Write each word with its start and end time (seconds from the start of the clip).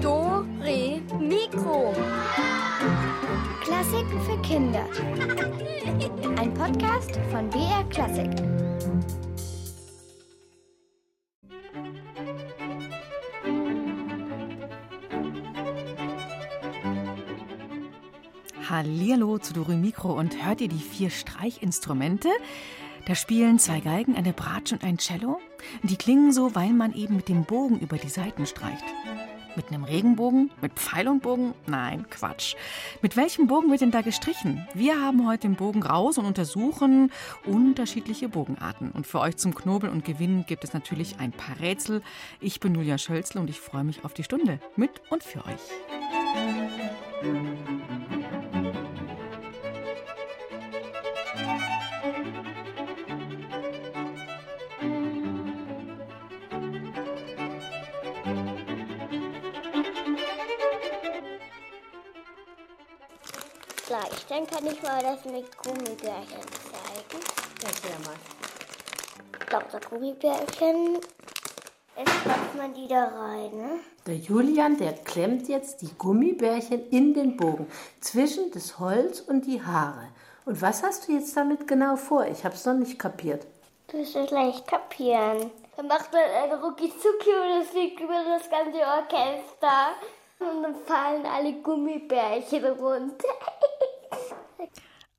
Dore 0.00 0.46
Mikro. 1.18 1.92
Klassiken 3.60 4.20
für 4.20 4.40
Kinder. 4.42 4.86
Ein 6.38 6.54
Podcast 6.54 7.18
von 7.32 7.50
BR 7.50 7.82
Klassik. 7.90 8.30
Hallihallo 18.68 19.38
zu 19.38 19.54
Dore 19.54 19.74
Mikro 19.74 20.12
und 20.12 20.44
hört 20.44 20.60
ihr 20.60 20.68
die 20.68 20.78
vier 20.78 21.10
Streichinstrumente? 21.10 22.28
Da 23.06 23.14
spielen 23.14 23.58
zwei 23.58 23.80
Geigen, 23.80 24.16
eine 24.16 24.32
Bratsche 24.32 24.74
und 24.74 24.84
ein 24.84 24.98
Cello. 24.98 25.40
Die 25.82 25.96
klingen 25.96 26.32
so, 26.32 26.54
weil 26.54 26.72
man 26.72 26.94
eben 26.94 27.16
mit 27.16 27.28
dem 27.28 27.44
Bogen 27.44 27.78
über 27.80 27.96
die 27.96 28.08
Saiten 28.08 28.46
streicht. 28.46 28.84
Mit 29.56 29.68
einem 29.68 29.84
Regenbogen? 29.84 30.50
Mit 30.60 30.74
Pfeil 30.74 31.08
und 31.08 31.22
Bogen? 31.22 31.54
Nein, 31.66 32.06
Quatsch. 32.08 32.54
Mit 33.02 33.16
welchem 33.16 33.48
Bogen 33.48 33.70
wird 33.70 33.80
denn 33.80 33.90
da 33.90 34.00
gestrichen? 34.00 34.66
Wir 34.74 35.00
haben 35.00 35.26
heute 35.26 35.48
den 35.48 35.56
Bogen 35.56 35.82
raus 35.82 36.18
und 36.18 36.24
untersuchen 36.24 37.10
unterschiedliche 37.44 38.28
Bogenarten. 38.28 38.92
Und 38.92 39.06
für 39.06 39.20
euch 39.20 39.36
zum 39.36 39.54
Knobeln 39.54 39.92
und 39.92 40.04
Gewinnen 40.04 40.44
gibt 40.46 40.62
es 40.62 40.72
natürlich 40.72 41.18
ein 41.18 41.32
paar 41.32 41.58
Rätsel. 41.58 42.02
Ich 42.40 42.60
bin 42.60 42.74
Julia 42.74 42.96
Schölzle 42.96 43.40
und 43.40 43.50
ich 43.50 43.58
freue 43.58 43.84
mich 43.84 44.04
auf 44.04 44.14
die 44.14 44.24
Stunde 44.24 44.60
mit 44.76 45.02
und 45.10 45.24
für 45.24 45.44
euch. 45.44 45.60
Gleich, 64.00 64.26
dann 64.28 64.46
kann 64.46 64.66
ich 64.66 64.82
mal 64.82 65.02
das 65.02 65.24
mit 65.26 65.56
Gummibärchen 65.58 66.40
zeigen. 66.70 67.22
Erklär 67.62 67.98
mal. 68.06 68.16
Dr. 69.50 69.80
Gummibärchen, 69.90 70.94
jetzt 71.98 72.26
macht 72.26 72.56
man 72.56 72.72
die 72.72 72.88
da 72.88 73.04
rein, 73.04 73.56
ne? 73.56 73.80
Der 74.06 74.16
Julian, 74.16 74.78
der 74.78 74.94
klemmt 74.94 75.48
jetzt 75.48 75.82
die 75.82 75.92
Gummibärchen 75.98 76.88
in 76.88 77.12
den 77.12 77.36
Bogen 77.36 77.70
zwischen 78.00 78.50
das 78.52 78.78
Holz 78.78 79.20
und 79.20 79.44
die 79.44 79.62
Haare. 79.62 80.08
Und 80.46 80.62
was 80.62 80.82
hast 80.82 81.08
du 81.08 81.12
jetzt 81.12 81.36
damit 81.36 81.68
genau 81.68 81.96
vor? 81.96 82.24
Ich 82.26 82.44
hab's 82.44 82.64
noch 82.64 82.74
nicht 82.74 82.98
kapiert. 82.98 83.46
Du 83.88 83.98
wirst 83.98 84.16
es 84.16 84.30
leicht 84.30 84.66
kapieren. 84.66 85.50
Dann 85.76 85.88
macht 85.88 86.10
man 86.12 86.22
ein 86.22 86.52
Rucki-Zucki 86.52 87.34
und 87.34 87.60
es 87.60 87.68
fliegt 87.68 88.00
über 88.00 88.24
das 88.24 88.48
ganze 88.48 88.78
Orchester. 88.78 89.94
Und 90.38 90.62
dann 90.62 90.74
fallen 90.86 91.26
alle 91.26 91.52
Gummibärchen 91.60 92.64
runter. 92.64 93.28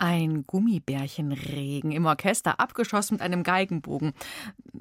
Ein 0.02 0.48
Gummibärchenregen 0.48 1.92
im 1.92 2.08
Orchester, 2.08 2.60
abgeschossen 2.60 3.14
mit 3.14 3.22
einem 3.22 3.44
Geigenbogen. 3.44 4.14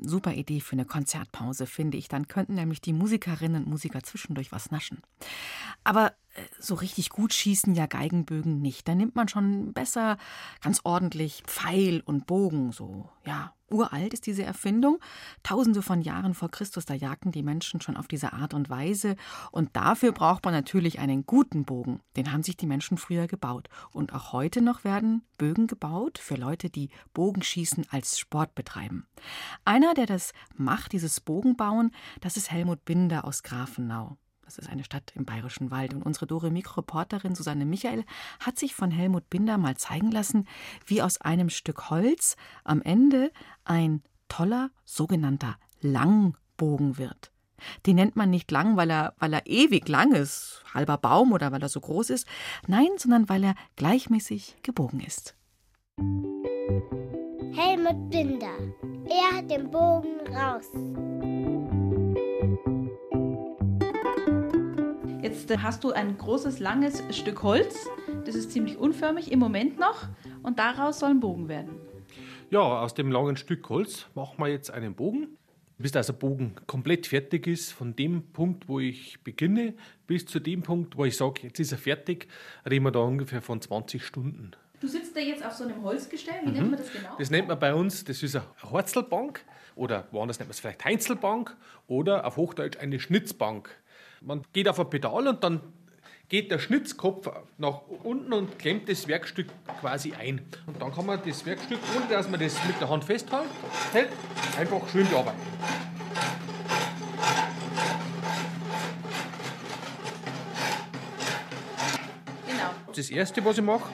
Super 0.00 0.32
Idee 0.32 0.60
für 0.60 0.72
eine 0.72 0.86
Konzertpause, 0.86 1.66
finde 1.66 1.98
ich. 1.98 2.08
Dann 2.08 2.26
könnten 2.26 2.54
nämlich 2.54 2.80
die 2.80 2.94
Musikerinnen 2.94 3.64
und 3.64 3.68
Musiker 3.68 4.02
zwischendurch 4.02 4.50
was 4.50 4.70
naschen. 4.70 5.02
Aber 5.84 6.14
so 6.58 6.74
richtig 6.74 7.10
gut 7.10 7.34
schießen 7.34 7.74
ja 7.74 7.86
Geigenbögen 7.86 8.60
nicht. 8.60 8.86
Da 8.88 8.94
nimmt 8.94 9.16
man 9.16 9.28
schon 9.28 9.72
besser 9.72 10.16
ganz 10.62 10.80
ordentlich 10.84 11.42
Pfeil 11.46 12.02
und 12.04 12.26
Bogen, 12.26 12.72
so, 12.72 13.08
ja. 13.24 13.54
Uralt 13.72 14.12
ist 14.12 14.26
diese 14.26 14.42
Erfindung. 14.42 14.98
Tausende 15.44 15.80
von 15.80 16.02
Jahren 16.02 16.34
vor 16.34 16.50
Christus, 16.50 16.86
da 16.86 16.94
jagten 16.94 17.30
die 17.30 17.44
Menschen 17.44 17.80
schon 17.80 17.96
auf 17.96 18.08
diese 18.08 18.32
Art 18.32 18.52
und 18.52 18.68
Weise. 18.68 19.14
Und 19.52 19.76
dafür 19.76 20.10
braucht 20.10 20.44
man 20.44 20.52
natürlich 20.52 20.98
einen 20.98 21.24
guten 21.24 21.64
Bogen. 21.64 22.00
Den 22.16 22.32
haben 22.32 22.42
sich 22.42 22.56
die 22.56 22.66
Menschen 22.66 22.98
früher 22.98 23.28
gebaut. 23.28 23.68
Und 23.92 24.12
auch 24.12 24.32
heute 24.32 24.60
noch 24.60 24.82
werden 24.82 25.22
Bögen 25.38 25.68
gebaut 25.68 26.18
für 26.18 26.34
Leute, 26.34 26.68
die 26.68 26.90
Bogenschießen 27.14 27.86
als 27.90 28.18
Sport 28.18 28.56
betreiben. 28.56 29.06
Einer, 29.64 29.94
der 29.94 30.06
das 30.06 30.32
macht, 30.56 30.90
dieses 30.92 31.20
Bogenbauen, 31.20 31.92
das 32.20 32.36
ist 32.36 32.50
Helmut 32.50 32.84
Binder 32.84 33.24
aus 33.24 33.44
Grafenau. 33.44 34.16
Das 34.50 34.58
ist 34.58 34.68
eine 34.68 34.82
Stadt 34.82 35.12
im 35.14 35.24
Bayerischen 35.24 35.70
Wald. 35.70 35.94
Und 35.94 36.02
unsere 36.02 36.26
Dore 36.26 36.50
Mikroreporterin 36.50 37.36
Susanne 37.36 37.64
Michael 37.64 38.04
hat 38.40 38.58
sich 38.58 38.74
von 38.74 38.90
Helmut 38.90 39.30
Binder 39.30 39.58
mal 39.58 39.76
zeigen 39.76 40.10
lassen, 40.10 40.48
wie 40.84 41.02
aus 41.02 41.20
einem 41.20 41.50
Stück 41.50 41.88
Holz 41.88 42.34
am 42.64 42.82
Ende 42.82 43.30
ein 43.62 44.02
toller 44.28 44.72
sogenannter 44.84 45.54
Langbogen 45.82 46.98
wird. 46.98 47.30
Den 47.86 47.94
nennt 47.94 48.16
man 48.16 48.28
nicht 48.28 48.50
lang, 48.50 48.76
weil 48.76 48.90
er, 48.90 49.14
weil 49.20 49.34
er 49.34 49.46
ewig 49.46 49.88
lang 49.88 50.14
ist, 50.14 50.64
halber 50.74 50.98
Baum 50.98 51.30
oder 51.30 51.52
weil 51.52 51.62
er 51.62 51.68
so 51.68 51.80
groß 51.80 52.10
ist. 52.10 52.26
Nein, 52.66 52.88
sondern 52.96 53.28
weil 53.28 53.44
er 53.44 53.54
gleichmäßig 53.76 54.56
gebogen 54.64 54.98
ist. 54.98 55.36
Helmut 57.52 58.10
Binder. 58.10 58.58
Er 59.08 59.38
hat 59.38 59.48
den 59.48 59.70
Bogen 59.70 60.26
raus. 60.34 60.66
Jetzt 65.30 65.62
hast 65.62 65.84
du 65.84 65.92
ein 65.92 66.18
großes, 66.18 66.58
langes 66.58 67.04
Stück 67.16 67.44
Holz. 67.44 67.88
Das 68.24 68.34
ist 68.34 68.50
ziemlich 68.50 68.76
unförmig 68.76 69.30
im 69.30 69.38
Moment 69.38 69.78
noch. 69.78 70.08
Und 70.42 70.58
daraus 70.58 70.98
soll 70.98 71.10
ein 71.10 71.20
Bogen 71.20 71.48
werden. 71.48 71.76
Ja, 72.50 72.58
aus 72.58 72.94
dem 72.94 73.12
langen 73.12 73.36
Stück 73.36 73.68
Holz 73.68 74.06
machen 74.16 74.34
wir 74.38 74.48
jetzt 74.48 74.72
einen 74.72 74.96
Bogen. 74.96 75.38
Bis 75.78 75.92
der 75.92 76.02
Bogen 76.14 76.56
komplett 76.66 77.06
fertig 77.06 77.46
ist, 77.46 77.70
von 77.70 77.94
dem 77.94 78.32
Punkt, 78.32 78.68
wo 78.68 78.80
ich 78.80 79.22
beginne, 79.22 79.74
bis 80.08 80.26
zu 80.26 80.40
dem 80.40 80.62
Punkt, 80.62 80.96
wo 80.96 81.04
ich 81.04 81.16
sage, 81.16 81.42
jetzt 81.44 81.60
ist 81.60 81.70
er 81.70 81.78
fertig, 81.78 82.26
reden 82.68 82.84
wir 82.86 82.90
da 82.90 82.98
ungefähr 82.98 83.40
von 83.40 83.60
20 83.60 84.04
Stunden. 84.04 84.50
Du 84.80 84.88
sitzt 84.88 85.14
da 85.14 85.20
jetzt 85.20 85.46
auf 85.46 85.52
so 85.52 85.62
einem 85.62 85.80
Holzgestell. 85.84 86.40
Wie 86.42 86.50
nennt 86.50 86.70
man 86.72 86.80
das 86.80 86.92
genau? 86.92 87.14
Das 87.16 87.30
nennt 87.30 87.46
man 87.46 87.58
bei 87.58 87.72
uns, 87.72 88.02
das 88.02 88.20
ist 88.24 88.34
eine 88.34 88.44
Horzelbank 88.68 89.44
oder 89.76 90.08
woanders 90.10 90.40
nennt 90.40 90.48
man 90.48 90.54
es 90.54 90.60
vielleicht 90.60 90.84
Heinzelbank 90.84 91.56
oder 91.86 92.26
auf 92.26 92.36
Hochdeutsch 92.36 92.78
eine 92.78 92.98
Schnitzbank. 92.98 93.70
Man 94.22 94.42
geht 94.52 94.68
auf 94.68 94.78
ein 94.78 94.90
Pedal 94.90 95.28
und 95.28 95.42
dann 95.42 95.62
geht 96.28 96.50
der 96.50 96.58
Schnitzkopf 96.58 97.30
nach 97.56 97.80
unten 98.04 98.34
und 98.34 98.58
klemmt 98.58 98.86
das 98.90 99.08
Werkstück 99.08 99.46
quasi 99.80 100.12
ein. 100.12 100.42
Und 100.66 100.80
dann 100.80 100.92
kann 100.92 101.06
man 101.06 101.20
das 101.26 101.46
Werkstück, 101.46 101.78
ohne 101.96 102.06
dass 102.06 102.28
man 102.28 102.38
das 102.38 102.62
mit 102.66 102.78
der 102.78 102.90
Hand 102.90 103.02
festhält, 103.02 103.48
hält, 103.92 104.10
einfach 104.58 104.86
schön 104.90 105.08
bearbeiten. 105.08 105.38
Genau. 112.46 112.70
Das 112.94 113.08
erste, 113.08 113.42
was 113.42 113.56
ich 113.56 113.64
mache, 113.64 113.90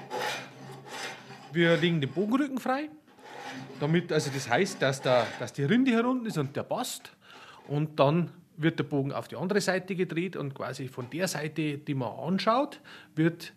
wir 1.52 1.76
legen 1.76 2.00
den 2.00 2.10
Bogenrücken 2.10 2.58
frei. 2.58 2.90
Damit, 3.78 4.10
also 4.10 4.32
das 4.34 4.48
heißt, 4.48 4.82
dass, 4.82 5.00
der, 5.00 5.24
dass 5.38 5.52
die 5.52 5.62
Rinde 5.62 5.92
herunten 5.92 6.26
ist 6.26 6.36
und 6.36 6.56
der 6.56 6.64
passt. 6.64 7.12
Und 7.68 8.00
dann 8.00 8.32
wird 8.56 8.78
der 8.78 8.84
Bogen 8.84 9.12
auf 9.12 9.28
die 9.28 9.36
andere 9.36 9.60
Seite 9.60 9.94
gedreht 9.94 10.36
und 10.36 10.54
quasi 10.54 10.88
von 10.88 11.10
der 11.10 11.28
Seite, 11.28 11.78
die 11.78 11.94
man 11.94 12.10
anschaut, 12.10 12.80
wird 13.14 13.52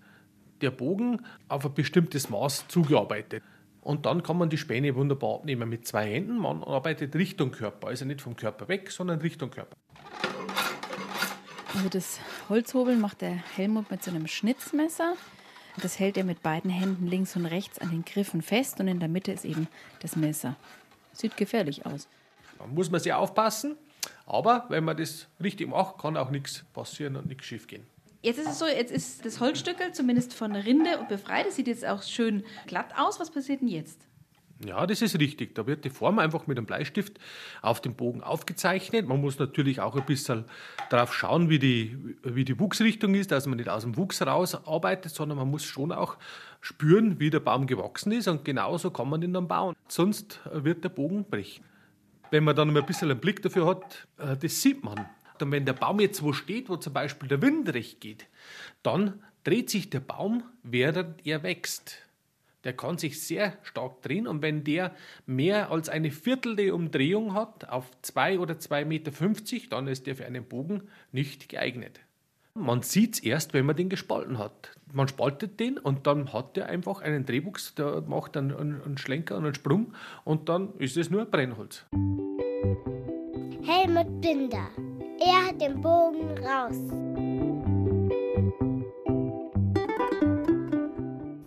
der 0.61 0.71
Bogen 0.71 1.21
auf 1.47 1.65
ein 1.65 1.73
bestimmtes 1.73 2.29
Maß 2.29 2.67
zugearbeitet. 2.67 3.43
Und 3.81 4.05
dann 4.05 4.23
kann 4.23 4.37
man 4.37 4.49
die 4.49 4.57
Späne 4.57 4.93
wunderbar 4.95 5.35
abnehmen 5.35 5.69
mit 5.69 5.87
zwei 5.87 6.05
Händen. 6.05 6.37
Man 6.37 6.63
arbeitet 6.63 7.15
Richtung 7.15 7.51
Körper, 7.51 7.87
also 7.87 8.05
nicht 8.05 8.21
vom 8.21 8.35
Körper 8.35 8.67
weg, 8.67 8.91
sondern 8.91 9.19
Richtung 9.21 9.51
Körper. 9.51 9.75
Also 11.73 11.89
das 11.89 12.19
Holzhobeln 12.49 12.99
macht 12.99 13.21
der 13.21 13.35
Helmut 13.55 13.89
mit 13.89 14.03
so 14.03 14.11
einem 14.11 14.27
Schnitzmesser. 14.27 15.16
Das 15.81 15.97
hält 15.97 16.17
er 16.17 16.23
mit 16.23 16.43
beiden 16.43 16.69
Händen 16.69 17.07
links 17.07 17.35
und 17.35 17.45
rechts 17.45 17.79
an 17.79 17.89
den 17.91 18.03
Griffen 18.03 18.41
fest 18.41 18.79
und 18.79 18.87
in 18.87 18.99
der 18.99 19.07
Mitte 19.07 19.31
ist 19.31 19.45
eben 19.45 19.67
das 20.01 20.16
Messer. 20.16 20.55
Sieht 21.13 21.37
gefährlich 21.37 21.85
aus. 21.85 22.07
Da 22.57 22.66
muss 22.67 22.91
man 22.91 22.99
sehr 22.99 23.17
aufpassen, 23.17 23.77
aber 24.29 24.66
wenn 24.70 24.84
man 24.84 24.96
das 24.96 25.28
richtig 25.43 25.67
macht, 25.67 25.97
kann 25.97 26.16
auch 26.16 26.29
nichts 26.29 26.64
passieren 26.73 27.16
und 27.16 27.28
nichts 27.28 27.46
schief 27.46 27.67
gehen. 27.67 27.85
Jetzt 28.22 28.37
ist 28.37 28.49
es 28.49 28.59
so, 28.59 28.67
jetzt 28.67 28.91
ist 28.91 29.26
das 29.26 29.40
Holzstückel 29.40 29.93
zumindest 29.93 30.34
von 30.34 30.53
der 30.53 30.66
Rinde 30.66 30.90
befreit. 31.08 31.47
Das 31.47 31.55
sieht 31.55 31.67
jetzt 31.67 31.85
auch 31.85 32.03
schön 32.03 32.43
glatt 32.67 32.93
aus. 32.97 33.20
Was 33.20 33.31
passiert 33.31 33.61
denn 33.61 33.70
jetzt? 33.70 34.05
Ja, 34.66 34.85
das 34.85 35.02
ist 35.02 35.17
richtig. 35.17 35.55
Da 35.55 35.66
wird 35.67 35.85
die 35.85 35.90
Form 35.90 36.20
einfach 36.20 36.46
mit 36.46 36.58
einem 36.58 36.66
Bleistift 36.66 37.17
auf 37.61 37.79
dem 37.79 37.96
Bogen 37.96 38.22
aufgezeichnet. 38.22 39.08
Man 39.08 39.22
muss 39.22 39.40
natürlich 39.40 39.79
auch 39.79 39.96
ein 39.96 40.05
bisschen 40.05 40.43
darauf 40.90 41.14
schauen, 41.14 41.49
wie 41.49 41.59
die, 41.59 41.97
wie 42.23 42.43
die 42.43 42.59
Wuchsrichtung 42.59 43.16
ist, 43.16 43.31
dass 43.31 43.47
man 43.47 43.58
nicht 43.58 43.70
aus 43.70 43.84
dem 43.84 43.96
Wuchs 43.96 44.22
raus 44.22 44.55
arbeitet, 44.67 45.14
sondern 45.14 45.37
man 45.37 45.49
muss 45.49 45.64
schon 45.64 45.93
auch 45.93 46.17
spüren, 46.59 47.22
wie 47.22 47.29
der 47.29 47.40
Baum 47.40 47.67
gewachsen 47.67 48.11
ist 48.11 48.28
und 48.28 48.43
genauso 48.43 48.91
kann 48.91 49.09
man 49.09 49.22
ihn 49.22 49.31
dann 49.31 49.47
bauen. 49.47 49.78
Sonst 49.87 50.41
wird 50.52 50.84
der 50.84 50.90
Bogen 50.90 51.23
brechen. 51.23 51.64
Wenn 52.31 52.43
man 52.43 52.55
dann 52.55 52.76
ein 52.76 52.85
bisschen 52.85 53.11
einen 53.11 53.20
Blick 53.20 53.41
dafür 53.41 53.67
hat, 53.67 54.08
äh, 54.17 54.37
das 54.37 54.61
sieht 54.61 54.84
man. 54.84 55.05
Und 55.41 55.52
wenn 55.52 55.66
der 55.66 55.73
Baum 55.73 55.99
jetzt 55.99 56.22
wo 56.22 56.34
steht, 56.34 56.70
wo 56.70 56.76
zum 56.76 56.93
Beispiel 56.93 57.29
der 57.29 57.41
Wind 57.41 57.73
recht 57.73 58.02
geht, 58.02 58.28
dann 58.84 59.23
dreht 59.43 59.70
sich 59.70 59.90
der 59.90 60.02
Baum, 60.02 60.43
während 60.64 61.26
er 61.26 61.43
wächst. 61.43 61.97
Der 62.66 62.73
kann 62.73 62.97
sich 62.97 63.22
sehr 63.22 63.58
stark 63.64 64.02
drehen 64.02 64.28
und 64.28 64.41
wenn 64.41 64.66
der 64.66 64.93
mehr 65.26 65.72
als 65.72 65.87
eine 65.87 66.11
Viertel 66.11 66.72
Umdrehung 66.72 67.34
hat 67.34 67.70
auf 67.70 67.90
2 68.02 68.40
oder 68.40 68.55
2,50 68.55 68.85
Meter, 68.85 69.11
dann 69.70 69.87
ist 69.87 70.08
der 70.08 70.17
für 70.17 70.26
einen 70.26 70.43
Bogen 70.43 70.90
nicht 71.14 71.47
geeignet. 71.47 72.02
Man 72.53 72.81
sieht 72.81 73.16
es 73.16 73.20
erst, 73.22 73.53
wenn 73.53 73.66
man 73.66 73.78
den 73.78 73.87
gespalten 73.87 74.37
hat. 74.37 74.72
Man 74.91 75.08
spaltet 75.08 75.59
den 75.59 75.78
und 75.78 76.08
dann 76.08 76.34
hat 76.34 76.56
der 76.56 76.68
einfach 76.68 77.02
einen 77.02 77.26
Drehbuchs, 77.26 77.76
der 77.76 78.02
macht 78.02 78.36
dann 78.36 78.56
einen 78.56 78.97
Schlenker 78.97 79.38
und 79.38 79.46
einen 79.46 79.53
Sprung 79.53 79.94
und 80.24 80.50
dann 80.50 80.74
ist 80.80 80.97
es 80.97 81.12
nur 81.12 81.26
Brennholz. 81.26 81.86
Helmut 83.64 84.22
Binder. 84.22 84.68
Er 85.20 85.47
hat 85.47 85.62
den 85.62 85.80
Bogen 85.80 86.38
raus. 86.40 86.76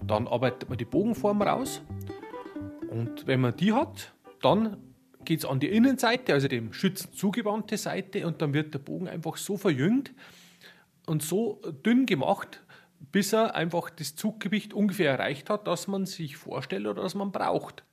Dann 0.07 0.29
arbeitet 0.29 0.69
man 0.69 0.79
die 0.79 0.85
Bogenform 0.85 1.43
raus 1.43 1.83
und 2.91 3.27
wenn 3.27 3.41
man 3.41 3.57
die 3.57 3.73
hat, 3.73 4.13
dann 4.41 4.77
geht 5.25 5.41
es 5.41 5.45
an 5.45 5.59
die 5.59 5.69
Innenseite, 5.69 6.33
also 6.33 6.47
dem 6.47 6.73
Schützen 6.73 7.13
zugewandte 7.13 7.77
Seite 7.77 8.25
und 8.27 8.41
dann 8.41 8.55
wird 8.55 8.73
der 8.75 8.79
Bogen 8.79 9.09
einfach 9.09 9.37
so 9.37 9.57
verjüngt, 9.57 10.13
und 11.07 11.23
so 11.23 11.61
dünn 11.85 12.07
gemacht, 12.07 12.63
bis 13.11 13.33
er 13.33 13.55
einfach 13.55 13.91
das 13.91 14.15
Zuggewicht 14.15 14.73
ungefähr 14.73 15.13
erreicht 15.13 15.51
hat, 15.51 15.67
das 15.67 15.89
man 15.89 16.07
sich 16.07 16.37
vorstellt 16.37 16.87
oder 16.87 17.03
das 17.03 17.15
man 17.15 17.33
braucht. 17.33 17.85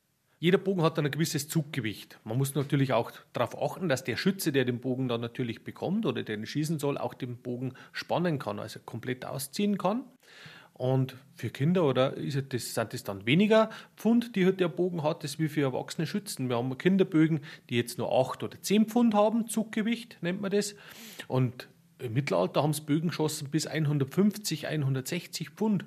Jeder 0.42 0.58
Bogen 0.58 0.84
hat 0.84 0.98
dann 0.98 1.06
ein 1.06 1.12
gewisses 1.12 1.50
Zuggewicht. 1.50 2.18
Man 2.24 2.38
muss 2.38 2.56
natürlich 2.56 2.94
auch 2.94 3.12
darauf 3.34 3.62
achten, 3.62 3.90
dass 3.90 4.06
der 4.06 4.16
Schütze, 4.16 4.54
der 4.54 4.64
den 4.64 4.80
Bogen 4.80 5.10
dann 5.10 5.20
natürlich 5.20 5.66
bekommt 5.66 6.06
oder 6.06 6.24
der 6.24 6.38
ihn 6.38 6.46
schießen 6.46 6.80
soll, 6.80 6.98
auch 6.98 7.14
den 7.14 7.38
Bogen 7.38 7.74
spannen 7.92 8.40
kann, 8.40 8.60
also 8.60 8.80
komplett 8.86 9.26
ausziehen 9.26 9.78
kann. 9.78 10.04
Und 10.74 11.18
für 11.36 11.50
Kinder 11.50 11.84
oder 11.84 12.14
ist 12.14 12.42
das, 12.54 12.74
sind 12.74 12.94
das 12.94 13.04
dann 13.04 13.26
weniger 13.26 13.70
Pfund, 13.98 14.38
die 14.38 14.50
der 14.56 14.70
Bogen 14.70 15.04
hat, 15.04 15.24
als 15.24 15.38
wie 15.38 15.50
für 15.50 15.60
erwachsene 15.60 16.08
Schützen. 16.08 16.48
Wir 16.48 16.56
haben 16.56 16.78
Kinderbögen, 16.78 17.42
die 17.70 17.76
jetzt 17.76 17.98
nur 17.98 18.10
8 18.18 18.44
oder 18.44 18.62
10 18.62 18.86
Pfund 18.86 19.14
haben, 19.14 19.46
Zuggewicht 19.50 20.20
nennt 20.22 20.40
man 20.40 20.52
das. 20.52 20.76
Und 21.28 21.68
im 22.00 22.14
Mittelalter 22.14 22.64
haben 22.64 22.74
sie 22.74 22.82
Bögen 22.82 23.10
geschossen 23.10 23.50
bis 23.50 23.68
150, 23.68 24.68
160 24.68 25.50
Pfund. 25.52 25.86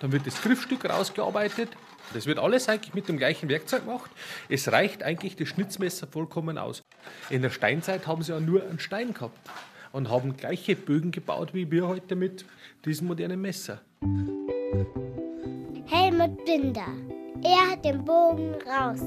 Dann 0.00 0.12
wird 0.12 0.26
das 0.26 0.40
Griffstück 0.42 0.88
rausgearbeitet. 0.88 1.70
Das 2.12 2.26
wird 2.26 2.38
alles 2.38 2.68
eigentlich 2.68 2.94
mit 2.94 3.08
dem 3.08 3.18
gleichen 3.18 3.48
Werkzeug 3.48 3.84
gemacht. 3.84 4.10
Es 4.48 4.70
reicht 4.72 5.02
eigentlich 5.02 5.36
das 5.36 5.48
Schnitzmesser 5.48 6.06
vollkommen 6.06 6.58
aus. 6.58 6.82
In 7.28 7.42
der 7.42 7.50
Steinzeit 7.50 8.06
haben 8.06 8.22
sie 8.22 8.32
ja 8.32 8.40
nur 8.40 8.62
einen 8.62 8.80
Stein 8.80 9.14
gehabt 9.14 9.38
und 9.92 10.10
haben 10.10 10.36
gleiche 10.36 10.76
Bögen 10.76 11.10
gebaut 11.10 11.54
wie 11.54 11.70
wir 11.70 11.86
heute 11.86 12.16
mit 12.16 12.44
diesem 12.84 13.06
modernen 13.06 13.40
Messer. 13.40 13.80
Helmut 15.86 16.44
Binder. 16.44 16.86
Er 17.42 17.70
hat 17.70 17.84
den 17.84 18.04
Bogen 18.04 18.54
raus. 18.66 19.00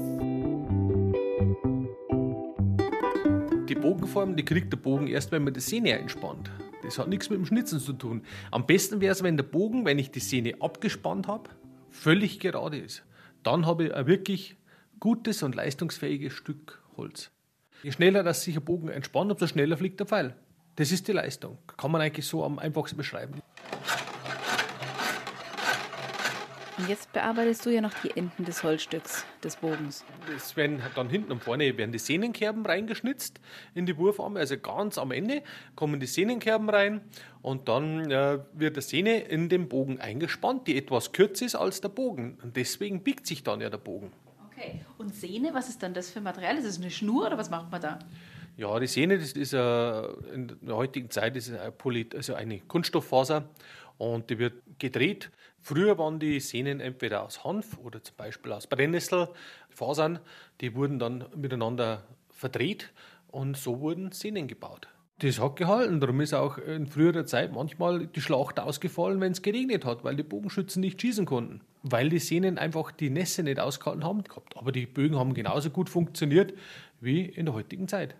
Bogenform, 3.84 4.34
die 4.34 4.46
kriegt 4.46 4.72
der 4.72 4.78
Bogen 4.78 5.08
erst, 5.08 5.30
wenn 5.30 5.44
man 5.44 5.52
die 5.52 5.60
Sehne 5.60 5.92
einspannt. 5.92 6.50
Das 6.82 6.98
hat 6.98 7.06
nichts 7.06 7.28
mit 7.28 7.38
dem 7.38 7.44
Schnitzen 7.44 7.78
zu 7.78 7.92
tun. 7.92 8.22
Am 8.50 8.64
besten 8.64 9.02
wäre 9.02 9.12
es, 9.12 9.22
wenn 9.22 9.36
der 9.36 9.44
Bogen, 9.44 9.84
wenn 9.84 9.98
ich 9.98 10.10
die 10.10 10.20
Sehne 10.20 10.54
abgespannt 10.60 11.28
habe, 11.28 11.50
völlig 11.90 12.40
gerade 12.40 12.78
ist. 12.78 13.02
Dann 13.42 13.66
habe 13.66 13.84
ich 13.84 13.94
ein 13.94 14.06
wirklich 14.06 14.56
gutes 15.00 15.42
und 15.42 15.54
leistungsfähiges 15.54 16.32
Stück 16.32 16.82
Holz. 16.96 17.30
Je 17.82 17.92
schneller 17.92 18.22
das 18.22 18.42
sich 18.42 18.56
ein 18.56 18.64
Bogen 18.64 18.88
entspannt, 18.88 19.30
umso 19.30 19.46
schneller 19.46 19.76
fliegt 19.76 20.00
der 20.00 20.06
Pfeil. 20.06 20.34
Das 20.76 20.90
ist 20.90 21.06
die 21.06 21.12
Leistung. 21.12 21.58
Kann 21.76 21.90
man 21.90 22.00
eigentlich 22.00 22.26
so 22.26 22.42
am 22.42 22.58
einfachsten 22.58 22.96
beschreiben. 22.96 23.42
Und 26.76 26.88
jetzt 26.88 27.12
bearbeitest 27.12 27.64
du 27.64 27.70
ja 27.70 27.80
noch 27.80 27.94
die 28.02 28.10
Enden 28.16 28.44
des 28.44 28.64
Holzstücks, 28.64 29.24
des 29.44 29.56
Bogens. 29.56 30.04
Es 30.36 30.56
werden 30.56 30.82
dann 30.96 31.08
hinten 31.08 31.30
und 31.30 31.42
vorne 31.42 31.76
werden 31.78 31.92
die 31.92 32.00
Sehnenkerben 32.00 32.66
reingeschnitzt 32.66 33.38
in 33.74 33.86
die 33.86 33.96
Wurfarme. 33.96 34.40
Also 34.40 34.58
ganz 34.58 34.98
am 34.98 35.12
Ende 35.12 35.42
kommen 35.76 36.00
die 36.00 36.06
Sehnenkerben 36.06 36.68
rein 36.68 37.00
und 37.42 37.68
dann 37.68 38.10
äh, 38.10 38.40
wird 38.54 38.76
die 38.76 38.80
Sehne 38.80 39.20
in 39.20 39.48
den 39.48 39.68
Bogen 39.68 40.00
eingespannt, 40.00 40.66
die 40.66 40.76
etwas 40.76 41.12
kürzer 41.12 41.46
ist 41.46 41.54
als 41.54 41.80
der 41.80 41.90
Bogen. 41.90 42.38
Und 42.42 42.56
deswegen 42.56 43.04
biegt 43.04 43.26
sich 43.26 43.44
dann 43.44 43.60
ja 43.60 43.70
der 43.70 43.78
Bogen. 43.78 44.10
Okay. 44.50 44.80
Und 44.98 45.14
Sehne, 45.14 45.54
was 45.54 45.68
ist 45.68 45.80
dann 45.82 45.94
das 45.94 46.10
für 46.10 46.20
Material? 46.20 46.56
Ist 46.56 46.64
es 46.64 46.78
eine 46.78 46.90
Schnur 46.90 47.26
oder 47.26 47.38
was 47.38 47.50
macht 47.50 47.70
man 47.70 47.80
da? 47.80 48.00
Ja, 48.56 48.78
die 48.80 48.86
Sehne, 48.86 49.18
das 49.18 49.32
ist 49.32 49.52
äh, 49.52 50.02
in 50.32 50.56
der 50.60 50.76
heutigen 50.76 51.10
Zeit 51.10 51.36
ist 51.36 51.52
eine, 51.52 51.70
Poly, 51.72 52.08
also 52.14 52.34
eine 52.34 52.60
Kunststofffaser 52.60 53.48
und 53.98 54.30
die 54.30 54.38
wird 54.38 54.54
gedreht. 54.78 55.30
Früher 55.66 55.96
waren 55.96 56.18
die 56.18 56.40
Sehnen 56.40 56.78
entweder 56.80 57.22
aus 57.22 57.42
Hanf 57.42 57.78
oder 57.78 58.02
zum 58.02 58.16
Beispiel 58.18 58.52
aus 58.52 58.66
Brennnesselfasern. 58.66 60.18
Die 60.60 60.74
wurden 60.74 60.98
dann 60.98 61.24
miteinander 61.34 62.04
verdreht 62.28 62.92
und 63.28 63.56
so 63.56 63.80
wurden 63.80 64.12
Sehnen 64.12 64.46
gebaut. 64.46 64.88
Das 65.20 65.40
hat 65.40 65.56
gehalten. 65.56 66.00
Darum 66.00 66.20
ist 66.20 66.34
auch 66.34 66.58
in 66.58 66.86
früherer 66.86 67.24
Zeit 67.24 67.54
manchmal 67.54 68.08
die 68.08 68.20
Schlacht 68.20 68.60
ausgefallen, 68.60 69.22
wenn 69.22 69.32
es 69.32 69.40
geregnet 69.40 69.86
hat, 69.86 70.04
weil 70.04 70.16
die 70.16 70.22
Bogenschützen 70.22 70.80
nicht 70.80 71.00
schießen 71.00 71.24
konnten. 71.24 71.62
Weil 71.82 72.10
die 72.10 72.18
Sehnen 72.18 72.58
einfach 72.58 72.92
die 72.92 73.08
Nässe 73.08 73.42
nicht 73.42 73.58
ausgehalten 73.58 74.04
haben. 74.04 74.22
Aber 74.56 74.70
die 74.70 74.84
Bögen 74.84 75.16
haben 75.18 75.32
genauso 75.32 75.70
gut 75.70 75.88
funktioniert 75.88 76.52
wie 77.00 77.24
in 77.24 77.46
der 77.46 77.54
heutigen 77.54 77.88
Zeit. 77.88 78.16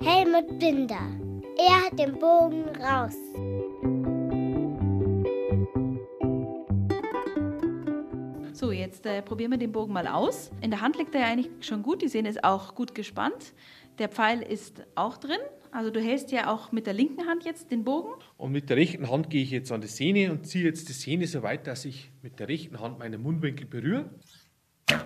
Helmut 0.00 0.58
Binder. 0.58 1.10
Er 1.58 1.84
hat 1.84 1.98
den 1.98 2.18
Bogen 2.18 2.64
raus. 2.80 3.16
Jetzt 8.82 9.06
äh, 9.06 9.22
probieren 9.22 9.52
wir 9.52 9.58
den 9.58 9.72
Bogen 9.72 9.92
mal 9.92 10.06
aus. 10.06 10.50
In 10.60 10.70
der 10.70 10.80
Hand 10.80 10.98
liegt 10.98 11.14
er 11.14 11.22
ja 11.22 11.26
eigentlich 11.28 11.50
schon 11.60 11.82
gut. 11.82 12.02
Die 12.02 12.08
Sehne 12.08 12.28
ist 12.28 12.44
auch 12.44 12.74
gut 12.74 12.94
gespannt. 12.94 13.54
Der 13.98 14.08
Pfeil 14.08 14.42
ist 14.42 14.82
auch 14.94 15.16
drin. 15.16 15.38
Also 15.70 15.90
du 15.90 16.00
hältst 16.00 16.32
ja 16.32 16.52
auch 16.52 16.72
mit 16.72 16.86
der 16.86 16.92
linken 16.92 17.26
Hand 17.26 17.44
jetzt 17.44 17.70
den 17.70 17.84
Bogen. 17.84 18.10
Und 18.36 18.52
mit 18.52 18.68
der 18.68 18.76
rechten 18.76 19.08
Hand 19.08 19.30
gehe 19.30 19.42
ich 19.42 19.50
jetzt 19.50 19.72
an 19.72 19.80
die 19.80 19.86
Sehne 19.86 20.30
und 20.30 20.46
ziehe 20.46 20.64
jetzt 20.64 20.88
die 20.88 20.92
Sehne 20.92 21.26
so 21.26 21.42
weit, 21.42 21.66
dass 21.66 21.84
ich 21.84 22.10
mit 22.20 22.40
der 22.40 22.48
rechten 22.48 22.80
Hand 22.80 22.98
meinen 22.98 23.22
Mundwinkel 23.22 23.66
berühre. 23.66 24.10
Ah, 24.90 24.98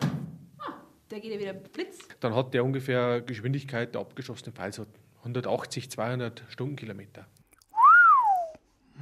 der 1.10 1.20
geht 1.20 1.32
ja 1.32 1.38
wieder 1.38 1.52
blitz. 1.52 2.08
Dann 2.18 2.34
hat 2.34 2.54
der 2.54 2.64
ungefähr 2.64 3.20
Geschwindigkeit 3.20 3.94
der 3.94 4.00
abgeschossene 4.00 4.52
Pfeil 4.52 4.72
so 4.72 4.86
180, 5.18 5.90
200 5.90 6.44
Stundenkilometer. 6.48 7.26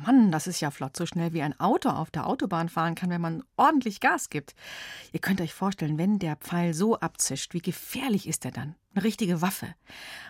Mann, 0.02 0.32
das 0.32 0.46
ist 0.46 0.61
ja 0.61 0.70
flott, 0.70 0.96
so 0.96 1.06
schnell 1.06 1.32
wie 1.32 1.43
ein 1.43 1.58
Auto 1.61 1.88
auf 1.88 2.11
der 2.11 2.26
Autobahn 2.26 2.69
fahren 2.69 2.94
kann, 2.94 3.11
wenn 3.11 3.20
man 3.20 3.44
ordentlich 3.56 4.00
Gas 4.00 4.29
gibt. 4.29 4.55
Ihr 5.12 5.20
könnt 5.20 5.41
euch 5.41 5.55
vorstellen, 5.55 5.99
wenn 5.99 6.19
der 6.19 6.37
Pfeil 6.37 6.75
so 6.75 6.99
abzischt, 6.99 7.55
wie 7.55 7.61
gefährlich 7.61 8.26
ist 8.26 8.44
er 8.44 8.50
dann? 8.50 8.75
Eine 8.94 9.05
richtige 9.05 9.43
Waffe. 9.43 9.67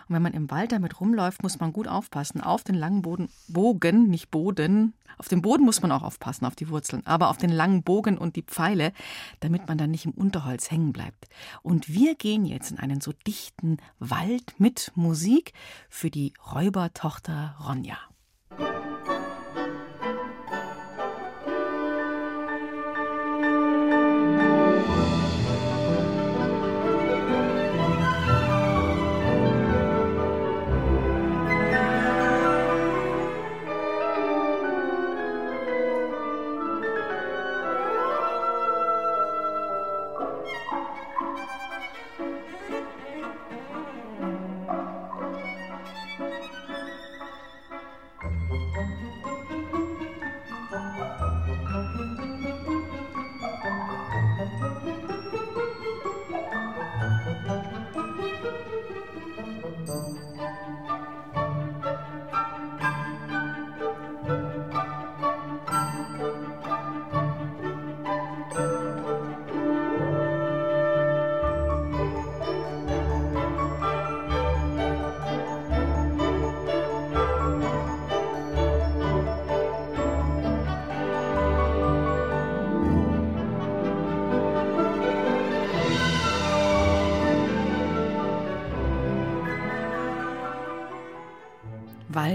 Und 0.07 0.15
wenn 0.15 0.21
man 0.21 0.33
im 0.33 0.49
Wald 0.49 0.71
damit 0.71 0.99
rumläuft, 0.99 1.43
muss 1.43 1.59
man 1.59 1.71
gut 1.71 1.87
aufpassen. 1.87 2.41
Auf 2.41 2.63
den 2.63 2.75
langen 2.75 3.01
Boden, 3.03 3.29
Bogen, 3.47 4.09
nicht 4.09 4.31
Boden. 4.31 4.93
Auf 5.17 5.27
den 5.27 5.41
Boden 5.41 5.63
muss 5.63 5.81
man 5.81 5.91
auch 5.91 6.01
aufpassen, 6.01 6.45
auf 6.45 6.55
die 6.55 6.69
Wurzeln. 6.69 7.05
Aber 7.05 7.29
auf 7.29 7.37
den 7.37 7.51
langen 7.51 7.83
Bogen 7.83 8.17
und 8.17 8.35
die 8.35 8.41
Pfeile, 8.43 8.91
damit 9.39 9.67
man 9.67 9.77
dann 9.77 9.91
nicht 9.91 10.05
im 10.05 10.11
Unterholz 10.11 10.71
hängen 10.71 10.93
bleibt. 10.93 11.27
Und 11.61 11.89
wir 11.89 12.15
gehen 12.15 12.45
jetzt 12.45 12.71
in 12.71 12.79
einen 12.79 13.01
so 13.01 13.11
dichten 13.27 13.77
Wald 13.99 14.59
mit 14.59 14.91
Musik 14.95 15.53
für 15.89 16.09
die 16.09 16.33
Räubertochter 16.51 17.55
Ronja. 17.67 17.97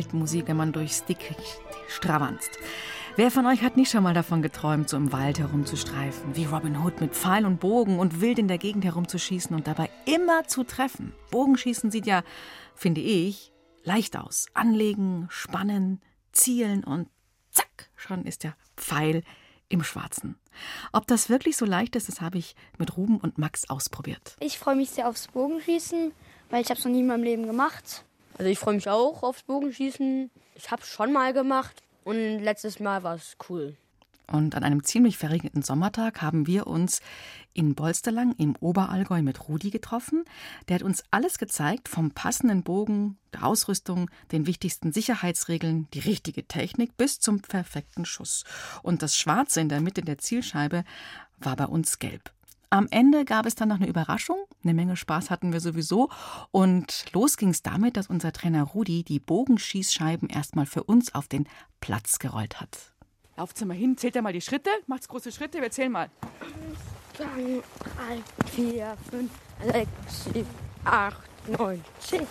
Waldmusik, 0.01 0.49
wenn 0.49 0.57
man 0.57 0.73
durchs 0.73 1.05
Dickicht 1.05 1.61
stravanzt. 1.89 2.59
Wer 3.17 3.31
von 3.31 3.45
euch 3.45 3.61
hat 3.61 3.77
nicht 3.77 3.91
schon 3.91 4.03
mal 4.03 4.15
davon 4.15 4.41
geträumt, 4.41 4.89
so 4.89 4.97
im 4.97 5.13
Wald 5.13 5.39
herumzustreifen, 5.39 6.35
wie 6.37 6.47
Robin 6.47 6.79
Hood 6.79 7.03
mit 7.03 7.15
Pfeil 7.15 7.45
und 7.45 7.61
Bogen 7.61 7.99
und 7.99 8.23
wild 8.23 8.39
in 8.39 8.49
der 8.49 8.57
Gegend 8.57 8.83
herumzuschießen 8.83 9.55
und 9.55 9.67
dabei 9.67 9.91
immer 10.07 10.47
zu 10.47 10.65
treffen? 10.65 11.13
Bogenschießen 11.31 11.91
sieht 11.91 12.07
ja, 12.07 12.23
finde 12.75 13.03
ich, 13.03 13.53
leicht 13.85 14.17
aus. 14.17 14.47
Anlegen, 14.55 15.27
spannen, 15.29 16.01
zielen 16.33 16.83
und 16.83 17.09
zack, 17.51 17.91
schon 17.95 18.25
ist 18.25 18.43
der 18.43 18.57
Pfeil 18.79 19.23
im 19.69 19.83
Schwarzen. 19.85 20.39
Ob 20.93 21.07
das 21.09 21.29
wirklich 21.29 21.59
so 21.59 21.67
leicht 21.67 21.95
ist, 21.95 22.09
das 22.09 22.23
habe 22.23 22.39
ich 22.39 22.55
mit 22.79 22.97
Ruben 22.97 23.19
und 23.19 23.37
Max 23.37 23.69
ausprobiert. 23.69 24.37
Ich 24.41 24.59
freue 24.59 24.77
mich 24.77 24.89
sehr 24.89 25.09
aufs 25.09 25.29
Bogenschießen, 25.29 26.13
weil 26.49 26.63
ich 26.63 26.71
habe 26.71 26.79
es 26.79 26.87
noch 26.87 26.93
nie 26.93 27.01
in 27.01 27.07
meinem 27.07 27.23
Leben 27.23 27.47
gemacht. 27.47 28.07
Also 28.41 28.49
ich 28.49 28.59
freue 28.59 28.77
mich 28.77 28.89
auch 28.89 29.23
aufs 29.23 29.43
Bogenschießen. 29.43 30.31
Ich 30.55 30.71
habe 30.71 30.83
schon 30.83 31.13
mal 31.13 31.35
gemacht 31.35 31.83
und 32.05 32.39
letztes 32.39 32.81
Mal 32.81 33.03
war 33.03 33.17
es 33.17 33.37
cool. 33.51 33.77
Und 34.29 34.55
an 34.55 34.65
einem 34.65 34.83
ziemlich 34.83 35.19
verregneten 35.19 35.61
Sommertag 35.61 36.23
haben 36.23 36.47
wir 36.47 36.67
uns 36.67 37.03
in 37.53 37.75
Bolsterlang 37.75 38.35
im 38.39 38.57
Oberallgäu 38.57 39.21
mit 39.21 39.47
Rudi 39.47 39.69
getroffen. 39.69 40.25
Der 40.69 40.77
hat 40.77 40.83
uns 40.83 41.05
alles 41.11 41.37
gezeigt, 41.37 41.91
vom 41.91 42.13
passenden 42.13 42.63
Bogen, 42.63 43.19
der 43.35 43.45
Ausrüstung, 43.45 44.11
den 44.33 44.47
wichtigsten 44.47 44.91
Sicherheitsregeln, 44.91 45.89
die 45.93 46.01
richtige 46.01 46.49
Technik 46.49 46.97
bis 46.97 47.21
zum 47.21 47.43
perfekten 47.43 48.07
Schuss. 48.07 48.45
Und 48.83 49.03
das 49.03 49.19
Schwarze 49.19 49.61
in 49.61 49.69
der 49.69 49.83
Mitte 49.83 50.01
der 50.01 50.17
Zielscheibe 50.17 50.85
war 51.37 51.57
bei 51.57 51.67
uns 51.67 51.99
gelb. 51.99 52.33
Am 52.73 52.87
Ende 52.93 53.25
gab 53.25 53.47
es 53.47 53.57
dann 53.57 53.69
noch 53.69 53.81
eine 53.81 53.89
Überraschung. 53.89 54.37
Eine 54.63 54.75
Menge 54.75 54.97
Spaß 54.97 55.29
hatten 55.31 55.53
wir 55.53 55.59
sowieso. 55.59 56.09
Und 56.53 57.05
los 57.13 57.37
ging 57.37 57.49
es 57.49 57.63
damit, 57.63 57.97
dass 57.97 58.07
unser 58.07 58.33
Trainer 58.33 58.63
Rudi 58.63 59.03
die 59.03 59.19
Bogenschießscheiben 59.19 60.29
erstmal 60.29 60.67
für 60.67 60.85
uns 60.85 61.13
auf 61.13 61.27
den 61.27 61.49
Platz 61.81 62.21
gerollt 62.21 62.61
hat. 62.61 62.93
Lauft 63.37 63.61
mal 63.65 63.75
hin, 63.75 63.97
zählt 63.97 64.15
ja 64.15 64.23
mal 64.23 64.33
die 64.33 64.41
Schritte, 64.41 64.71
macht's 64.87 65.09
große 65.09 65.33
Schritte, 65.33 65.61
wir 65.61 65.73
zählen 65.73 65.91
mal. 65.91 66.11
2, 67.15 67.25
3, 67.27 68.23
4, 68.53 68.97
5, 69.11 69.31
6, 69.65 69.89
7, 70.33 70.47
8, 70.85 71.19
9, 71.59 71.85
10. 71.99 72.27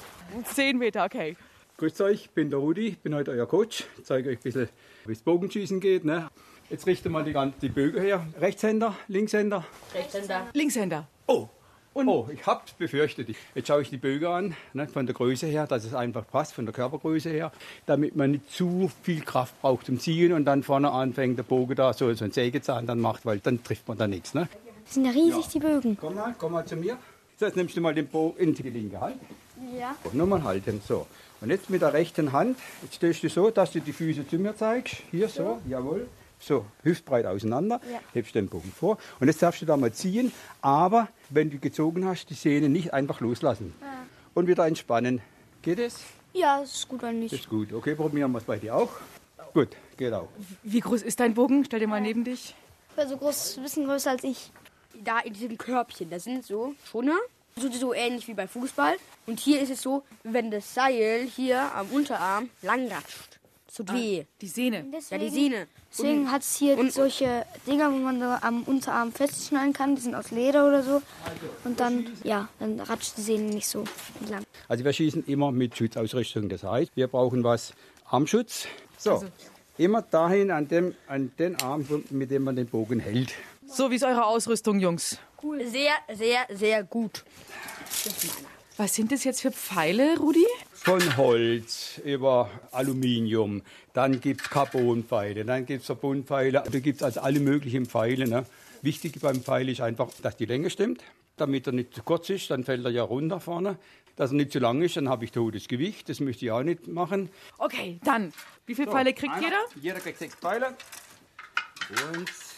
10 0.46 0.78
Meter, 0.78 1.04
okay. 1.04 1.36
Grüßt 1.76 2.00
euch, 2.02 2.22
ich 2.22 2.30
bin 2.30 2.50
der 2.50 2.60
Rudi, 2.60 2.92
bin 3.04 3.14
heute 3.14 3.32
euer 3.32 3.48
Coach. 3.48 3.86
Ich 3.98 4.06
zeige 4.06 4.30
euch 4.30 4.38
ein 4.38 4.44
bisschen, 4.44 4.70
wie 5.06 5.12
es 5.12 5.22
Bogenschießen 5.22 5.82
geht. 5.82 6.06
Ne? 6.06 6.30
Jetzt 6.70 6.86
richte 6.86 7.10
mal 7.10 7.24
die, 7.24 7.36
die 7.62 7.70
Bögen 7.70 8.00
her. 8.00 8.28
Rechtshänder, 8.40 8.96
Linkshänder. 9.08 9.66
Rechtshänder. 9.96 10.48
Linkshänder. 10.54 11.08
Oh, 11.26 11.48
oh, 11.96 12.28
ich 12.32 12.46
hab's 12.46 12.74
befürchtet. 12.74 13.30
Jetzt 13.56 13.68
schaue 13.68 13.82
ich 13.82 13.90
die 13.90 13.98
Bögen 13.98 14.28
an, 14.28 14.56
ne, 14.74 14.88
von 14.88 15.08
der 15.08 15.16
Größe 15.16 15.48
her, 15.48 15.66
dass 15.66 15.84
es 15.84 15.96
einfach 15.96 16.28
passt, 16.28 16.54
von 16.54 16.66
der 16.66 16.74
Körpergröße 16.74 17.32
her, 17.32 17.52
damit 17.88 18.16
man 18.16 18.32
nicht 18.32 18.52
zu 18.52 18.92
viel 19.02 19.22
Kraft 19.22 19.60
braucht 19.62 19.88
zum 19.88 20.00
Ziehen 20.00 20.32
und 20.32 20.46
dann 20.46 20.62
vorne 20.62 20.92
anfängt 20.92 21.40
der 21.40 21.44
Bogen 21.44 21.74
da 21.74 21.92
so, 21.92 22.14
so 22.14 22.26
ein 22.26 22.32
Sägezahn 22.32 22.86
dann 22.86 23.00
macht, 23.00 23.26
weil 23.26 23.40
dann 23.40 23.64
trifft 23.64 23.88
man 23.88 23.98
da 23.98 24.08
nichts. 24.08 24.36
Ne? 24.36 24.48
Sind 24.86 25.06
ja 25.06 25.12
riesig, 25.12 25.48
die 25.48 25.60
Bögen. 25.60 25.98
Komm 26.00 26.16
mal, 26.16 26.36
komm 26.38 26.52
mal 26.52 26.66
zu 26.66 26.76
mir. 26.76 26.98
So, 27.40 27.48
Jetzt 27.48 27.56
nimmst 27.56 27.76
du 27.76 27.82
mal 27.82 27.96
den 27.96 28.08
Bogen 28.08 28.38
in 28.38 28.54
die 28.54 28.70
linke 28.70 29.02
Hand. 29.02 29.20
Ja. 29.76 29.96
So, 30.04 30.12
nur 30.16 30.28
mal 30.28 30.44
halten, 30.44 30.82
so. 30.88 31.08
Und 31.42 31.50
jetzt 31.50 31.72
mit 31.72 31.82
der 31.82 31.94
rechten 31.94 32.32
Hand, 32.32 32.60
jetzt 32.84 32.96
stehst 32.96 33.24
du 33.24 33.30
so, 33.30 33.50
dass 33.50 33.72
du 33.72 33.80
die 33.80 33.94
Füße 33.94 34.28
zu 34.28 34.38
mir 34.38 34.56
zeigst. 34.56 34.98
Hier 35.10 35.30
so, 35.30 35.60
jawohl. 35.68 36.08
So, 36.40 36.66
hüftbreit 36.84 37.26
auseinander, 37.26 37.82
Ja. 37.92 38.00
hebst 38.14 38.34
den 38.36 38.48
Bogen 38.48 38.72
vor. 38.72 38.98
Und 39.20 39.28
jetzt 39.28 39.42
darfst 39.42 39.62
du 39.62 39.66
da 39.66 39.76
mal 39.78 39.92
ziehen, 39.92 40.32
aber 40.62 41.10
wenn 41.30 41.50
du 41.50 41.60
gezogen 41.60 42.06
hast, 42.06 42.30
die 42.30 42.34
Sehne 42.34 42.70
nicht 42.70 42.94
einfach 42.94 43.20
loslassen. 43.20 43.74
Und 44.34 44.48
wieder 44.48 44.66
entspannen. 44.66 45.22
Geht 45.62 45.80
es? 45.80 46.00
Ja, 46.34 46.62
das 46.62 46.74
ist 46.76 46.88
gut 46.88 47.04
an 47.04 47.22
Das 47.22 47.32
mich. 47.32 47.42
ist 47.42 47.50
gut. 47.50 47.74
Okay, 47.74 47.96
probieren 47.96 48.32
wir 48.32 48.38
es 48.38 48.44
bei 48.46 48.58
dir 48.58 48.76
auch. 48.76 48.90
Gut, 49.54 49.70
geht 49.98 50.14
auch. 50.14 50.30
Wie 50.64 50.80
groß 50.80 51.02
ist 51.02 51.20
dein 51.20 51.34
Bogen? 51.34 51.66
Stell 51.66 51.80
dir 51.80 51.88
mal 51.88 52.00
neben 52.02 52.24
dich. 52.24 52.56
so 53.08 53.18
groß, 53.18 53.58
ein 53.58 53.64
bisschen 53.64 53.86
größer 53.86 54.12
als 54.12 54.24
ich. 54.24 54.52
Da 55.04 55.20
in 55.20 55.34
diesem 55.34 55.58
Körbchen, 55.58 56.10
das 56.10 56.24
sind 56.26 56.46
so 56.46 56.74
Schoner. 56.90 57.18
So, 57.56 57.70
so 57.72 57.94
ähnlich 57.94 58.28
wie 58.28 58.34
bei 58.34 58.48
Fußball. 58.48 58.96
Und 59.26 59.40
hier 59.40 59.60
ist 59.62 59.72
es 59.72 59.82
so, 59.82 60.04
wenn 60.24 60.52
das 60.52 60.74
Seil 60.74 61.24
hier 61.36 61.74
am 61.76 61.88
Unterarm 61.88 62.50
langratscht. 62.62 63.39
Das 63.70 63.76
tut 63.76 63.94
weh. 63.94 64.26
Die 64.42 64.48
Sehne. 64.48 64.84
Ja, 65.12 65.18
die 65.20 65.30
Sehne. 65.30 65.68
Deswegen 65.92 66.32
hat 66.32 66.42
es 66.42 66.56
hier 66.56 66.76
und- 66.76 66.92
solche 66.92 67.46
Dinger, 67.68 67.92
wo 67.92 67.98
man 67.98 68.20
so 68.20 68.26
am 68.26 68.64
Unterarm 68.64 69.12
festschneiden 69.12 69.74
kann. 69.74 69.96
Die 69.96 70.02
sind 70.02 70.16
aus 70.16 70.32
Leder 70.32 70.68
oder 70.68 70.82
so. 70.82 71.04
Und 71.66 71.80
dann, 71.80 72.08
ja, 72.24 72.50
dann 72.60 72.80
ratscht 72.80 73.18
die 73.18 73.22
Sehne 73.22 73.44
nicht 73.54 73.68
so 73.68 73.84
entlang. 74.20 74.44
Also 74.68 74.84
wir 74.84 74.92
schießen 74.92 75.24
immer 75.28 75.52
mit 75.52 75.78
Schutzausrüstung. 75.78 76.50
Das 76.50 76.64
heißt, 76.64 76.92
wir 76.96 77.08
brauchen 77.08 77.44
was 77.44 77.74
Armschutz. 78.06 78.66
So, 78.98 79.24
immer 79.78 80.02
dahin 80.02 80.50
an, 80.50 80.68
dem, 80.68 80.96
an 81.08 81.32
den 81.38 81.56
Arm, 81.62 81.86
mit 82.10 82.32
dem 82.32 82.44
man 82.46 82.56
den 82.56 82.66
Bogen 82.68 83.00
hält. 83.00 83.34
So, 83.68 83.92
wie 83.92 83.96
ist 83.96 84.04
eure 84.04 84.26
Ausrüstung, 84.26 84.80
Jungs? 84.80 85.20
Sehr, 85.72 85.94
sehr, 86.16 86.48
sehr 86.50 86.84
gut. 86.84 87.24
Was 88.78 88.96
sind 88.96 89.12
das 89.12 89.24
jetzt 89.26 89.42
für 89.42 89.52
Pfeile, 89.52 90.18
Rudi? 90.18 90.46
Von 90.90 91.18
Holz 91.18 92.02
über 92.04 92.50
Aluminium, 92.72 93.62
dann 93.94 94.20
gibt 94.20 94.42
es 94.42 94.50
Carbonpfeile, 94.50 95.46
dann 95.46 95.68
gibt 95.68 95.82
es 95.82 95.86
Verbundpfeile, 95.86 96.64
da 96.66 96.80
gibt 96.80 96.98
es 96.98 97.04
also 97.04 97.20
alle 97.20 97.40
möglichen 97.40 97.86
Pfeile. 97.86 98.28
Ne? 98.28 98.44
Wichtig 98.82 99.20
beim 99.22 99.44
Pfeil 99.44 99.70
ist 99.70 99.82
einfach, 99.82 100.10
dass 100.24 100.36
die 100.36 100.46
Länge 100.46 100.72
stimmt, 100.72 101.04
damit 101.38 101.68
er 101.68 101.74
nicht 101.74 101.94
zu 101.94 102.02
kurz 102.02 102.32
ist, 102.32 102.50
dann 102.50 102.64
fällt 102.64 102.84
er 102.86 102.90
ja 102.90 103.04
runter 103.04 103.40
vorne. 103.40 103.78
Dass 104.16 104.32
er 104.32 104.38
nicht 104.38 104.52
zu 104.52 104.58
lang 104.58 104.82
ist, 104.82 104.98
dann 104.98 105.10
habe 105.10 105.26
ich 105.26 105.32
totes 105.32 105.68
Gewicht, 105.68 106.10
das 106.10 106.22
möchte 106.22 106.46
ich 106.46 106.52
auch 106.52 106.64
nicht 106.64 106.88
machen. 106.88 107.30
Okay, 107.60 108.00
dann. 108.04 108.34
Wie 108.66 108.74
viele 108.74 108.90
Pfeile 108.90 109.14
kriegt 109.14 109.32
Einer, 109.32 109.44
jeder? 109.46 109.60
Jeder 109.80 110.00
kriegt 110.00 110.18
sechs 110.18 110.34
Pfeile. 110.34 110.76
Eins, 112.16 112.56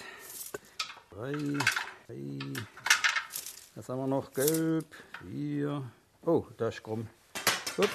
drei, 1.10 1.34
drei. 1.34 2.40
Was 3.76 3.90
haben 3.90 4.00
wir 4.00 4.08
noch? 4.08 4.32
Gelb, 4.32 4.86
vier. 5.30 5.84
Oh, 6.26 6.46
da 6.56 6.70
ist 6.70 6.82
krumm. 6.82 7.10
Gut. 7.76 7.90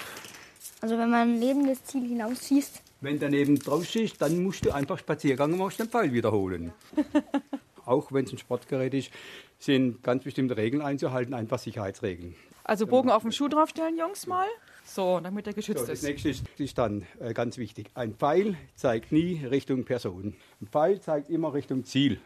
Also 0.87 0.99
wenn 0.99 1.11
man 1.11 1.41
neben 1.41 1.67
das 1.67 1.83
Ziel 1.83 2.07
hinausschießt, 2.07 2.81
Wenn 3.01 3.19
daneben 3.19 3.59
drauf 3.59 3.85
schießt, 3.85 4.23
dann 4.23 4.41
musst 4.41 4.65
du 4.65 4.71
einfach 4.71 4.97
Spaziergang 5.01 5.59
und 5.59 5.79
den 5.81 5.89
Pfeil 5.89 6.13
wiederholen. 6.13 6.73
Auch 7.85 8.13
wenn 8.13 8.25
es 8.25 8.31
ein 8.33 8.39
Sportgerät 8.39 8.95
ist, 8.95 9.11
sind 9.59 10.01
ganz 10.05 10.23
bestimmte 10.23 10.57
Regeln 10.57 10.81
einzuhalten, 10.83 11.35
einfach 11.35 11.59
Sicherheitsregeln. 11.59 12.37
Also 12.63 12.87
Bogen 12.87 13.11
auf 13.11 13.23
den 13.23 13.33
Schuh 13.33 13.49
draufstellen, 13.49 13.99
Jungs, 13.99 14.29
mal. 14.29 14.47
So, 14.85 15.19
damit 15.19 15.49
er 15.49 15.55
geschützt 15.55 15.81
So, 15.81 15.87
das 15.87 15.99
ist. 15.99 16.05
nächste 16.05 16.29
ist, 16.29 16.45
ist 16.57 16.79
dann 16.79 17.05
äh, 17.19 17.35
ganz 17.35 17.59
wichtig. 17.59 17.91
Ein 17.95 18.15
Pfeil 18.15 18.57
zeigt 18.77 19.11
nie 19.11 19.45
Richtung 19.45 19.83
Person. 19.85 20.37
Ein 20.61 20.69
Pfeil 20.69 21.01
zeigt 21.01 21.31
immer 21.31 21.53
Richtung 21.53 21.83
Ziel. 21.85 22.21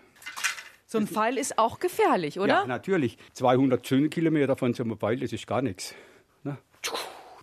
So 0.87 0.99
ein 0.99 1.07
Pfeil 1.07 1.39
ist 1.39 1.57
auch 1.59 1.79
gefährlich, 1.79 2.35
Ja, 2.35 2.43
oder? 2.43 2.67
natürlich. 2.67 3.17
200 3.33 3.87
Stundenkilometer 3.87 4.55
von 4.55 4.75
so 4.75 4.83
einem 4.83 4.99
Pfeil, 4.99 5.19
das 5.19 5.33
ist 5.33 5.47
gar 5.47 5.63
nichts. 5.63 5.95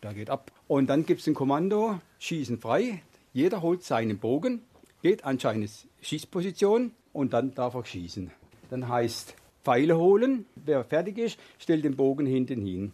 Da 0.01 0.13
geht 0.13 0.29
ab. 0.29 0.51
Und 0.67 0.87
dann 0.87 1.05
gibt 1.05 1.21
es 1.21 1.27
ein 1.27 1.33
Kommando, 1.33 1.99
schießen 2.19 2.59
frei. 2.59 3.01
Jeder 3.33 3.61
holt 3.61 3.83
seinen 3.83 4.19
Bogen, 4.19 4.61
geht 5.01 5.23
an 5.23 5.39
seine 5.39 5.67
Schießposition 6.01 6.91
und 7.13 7.33
dann 7.33 7.53
darf 7.53 7.73
er 7.73 7.85
schießen. 7.85 8.31
Dann 8.69 8.87
heißt 8.87 9.35
Pfeile 9.63 9.97
holen. 9.97 10.45
Wer 10.55 10.83
fertig 10.83 11.17
ist, 11.17 11.39
stellt 11.59 11.83
den 11.83 11.95
Bogen 11.95 12.25
hinten 12.25 12.65
hin. 12.65 12.93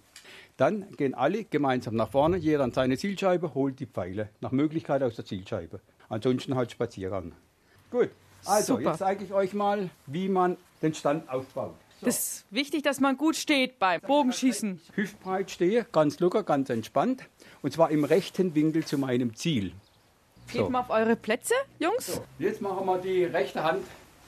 Dann 0.58 0.92
gehen 0.98 1.14
alle 1.14 1.44
gemeinsam 1.44 1.96
nach 1.96 2.10
vorne, 2.10 2.38
jeder 2.38 2.64
an 2.64 2.72
seine 2.72 2.98
Zielscheibe, 2.98 3.54
holt 3.54 3.80
die 3.80 3.86
Pfeile. 3.88 4.30
Nach 4.40 4.52
Möglichkeit 4.52 5.02
aus 5.04 5.16
der 5.16 5.26
Zielscheibe. 5.26 5.80
Ansonsten 6.10 6.56
halt 6.56 6.72
Spaziergang. 6.72 7.34
Gut. 7.90 8.10
Also, 8.46 8.78
Super. 8.78 8.90
jetzt 8.90 9.00
zeige 9.00 9.24
ich 9.24 9.34
euch 9.34 9.54
mal, 9.54 9.90
wie 10.06 10.30
man 10.30 10.58
den 10.82 10.94
Stand 10.94 11.30
aufbaut. 11.30 11.76
Das 12.04 12.18
ist 12.18 12.46
wichtig, 12.52 12.84
dass 12.84 13.00
man 13.00 13.18
gut 13.18 13.36
steht 13.36 13.80
beim 13.80 14.02
Bogenschießen. 14.02 14.82
Hüftbreit 14.96 15.52
stehe, 15.52 15.86
ganz 15.92 16.20
locker, 16.20 16.44
ganz 16.44 16.70
entspannt. 16.70 17.24
Und 17.62 17.74
zwar 17.74 17.92
im 17.92 18.04
rechten 18.04 18.56
Winkel 18.56 18.86
zu 18.86 18.98
meinem 18.98 19.36
Ziel. 19.36 19.74
Geht 20.52 20.70
mal 20.70 20.82
auf 20.82 20.90
eure 20.90 21.16
Plätze, 21.16 21.54
Jungs. 21.80 22.22
Jetzt 22.38 22.62
machen 22.62 22.86
wir 22.86 22.98
die 22.98 23.24
rechte 23.24 23.64
Hand, 23.64 23.84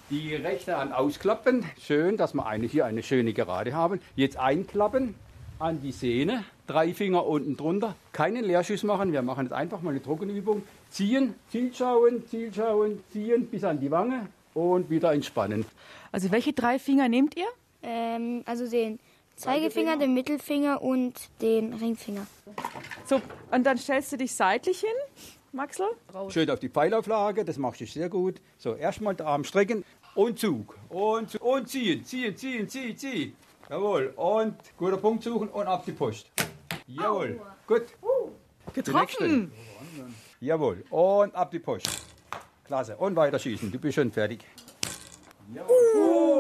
die 0.09 0.35
rechte 0.35 0.77
Hand 0.77 0.93
ausklappen. 0.93 1.65
Schön, 1.79 2.17
dass 2.17 2.33
wir 2.33 2.45
eine, 2.45 2.65
hier 2.67 2.85
eine 2.85 3.03
schöne 3.03 3.33
Gerade 3.33 3.73
haben. 3.73 3.99
Jetzt 4.15 4.37
einklappen 4.37 5.15
an 5.59 5.81
die 5.81 5.91
Sehne. 5.91 6.43
Drei 6.67 6.93
Finger 6.93 7.25
unten 7.25 7.57
drunter. 7.57 7.95
Keinen 8.11 8.43
Leerschuss 8.43 8.83
machen. 8.83 9.11
Wir 9.11 9.21
machen 9.21 9.45
jetzt 9.45 9.53
einfach 9.53 9.81
mal 9.81 9.91
eine 9.91 10.01
Trockenübung. 10.01 10.63
Ziehen, 10.89 11.35
Ziel 11.49 11.73
schauen, 11.73 12.23
Ziel 12.27 12.51
schauen, 12.53 13.03
ziehen 13.11 13.47
bis 13.47 13.63
an 13.63 13.79
die 13.79 13.91
Wange 13.91 14.27
und 14.53 14.89
wieder 14.89 15.13
entspannen. 15.13 15.65
Also 16.11 16.31
welche 16.31 16.53
drei 16.53 16.79
Finger 16.79 17.09
nehmt 17.09 17.35
ihr? 17.35 17.47
Ähm, 17.85 18.43
also 18.45 18.69
den 18.69 18.99
Zeigefinger, 19.35 19.97
den 19.97 20.13
Mittelfinger 20.13 20.81
und 20.81 21.13
den 21.41 21.73
Ringfinger. 21.73 22.25
So, 23.05 23.21
und 23.51 23.63
dann 23.65 23.77
stellst 23.77 24.11
du 24.11 24.17
dich 24.17 24.33
seitlich 24.33 24.79
hin, 24.79 25.33
Maxl. 25.51 25.83
Schön 26.29 26.49
auf 26.49 26.59
die 26.59 26.69
Pfeilauflage, 26.69 27.45
das 27.45 27.57
machst 27.57 27.81
du 27.81 27.85
sehr 27.85 28.09
gut. 28.09 28.41
So, 28.57 28.75
erstmal 28.75 29.15
den 29.15 29.25
Arm 29.25 29.43
strecken 29.43 29.83
und 30.15 30.39
Zug. 30.39 30.77
Und, 30.89 31.31
Zug. 31.31 31.43
und 31.43 31.67
ziehen, 31.67 32.03
ziehen, 32.03 32.35
ziehen, 32.35 32.67
ziehen, 32.67 32.97
ziehen. 32.97 33.35
Jawohl. 33.69 34.13
Und 34.15 34.55
guter 34.77 34.97
Punkt 34.97 35.23
suchen 35.23 35.49
und 35.49 35.67
ab 35.67 35.83
die 35.85 35.91
Post. 35.91 36.31
Jawohl. 36.87 37.41
Gut. 37.67 37.83
Getroffen. 38.73 39.51
Jawohl. 40.39 40.83
Und 40.89 41.35
ab 41.35 41.51
die 41.51 41.59
Post. 41.59 41.89
Klasse. 42.63 42.95
Und 42.97 43.15
weiter 43.15 43.39
schießen. 43.39 43.71
Du 43.71 43.79
bist 43.79 43.95
schon 43.95 44.11
fertig. 44.11 44.45
Jawohl. 45.53 46.34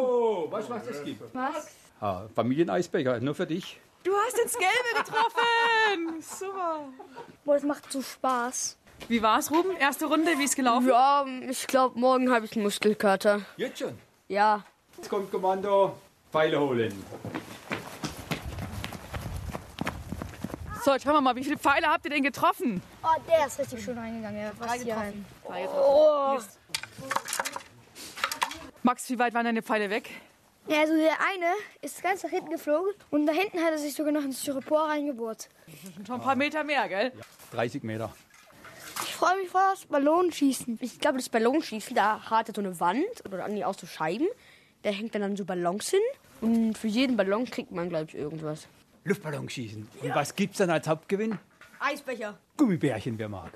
Oh, 0.45 0.51
weißt 0.51 0.69
du, 0.69 0.73
was 0.73 0.85
das 0.85 1.03
gibt? 1.03 1.33
Was? 1.33 1.67
Ah, 1.99 2.23
Familieneisbecher, 2.35 3.19
nur 3.19 3.33
für 3.33 3.47
dich. 3.47 3.79
Du 4.03 4.11
hast 4.15 4.37
ins 4.37 4.53
Gelbe 4.53 5.03
getroffen. 5.03 6.21
Super. 6.21 6.79
Boah, 7.43 7.55
das 7.55 7.63
macht 7.63 7.91
so 7.91 8.01
Spaß. 8.01 8.77
Wie 9.07 9.21
war's, 9.21 9.49
Ruben? 9.51 9.75
Erste 9.77 10.05
Runde, 10.05 10.37
wie 10.37 10.43
ist 10.43 10.55
gelaufen? 10.55 10.87
Ja, 10.87 11.25
ich 11.49 11.65
glaube, 11.67 11.99
morgen 11.99 12.31
habe 12.31 12.45
ich 12.45 12.53
einen 12.53 12.63
Muskelkater. 12.63 13.41
Jetzt 13.57 13.79
schon. 13.79 13.97
Ja. 14.27 14.63
Jetzt 14.97 15.09
kommt 15.09 15.31
Kommando. 15.31 15.97
Pfeile 16.31 16.59
holen. 16.59 17.03
So, 20.83 20.91
jetzt 20.93 21.03
schauen 21.03 21.13
wir 21.13 21.21
mal, 21.21 21.35
wie 21.35 21.43
viele 21.43 21.57
Pfeile 21.57 21.87
habt 21.87 22.05
ihr 22.05 22.11
denn 22.11 22.23
getroffen? 22.23 22.81
Oh, 23.03 23.19
der 23.27 23.47
ist 23.47 23.59
richtig 23.59 23.83
schön 23.83 23.97
reingegangen. 23.97 24.39
Ja, 24.39 24.51
fast 24.51 24.83
hier 24.83 24.95
rein. 24.95 25.25
Oh. 25.47 26.37
Max, 28.83 29.09
wie 29.09 29.17
weit 29.17 29.33
waren 29.33 29.45
deine 29.45 29.63
Pfeile 29.63 29.89
weg? 29.89 30.11
Ja, 30.67 30.79
also 30.79 30.95
der 30.95 31.19
eine 31.21 31.53
ist 31.81 32.01
ganz 32.01 32.23
nach 32.23 32.31
hinten 32.31 32.49
geflogen 32.49 32.91
und 33.11 33.27
da 33.27 33.33
hinten 33.33 33.59
hat 33.59 33.71
er 33.71 33.77
sich 33.77 33.93
sogar 33.93 34.11
noch 34.11 34.23
ins 34.23 34.41
Styropor 34.41 34.89
reingebohrt. 34.89 35.49
Schon 36.05 36.15
ein 36.15 36.21
paar 36.21 36.35
Meter 36.35 36.63
mehr, 36.63 36.87
gell? 36.89 37.11
30 37.51 37.83
Meter. 37.83 38.13
Ich 39.03 39.13
freue 39.13 39.37
mich 39.37 39.49
voll 39.49 39.61
aufs 39.71 39.85
Ballonschießen. 39.85 40.79
Ich 40.81 40.99
glaube, 40.99 41.17
das 41.17 41.29
Ballonschießen, 41.29 41.95
da 41.95 42.29
hat 42.29 42.49
er 42.49 42.55
so 42.55 42.61
eine 42.61 42.79
Wand 42.79 43.25
oder 43.25 43.47
nee, 43.47 43.63
auch 43.63 43.77
so 43.77 43.85
Scheiben. 43.85 44.27
Da 44.81 44.89
hängt 44.89 45.13
dann, 45.13 45.21
dann 45.21 45.35
so 45.35 45.45
Ballons 45.45 45.89
hin. 45.89 45.99
Und 46.41 46.77
für 46.77 46.87
jeden 46.87 47.15
Ballon 47.17 47.45
kriegt 47.45 47.71
man, 47.71 47.89
glaube 47.89 48.05
ich, 48.07 48.15
irgendwas. 48.15 48.67
Luftballon 49.03 49.47
schießen. 49.49 49.87
Und 50.01 50.15
was 50.15 50.35
gibt's 50.35 50.57
dann 50.57 50.69
als 50.71 50.87
Hauptgewinn? 50.87 51.37
Eisbecher. 51.79 52.39
Gummibärchen, 52.57 53.19
wer 53.19 53.29
mag. 53.29 53.51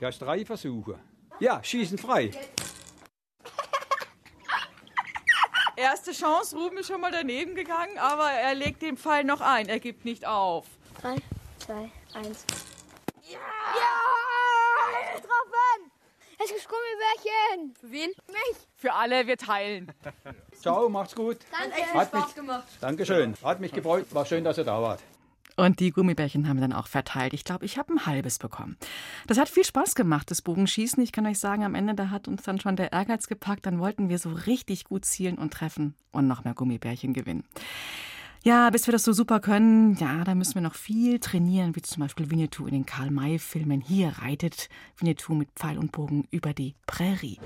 Du 0.00 0.06
hast 0.06 0.20
drei 0.20 0.44
Versuche. 0.44 0.98
Ja, 1.38 1.62
schießen 1.62 1.98
frei. 1.98 2.30
Erste 5.80 6.12
Chance, 6.12 6.54
Ruben 6.56 6.76
ist 6.76 6.88
schon 6.88 7.00
mal 7.00 7.10
daneben 7.10 7.54
gegangen, 7.54 7.96
aber 7.96 8.30
er 8.30 8.54
legt 8.54 8.82
den 8.82 8.98
Pfeil 8.98 9.24
noch 9.24 9.40
ein. 9.40 9.66
Er 9.66 9.80
gibt 9.80 10.04
nicht 10.04 10.26
auf. 10.26 10.66
Drei, 11.00 11.16
zwei, 11.58 11.90
eins. 12.12 12.44
Ja! 13.22 13.38
Getroffen! 15.14 15.90
Es 16.38 16.50
gibt 16.50 16.68
Gummibärchen! 16.68 17.74
Für 17.80 17.90
wen? 17.90 18.10
Mich! 18.26 18.68
Für 18.74 18.92
alle, 18.92 19.26
wir 19.26 19.38
teilen. 19.38 19.90
Ciao, 20.60 20.90
macht's 20.90 21.14
gut. 21.14 21.38
Danke. 21.50 21.80
Hat 21.94 22.12
mich, 22.12 22.22
Spaß 22.24 22.34
gemacht. 22.34 22.68
Dankeschön. 22.82 23.34
Hat 23.42 23.60
mich 23.60 23.72
gefreut. 23.72 24.04
War 24.10 24.26
schön, 24.26 24.44
dass 24.44 24.58
ihr 24.58 24.64
da 24.64 24.82
wart. 24.82 25.00
Und 25.56 25.80
die 25.80 25.90
Gummibärchen 25.90 26.48
haben 26.48 26.56
wir 26.56 26.62
dann 26.62 26.72
auch 26.72 26.86
verteilt. 26.86 27.32
Ich 27.34 27.44
glaube, 27.44 27.64
ich 27.64 27.78
habe 27.78 27.92
ein 27.92 28.06
halbes 28.06 28.38
bekommen. 28.38 28.76
Das 29.26 29.38
hat 29.38 29.48
viel 29.48 29.64
Spaß 29.64 29.94
gemacht, 29.94 30.30
das 30.30 30.42
Bogenschießen. 30.42 31.02
Ich 31.02 31.12
kann 31.12 31.26
euch 31.26 31.38
sagen, 31.38 31.64
am 31.64 31.74
Ende, 31.74 31.94
da 31.94 32.10
hat 32.10 32.28
uns 32.28 32.42
dann 32.42 32.60
schon 32.60 32.76
der 32.76 32.92
Ehrgeiz 32.92 33.26
gepackt. 33.26 33.66
Dann 33.66 33.78
wollten 33.78 34.08
wir 34.08 34.18
so 34.18 34.30
richtig 34.30 34.84
gut 34.84 35.04
zielen 35.04 35.38
und 35.38 35.52
treffen 35.52 35.94
und 36.12 36.26
noch 36.26 36.44
mehr 36.44 36.54
Gummibärchen 36.54 37.12
gewinnen. 37.12 37.44
Ja, 38.42 38.70
bis 38.70 38.86
wir 38.86 38.92
das 38.92 39.04
so 39.04 39.12
super 39.12 39.38
können, 39.40 39.96
ja, 39.96 40.24
da 40.24 40.34
müssen 40.34 40.54
wir 40.54 40.62
noch 40.62 40.74
viel 40.74 41.18
trainieren, 41.18 41.76
wie 41.76 41.82
zum 41.82 42.00
Beispiel 42.00 42.30
Winnetou 42.30 42.66
in 42.66 42.72
den 42.72 42.86
Karl-May-Filmen. 42.86 43.82
Hier 43.82 44.14
reitet 44.22 44.70
Winnetou 44.98 45.34
mit 45.34 45.50
Pfeil 45.54 45.76
und 45.76 45.92
Bogen 45.92 46.26
über 46.30 46.54
die 46.54 46.74
Prärie. 46.86 47.38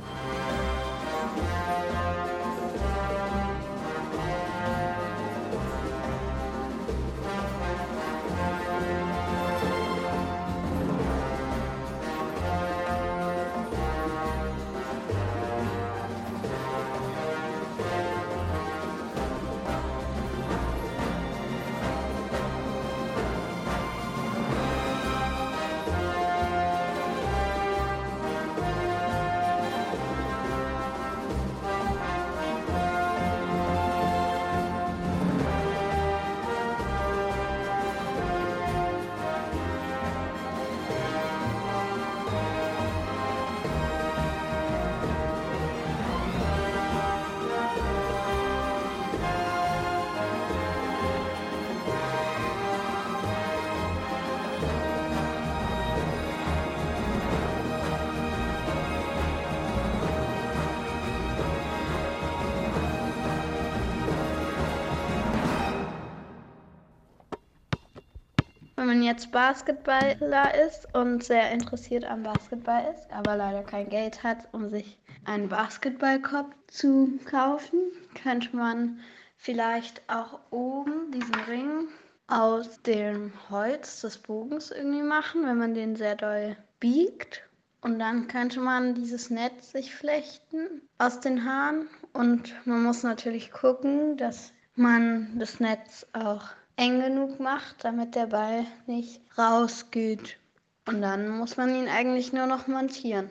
Man 68.95 69.03
jetzt 69.03 69.33
Basketballer 69.33 70.55
ist 70.69 70.87
und 70.95 71.25
sehr 71.25 71.51
interessiert 71.51 72.05
am 72.05 72.23
Basketball 72.23 72.95
ist, 72.95 73.11
aber 73.11 73.35
leider 73.35 73.65
kein 73.65 73.89
Geld 73.89 74.23
hat, 74.23 74.47
um 74.53 74.69
sich 74.69 75.01
einen 75.25 75.49
Basketballkorb 75.49 76.55
zu 76.69 77.19
kaufen, 77.29 77.81
könnte 78.23 78.55
man 78.55 79.01
vielleicht 79.37 80.01
auch 80.09 80.39
oben 80.51 81.11
diesen 81.11 81.35
Ring 81.49 81.89
aus 82.29 82.83
dem 82.83 83.33
Holz 83.51 84.03
des 84.03 84.19
Bogens 84.19 84.71
irgendwie 84.71 85.03
machen, 85.03 85.45
wenn 85.45 85.59
man 85.59 85.75
den 85.75 85.97
sehr 85.97 86.15
doll 86.15 86.57
biegt. 86.79 87.43
Und 87.81 87.99
dann 87.99 88.29
könnte 88.29 88.61
man 88.61 88.95
dieses 88.95 89.29
Netz 89.29 89.73
sich 89.73 89.93
flechten 89.93 90.83
aus 90.99 91.19
den 91.19 91.45
Haaren. 91.45 91.89
Und 92.13 92.55
man 92.65 92.85
muss 92.85 93.03
natürlich 93.03 93.51
gucken, 93.51 94.17
dass 94.19 94.53
man 94.77 95.37
das 95.37 95.59
Netz 95.59 96.07
auch 96.13 96.45
eng 96.77 97.01
genug 97.01 97.41
macht, 97.41 97.85
damit 97.85 98.15
der 98.15 98.27
Ball 98.27 98.67
nicht 98.87 99.21
rausgeht. 99.39 100.39
Und 100.87 101.01
dann 101.01 101.29
muss 101.29 101.57
man 101.57 101.75
ihn 101.75 101.89
eigentlich 101.89 102.33
nur 102.33 102.47
noch 102.47 102.67
montieren. 102.67 103.31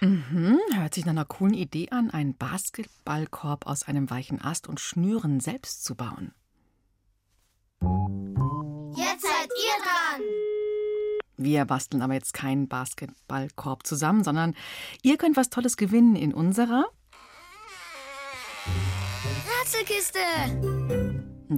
Mhm, 0.00 0.58
hört 0.72 0.94
sich 0.94 1.04
nach 1.04 1.12
einer 1.12 1.26
coolen 1.26 1.52
Idee 1.52 1.88
an, 1.90 2.10
einen 2.10 2.34
Basketballkorb 2.34 3.66
aus 3.66 3.82
einem 3.82 4.08
weichen 4.08 4.40
Ast 4.40 4.66
und 4.66 4.80
Schnüren 4.80 5.40
selbst 5.40 5.84
zu 5.84 5.94
bauen. 5.94 6.32
Jetzt 8.96 9.22
seid 9.22 9.48
ihr 9.48 9.82
dran! 9.82 10.22
Wir 11.36 11.64
basteln 11.66 12.02
aber 12.02 12.14
jetzt 12.14 12.32
keinen 12.32 12.68
Basketballkorb 12.68 13.86
zusammen, 13.86 14.24
sondern 14.24 14.54
ihr 15.02 15.18
könnt 15.18 15.36
was 15.36 15.50
Tolles 15.50 15.76
gewinnen 15.76 16.16
in 16.16 16.32
unserer 16.32 16.86
Rätselkiste! 19.60 20.99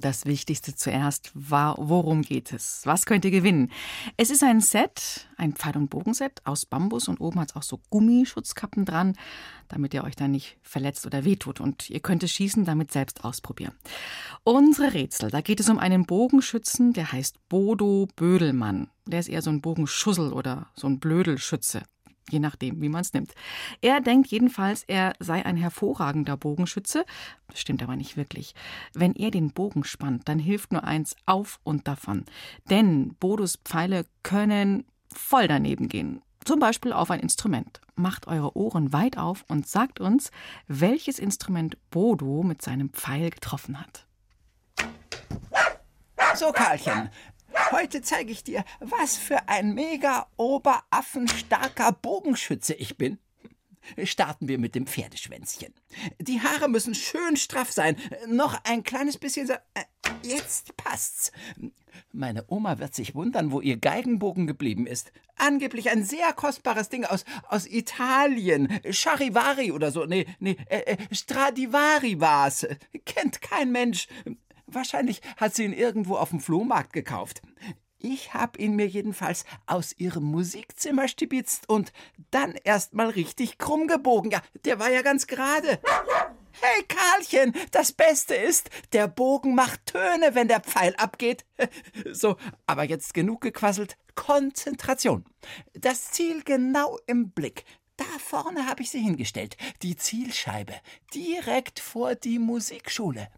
Das 0.01 0.25
Wichtigste 0.25 0.75
zuerst 0.75 1.31
war, 1.35 1.75
worum 1.79 2.23
geht 2.23 2.55
es? 2.55 2.81
Was 2.85 3.05
könnt 3.05 3.27
ihr 3.27 3.31
gewinnen? 3.31 3.71
Es 4.17 4.31
ist 4.31 4.43
ein 4.43 4.63
Set, 4.63 5.29
ein 5.37 5.53
Pfeil- 5.53 5.77
und 5.77 5.91
Bogenset 5.91 6.41
aus 6.45 6.65
Bambus 6.65 7.09
und 7.09 7.21
oben 7.21 7.39
hat 7.39 7.51
es 7.51 7.57
auch 7.57 7.63
so 7.63 7.79
Gummischutzkappen 7.91 8.87
dran, 8.87 9.15
damit 9.69 9.93
ihr 9.93 10.03
euch 10.03 10.17
da 10.17 10.29
nicht 10.29 10.57
verletzt 10.63 11.05
oder 11.05 11.27
wehtut. 11.27 11.61
Und 11.61 11.91
ihr 11.91 12.01
könnt 12.01 12.23
es 12.23 12.33
schießen, 12.33 12.65
damit 12.65 12.91
selbst 12.91 13.23
ausprobieren. 13.23 13.75
Unsere 14.45 14.95
Rätsel, 14.95 15.31
da 15.31 15.43
geht 15.43 15.61
es 15.61 15.69
um 15.69 15.79
einen 15.79 16.07
Bogenschützen, 16.07 16.95
der 16.95 17.13
heißt 17.13 17.49
Bodo 17.51 18.09
Bödelmann. 18.17 18.89
Der 19.05 19.21
ist 19.21 19.29
eher 19.29 19.43
so 19.43 19.51
ein 19.51 19.61
Bogenschussel 19.61 20.33
oder 20.33 20.71
so 20.75 20.87
ein 20.87 21.01
Blödelschütze 21.01 21.83
je 22.31 22.41
nachdem, 22.41 22.81
wie 22.81 22.89
man 22.89 23.03
es 23.03 23.13
nimmt. 23.13 23.33
Er 23.81 24.01
denkt 24.01 24.29
jedenfalls, 24.29 24.85
er 24.85 25.15
sei 25.19 25.45
ein 25.45 25.57
hervorragender 25.57 26.37
Bogenschütze. 26.37 27.05
Das 27.49 27.61
stimmt 27.61 27.83
aber 27.83 27.97
nicht 27.97 28.17
wirklich. 28.17 28.55
Wenn 28.95 29.15
er 29.15 29.31
den 29.31 29.53
Bogen 29.53 29.85
spannt, 29.85 30.29
dann 30.29 30.39
hilft 30.39 30.73
nur 30.73 30.85
eins 30.85 31.17
auf 31.27 31.61
und 31.65 31.89
davon. 31.89 32.25
Denn 32.71 33.15
Bodos 33.21 33.59
Pfeile 33.65 34.07
können 34.23 34.85
voll 35.13 35.49
daneben 35.49 35.89
gehen. 35.89 36.23
Zum 36.45 36.59
Beispiel 36.59 36.93
auf 36.93 37.11
ein 37.11 37.21
Instrument. 37.21 37.81
Macht 37.95 38.27
eure 38.27 38.57
Ohren 38.57 38.93
weit 38.93 39.17
auf 39.17 39.45
und 39.49 39.69
sagt 39.69 40.01
uns, 40.01 40.31
welches 40.67 41.19
Instrument 41.19 41.77
Bodo 41.91 42.43
mit 42.43 42.63
seinem 42.63 42.91
Pfeil 42.91 43.31
getroffen 43.31 43.79
hat. 43.81 44.07
So, 46.35 46.51
Karlchen, 46.51 47.11
heute 47.71 48.03
zeige 48.03 48.33
ich 48.33 48.45
dir, 48.45 48.65
was 48.81 49.17
für 49.17 49.49
ein 49.49 49.75
mega 49.75 50.27
oberaffenstarker 50.37 51.93
Bogenschütze 51.93 52.75
ich 52.75 52.97
bin. 52.97 53.19
Starten 54.05 54.49
wir 54.49 54.59
mit 54.59 54.75
dem 54.75 54.87
Pferdeschwänzchen. 54.87 55.75
Die 56.21 56.41
Haare 56.41 56.69
müssen 56.69 56.95
schön 56.95 57.37
straff 57.37 57.73
sein. 57.73 57.97
Noch 58.29 58.63
ein 58.65 58.85
kleines 58.85 59.19
bisschen 59.19 59.47
so. 59.47 59.55
Jetzt 60.23 60.77
passt's. 60.77 61.33
Meine 62.13 62.45
Oma 62.49 62.79
wird 62.79 62.95
sich 62.95 63.15
wundern, 63.15 63.51
wo 63.53 63.61
ihr 63.61 63.77
Geigenbogen 63.77 64.47
geblieben 64.47 64.87
ist. 64.87 65.13
Angeblich 65.37 65.91
ein 65.91 66.05
sehr 66.05 66.33
kostbares 66.33 66.89
Ding 66.89 67.05
aus, 67.05 67.25
aus 67.49 67.67
Italien. 67.67 68.81
Charivari 68.91 69.73
oder 69.73 69.91
so. 69.91 70.05
Nee, 70.05 70.27
nee, 70.39 70.57
äh, 70.67 70.93
äh, 70.93 70.97
Stradivari 71.11 72.21
war's. 72.21 72.67
Kennt 73.05 73.41
kein 73.41 73.73
Mensch. 73.73 74.09
Wahrscheinlich 74.73 75.21
hat 75.37 75.55
sie 75.55 75.65
ihn 75.65 75.73
irgendwo 75.73 76.17
auf 76.17 76.31
dem 76.31 76.41
Flohmarkt 76.41 76.93
gekauft. 76.93 77.43
Ich 77.99 78.35
hab 78.35 78.59
ihn 78.59 78.75
mir 78.75 78.89
jedenfalls 78.89 79.45
aus 79.67 79.95
ihrem 79.97 80.25
Musikzimmer 80.25 81.07
stibitzt 81.07 81.69
und 81.69 81.93
dann 82.33 82.55
erst 82.65 82.95
mal 82.95 83.09
richtig 83.09 83.59
krumm 83.59 83.87
gebogen. 83.87 84.33
Ja, 84.33 84.43
der 84.65 84.81
war 84.81 84.91
ja 84.91 85.03
ganz 85.03 85.29
gerade. 85.29 85.79
Hey 86.61 86.85
Karlchen, 86.87 87.55
das 87.71 87.93
Beste 87.93 88.35
ist, 88.35 88.71
der 88.93 89.09
Bogen 89.09 89.55
macht 89.55 89.87
Töne, 89.87 90.35
wenn 90.35 90.49
der 90.49 90.61
Pfeil 90.61 90.95
abgeht. 90.97 91.45
So, 92.13 92.37
aber 92.67 92.85
jetzt 92.85 93.15
genug 93.15 93.41
gequasselt. 93.41 93.97
Konzentration. 94.15 95.25
Das 95.73 96.11
Ziel 96.11 96.43
genau 96.43 96.99
im 97.07 97.31
Blick. 97.31 97.65
Da 97.97 98.05
vorne 98.19 98.67
habe 98.67 98.83
ich 98.83 98.91
sie 98.91 99.01
hingestellt. 99.01 99.57
Die 99.83 99.97
Zielscheibe. 99.97 100.75
Direkt 101.15 101.81
vor 101.81 102.15
die 102.15 102.39
Musikschule. 102.39 103.29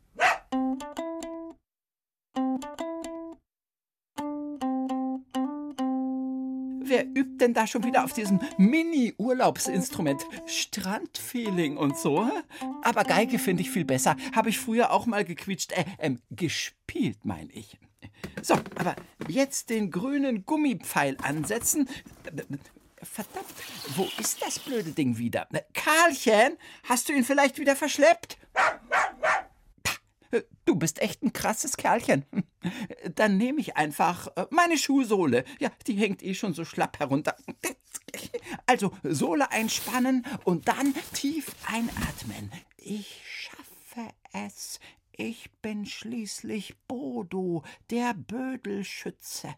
Denn 7.45 7.55
da 7.55 7.67
schon 7.67 7.85
wieder 7.85 8.05
auf 8.05 8.13
diesem 8.13 8.41
Mini-Urlaubsinstrument? 8.57 10.25
Strandfeeling 10.47 11.77
und 11.77 11.99
so? 11.99 12.29
Aber 12.83 13.05
Geige 13.05 13.39
finde 13.39 13.63
ich 13.63 13.71
viel 13.71 13.85
besser. 13.85 14.17
Habe 14.35 14.49
ich 14.49 14.59
früher 14.59 14.91
auch 14.91 15.07
mal 15.07 15.25
gequietscht. 15.25 15.73
Äh, 15.73 15.85
ähm, 15.99 16.21
gespielt, 16.31 17.25
meine 17.25 17.53
ich. 17.53 17.79
So, 18.43 18.55
aber 18.77 18.97
jetzt 19.29 19.71
den 19.71 19.91
grünen 19.91 20.45
Gummipfeil 20.45 21.17
ansetzen. 21.23 21.89
Verdammt, 23.03 23.47
wo 23.97 24.09
ist 24.19 24.41
das 24.41 24.59
blöde 24.59 24.91
Ding 24.91 25.19
wieder? 25.19 25.47
Karlchen, 25.75 26.57
hast 26.85 27.09
du 27.09 27.13
ihn 27.13 27.25
vielleicht 27.25 27.59
wieder 27.59 27.77
verschleppt? 27.77 28.39
Du 30.65 30.77
bist 30.77 31.01
echt 31.01 31.23
ein 31.23 31.33
krasses 31.33 31.77
Kerlchen. 31.77 32.25
Dann 33.15 33.37
nehme 33.37 33.61
ich 33.61 33.77
einfach 33.77 34.29
äh, 34.37 34.47
meine 34.51 34.79
Schuhsohle. 34.79 35.45
Ja, 35.59 35.71
die 35.87 35.95
hängt 35.95 36.23
eh 36.23 36.35
schon 36.35 36.55
so 36.55 36.65
schlapp 36.65 36.99
herunter. 36.99 37.37
Also 38.67 38.93
Sohle 39.03 39.51
einspannen 39.51 40.25
und 40.45 40.69
dann 40.69 40.95
tief 41.13 41.55
einatmen. 41.67 42.53
Ich 42.77 43.21
schaffe 43.27 44.11
es. 44.33 44.81
Ich 45.17 45.51
bin 45.63 45.87
schließlich 45.87 46.77
Bodo, 46.89 47.63
der 47.91 48.15
Bödelschütze. 48.15 49.55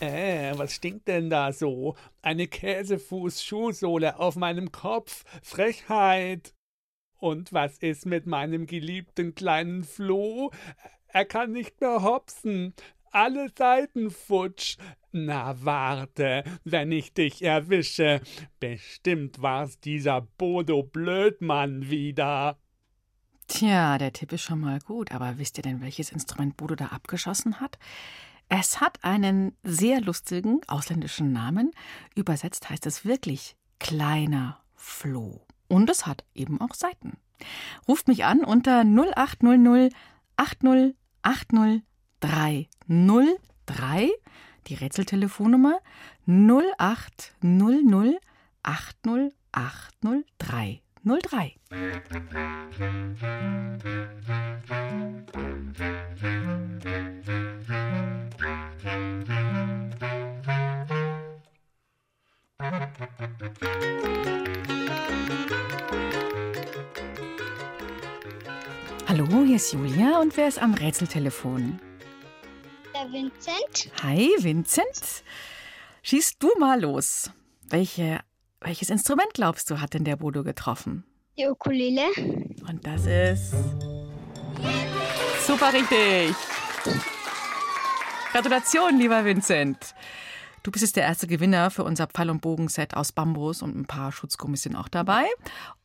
Äh, 0.00 0.56
was 0.56 0.74
stinkt 0.74 1.08
denn 1.08 1.30
da 1.30 1.52
so? 1.52 1.96
Eine 2.22 2.46
Käsefuß-Schuhsohle 2.46 4.18
auf 4.18 4.36
meinem 4.36 4.70
Kopf. 4.72 5.24
Frechheit. 5.42 6.54
Und 7.18 7.52
was 7.52 7.78
ist 7.78 8.06
mit 8.06 8.26
meinem 8.26 8.66
geliebten 8.66 9.34
kleinen 9.34 9.82
Floh? 9.82 10.52
Er 11.08 11.24
kann 11.24 11.52
nicht 11.52 11.80
mehr 11.80 12.02
hopsen. 12.02 12.74
Alle 13.10 13.48
Seiten 13.56 14.10
futsch. 14.10 14.76
Na 15.10 15.56
warte, 15.64 16.44
wenn 16.64 16.92
ich 16.92 17.14
dich 17.14 17.42
erwische. 17.42 18.20
Bestimmt 18.60 19.42
war's 19.42 19.80
dieser 19.80 20.20
Bodo 20.20 20.82
Blödmann 20.82 21.90
wieder. 21.90 22.58
Tja, 23.48 23.96
der 23.96 24.12
Tipp 24.12 24.32
ist 24.32 24.42
schon 24.42 24.60
mal 24.60 24.78
gut, 24.80 25.10
aber 25.10 25.38
wisst 25.38 25.56
ihr 25.56 25.62
denn, 25.62 25.80
welches 25.80 26.12
Instrument 26.12 26.58
Bodo 26.58 26.74
da 26.74 26.86
abgeschossen 26.88 27.60
hat? 27.60 27.78
Es 28.48 28.80
hat 28.80 29.04
einen 29.04 29.56
sehr 29.62 30.00
lustigen 30.00 30.60
ausländischen 30.68 31.32
Namen. 31.32 31.70
Übersetzt 32.14 32.70
heißt 32.70 32.86
es 32.86 33.04
wirklich 33.04 33.56
kleiner 33.78 34.60
Floh. 34.74 35.46
Und 35.68 35.90
es 35.90 36.06
hat 36.06 36.24
eben 36.34 36.60
auch 36.60 36.74
Seiten. 36.74 37.18
Ruft 37.86 38.08
mich 38.08 38.24
an 38.24 38.44
unter 38.44 38.84
0800 38.84 39.92
80 40.36 40.94
80 41.22 41.82
303, 42.20 44.10
die 44.66 44.74
Rätseltelefonnummer 44.74 45.78
0800 46.26 48.16
80 48.62 49.34
80 49.52 50.12
303. 50.38 50.82
Hallo, 69.06 69.26
hier 69.44 69.56
ist 69.56 69.72
Julia 69.72 70.20
und 70.20 70.36
wer 70.36 70.48
ist 70.48 70.58
am 70.58 70.74
Rätseltelefon? 70.74 71.80
Der 72.92 73.12
Vincent. 73.12 73.92
Hi, 74.02 74.30
Vincent. 74.38 75.22
Schießt 76.02 76.42
du 76.42 76.50
mal 76.58 76.80
los. 76.80 77.30
Welche, 77.68 78.20
welches 78.60 78.90
Instrument 78.90 79.32
glaubst 79.34 79.70
du, 79.70 79.80
hat 79.80 79.94
denn 79.94 80.04
der 80.04 80.16
Bodo 80.16 80.42
getroffen? 80.44 81.04
Die 81.38 81.46
Ukulele. 81.46 82.02
Und 82.68 82.84
das 82.86 83.06
ist. 83.06 83.54
Super 85.46 85.72
richtig. 85.72 86.34
Gratulation, 88.32 88.98
lieber 88.98 89.24
Vincent. 89.24 89.94
Du 90.62 90.70
bist 90.70 90.82
jetzt 90.82 90.96
der 90.96 91.04
erste 91.04 91.26
Gewinner 91.26 91.70
für 91.70 91.84
unser 91.84 92.06
Pfeil- 92.08 92.30
und 92.30 92.40
Bogenset 92.40 92.94
aus 92.94 93.12
Bambus 93.12 93.62
und 93.62 93.76
ein 93.76 93.86
paar 93.86 94.12
Schutzgummis 94.12 94.62
sind 94.62 94.76
auch 94.76 94.88
dabei. 94.88 95.26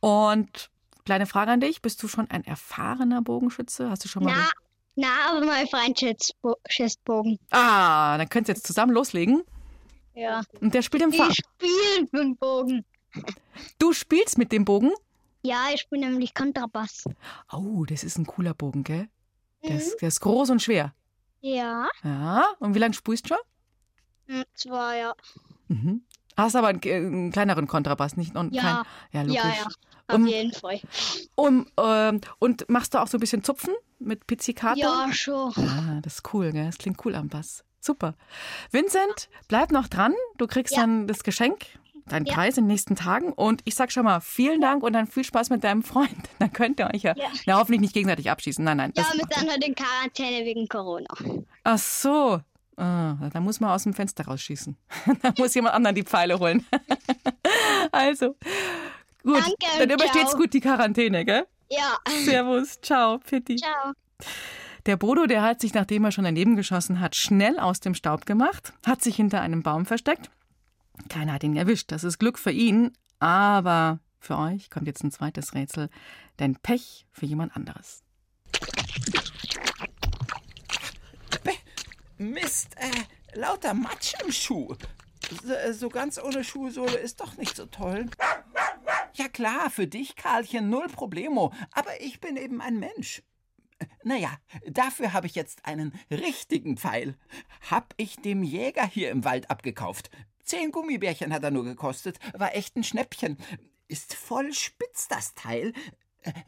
Und 0.00 0.70
kleine 1.04 1.26
Frage 1.26 1.52
an 1.52 1.60
dich: 1.60 1.80
Bist 1.80 2.02
du 2.02 2.08
schon 2.08 2.28
ein 2.30 2.44
erfahrener 2.44 3.22
Bogenschütze? 3.22 3.88
Hast 3.88 4.04
du 4.04 4.08
schon 4.08 4.24
mal. 4.24 4.34
Na, 4.36 4.50
na, 4.96 5.08
aber 5.30 5.46
mein 5.46 5.66
Freund 5.68 5.98
schießt 5.98 6.34
Bo- 6.42 6.58
schießt 6.68 7.04
Bogen. 7.04 7.38
Ah, 7.50 8.18
dann 8.18 8.28
könnt 8.28 8.48
ihr 8.48 8.54
jetzt 8.54 8.66
zusammen 8.66 8.92
loslegen. 8.92 9.42
Ja. 10.14 10.42
Und 10.60 10.74
der 10.74 10.82
spielt 10.82 11.02
im 11.02 11.12
Fahr. 11.12 11.28
Ich 11.30 11.36
spiele 11.36 12.00
mit 12.02 12.12
dem 12.12 12.36
Bogen. 12.36 12.84
Du 13.78 13.92
spielst 13.92 14.38
mit 14.38 14.52
dem 14.52 14.64
Bogen? 14.64 14.92
Ja, 15.42 15.66
ich 15.74 15.80
spiele 15.82 16.08
nämlich 16.08 16.34
Kontrabass. 16.34 17.04
Oh, 17.52 17.84
das 17.84 18.02
ist 18.04 18.16
ein 18.18 18.26
cooler 18.26 18.54
Bogen, 18.54 18.82
gell? 18.84 19.08
Der, 19.62 19.76
ist, 19.76 20.00
der 20.00 20.08
ist 20.08 20.20
groß 20.20 20.50
und 20.50 20.62
schwer. 20.62 20.94
Ja. 21.40 21.88
Ja, 22.02 22.46
und 22.58 22.74
wie 22.74 22.78
lange 22.78 22.94
spielst 22.94 23.24
du 23.24 23.34
schon? 23.34 23.38
Hm, 24.36 24.44
Zwar, 24.54 24.96
ja. 24.96 25.14
Mhm. 25.68 26.02
Hast 26.36 26.56
aber 26.56 26.68
einen, 26.68 26.82
äh, 26.82 26.94
einen 26.96 27.30
kleineren 27.30 27.66
Kontrabass, 27.68 28.16
nicht? 28.16 28.34
Und 28.34 28.54
Ja. 28.54 28.84
Kein, 29.12 29.28
ja, 29.28 29.42
logisch. 29.42 29.56
Ja, 29.58 29.62
ja. 29.64 29.68
Auf 30.08 30.16
Um- 30.16 30.26
jeden 30.26 30.52
Fall. 30.52 30.80
Um, 31.34 31.66
ähm, 31.78 32.20
und 32.38 32.68
machst 32.68 32.92
du 32.94 32.98
auch 32.98 33.06
so 33.06 33.16
ein 33.16 33.20
bisschen 33.20 33.44
Zupfen 33.44 33.72
mit 33.98 34.26
Pizzicato? 34.26 34.78
Ja, 34.80 35.08
schon. 35.12 35.52
Ah, 35.56 36.00
das 36.02 36.16
ist 36.16 36.34
cool, 36.34 36.52
gell? 36.52 36.66
Das 36.66 36.78
klingt 36.78 37.02
cool 37.04 37.14
am 37.14 37.28
Bass. 37.28 37.64
Super. 37.84 38.14
Vincent, 38.70 39.28
bleib 39.48 39.70
noch 39.70 39.88
dran. 39.88 40.14
Du 40.38 40.46
kriegst 40.46 40.74
dann 40.76 41.06
das 41.06 41.22
Geschenk, 41.22 41.66
deinen 42.06 42.24
Ja. 42.24 42.32
Preis 42.34 42.56
in 42.56 42.64
den 42.64 42.68
nächsten 42.68 42.96
Tagen. 42.96 43.30
Und 43.32 43.60
ich 43.64 43.74
sag 43.74 43.92
schon 43.92 44.04
mal 44.04 44.20
vielen 44.20 44.60
Dank 44.62 44.82
und 44.82 44.94
dann 44.94 45.06
viel 45.06 45.22
Spaß 45.24 45.50
mit 45.50 45.64
deinem 45.64 45.82
Freund. 45.82 46.16
Dann 46.38 46.50
könnt 46.52 46.80
ihr 46.80 46.88
euch 46.94 47.02
ja, 47.02 47.14
Ja. 47.16 47.26
na, 47.46 47.58
hoffentlich 47.58 47.80
nicht 47.82 47.92
gegenseitig 47.92 48.30
abschießen. 48.30 48.64
Nein, 48.64 48.78
nein. 48.78 48.92
Ja, 48.96 49.04
wir 49.12 49.26
sind 49.36 49.50
heute 49.52 49.66
in 49.66 49.74
Quarantäne 49.74 50.46
wegen 50.46 50.66
Corona. 50.66 51.06
Ach 51.62 51.78
so. 51.78 52.40
Ah, 52.76 53.14
da 53.32 53.40
muss 53.40 53.60
man 53.60 53.70
aus 53.70 53.82
dem 53.84 53.92
Fenster 53.94 54.24
rausschießen. 54.24 54.76
da 55.22 55.32
muss 55.38 55.54
jemand 55.54 55.74
anderen 55.74 55.94
die 55.94 56.02
Pfeile 56.04 56.38
holen. 56.38 56.66
also, 57.92 58.34
gut. 59.22 59.36
Danke 59.40 59.78
dann 59.78 59.90
übersteht's 59.90 60.30
ciao. 60.30 60.40
gut 60.40 60.52
die 60.54 60.60
Quarantäne, 60.60 61.24
gell? 61.24 61.46
Ja. 61.70 61.98
Servus. 62.24 62.80
Ciao, 62.80 63.18
Pitti. 63.18 63.56
Ciao. 63.56 63.92
Der 64.86 64.96
Bodo, 64.98 65.26
der 65.26 65.42
hat 65.42 65.60
sich, 65.60 65.72
nachdem 65.72 66.04
er 66.04 66.12
schon 66.12 66.24
daneben 66.24 66.56
geschossen 66.56 67.00
hat, 67.00 67.16
schnell 67.16 67.58
aus 67.58 67.80
dem 67.80 67.94
Staub 67.94 68.26
gemacht, 68.26 68.74
hat 68.84 69.02
sich 69.02 69.16
hinter 69.16 69.40
einem 69.40 69.62
Baum 69.62 69.86
versteckt. 69.86 70.30
Keiner 71.08 71.32
hat 71.32 71.44
ihn 71.44 71.56
erwischt. 71.56 71.90
Das 71.90 72.04
ist 72.04 72.18
Glück 72.18 72.38
für 72.38 72.52
ihn. 72.52 72.92
Aber 73.18 74.00
für 74.20 74.36
euch 74.36 74.68
kommt 74.70 74.86
jetzt 74.86 75.02
ein 75.02 75.10
zweites 75.10 75.54
Rätsel. 75.54 75.88
Denn 76.38 76.56
Pech 76.56 77.06
für 77.12 77.26
jemand 77.26 77.56
anderes. 77.56 78.02
Mist, 82.16 82.76
äh, 82.76 83.38
lauter 83.38 83.74
Matsch 83.74 84.14
im 84.24 84.30
Schuh. 84.30 84.76
So, 85.42 85.52
äh, 85.52 85.72
so 85.72 85.88
ganz 85.88 86.18
ohne 86.18 86.44
Schuhsohle 86.44 86.96
ist 86.96 87.20
doch 87.20 87.36
nicht 87.36 87.56
so 87.56 87.66
toll. 87.66 88.06
Ja 89.14 89.28
klar, 89.28 89.70
für 89.70 89.86
dich, 89.86 90.14
Karlchen, 90.14 90.70
null 90.70 90.88
Problemo. 90.88 91.52
Aber 91.72 92.00
ich 92.00 92.20
bin 92.20 92.36
eben 92.36 92.60
ein 92.60 92.78
Mensch. 92.78 93.22
Äh, 93.84 93.88
Naja, 94.04 94.36
dafür 94.68 95.12
habe 95.12 95.26
ich 95.26 95.34
jetzt 95.34 95.64
einen 95.64 95.92
richtigen 96.10 96.76
Pfeil. 96.76 97.16
Hab 97.70 97.94
ich 97.96 98.16
dem 98.16 98.42
Jäger 98.42 98.86
hier 98.86 99.10
im 99.10 99.24
Wald 99.24 99.50
abgekauft. 99.50 100.10
Zehn 100.42 100.72
Gummibärchen 100.72 101.32
hat 101.32 101.42
er 101.42 101.50
nur 101.50 101.64
gekostet, 101.64 102.18
war 102.34 102.54
echt 102.54 102.76
ein 102.76 102.84
Schnäppchen. 102.84 103.38
Ist 103.88 104.14
voll 104.14 104.52
spitz, 104.52 105.08
das 105.08 105.34
Teil. 105.34 105.72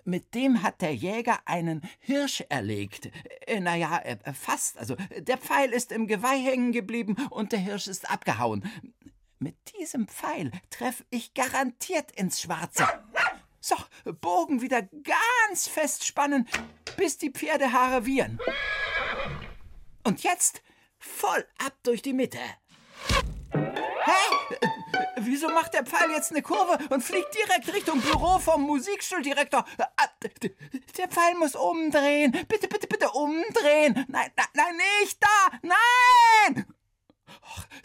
Mit 0.05 0.35
dem 0.35 0.63
hat 0.63 0.81
der 0.81 0.95
Jäger 0.95 1.41
einen 1.45 1.83
Hirsch 1.99 2.43
erlegt. 2.49 3.11
Äh, 3.47 3.61
naja, 3.61 3.99
äh, 3.99 4.33
fast. 4.33 4.79
Also, 4.79 4.97
der 5.19 5.37
Pfeil 5.39 5.71
ist 5.71 5.93
im 5.93 6.07
Geweih 6.07 6.39
hängen 6.39 6.73
geblieben 6.73 7.17
und 7.31 7.53
der 7.53 7.59
Hirsch 7.59 7.87
ist 7.87 8.11
abgehauen. 8.11 8.65
Mit 9.39 9.57
diesem 9.79 10.09
Pfeil 10.09 10.51
treffe 10.71 11.05
ich 11.11 11.35
garantiert 11.35 12.11
ins 12.13 12.41
Schwarze. 12.41 12.87
So, 13.67 13.75
Bogen 14.13 14.61
wieder 14.61 14.83
ganz 14.83 15.67
fest 15.67 16.07
spannen, 16.07 16.49
bis 16.97 17.19
die 17.19 17.33
Pferdehaare 17.33 18.07
wiehern. 18.07 18.39
Und 20.05 20.23
jetzt 20.23 20.63
voll 21.01 21.45
ab 21.59 21.73
durch 21.83 22.01
die 22.01 22.13
Mitte. 22.13 22.39
Hä? 23.51 24.59
Wieso 25.17 25.49
macht 25.49 25.75
der 25.75 25.85
Pfeil 25.85 26.13
jetzt 26.13 26.31
eine 26.31 26.43
Kurve 26.43 26.79
und 26.91 27.03
fliegt 27.03 27.35
direkt 27.35 27.75
Richtung 27.75 28.01
Büro 28.01 28.39
vom 28.39 28.63
Musikschuldirektor? 28.63 29.65
Der 30.97 31.09
Pfeil 31.09 31.35
muss 31.35 31.57
umdrehen. 31.57 32.31
Bitte, 32.47 32.69
bitte, 32.69 32.87
bitte 32.87 33.11
umdrehen. 33.11 34.05
Nein, 34.07 34.31
nein, 34.55 34.81
nicht 35.03 35.19
da. 35.21 35.59
Nein! 35.63 36.67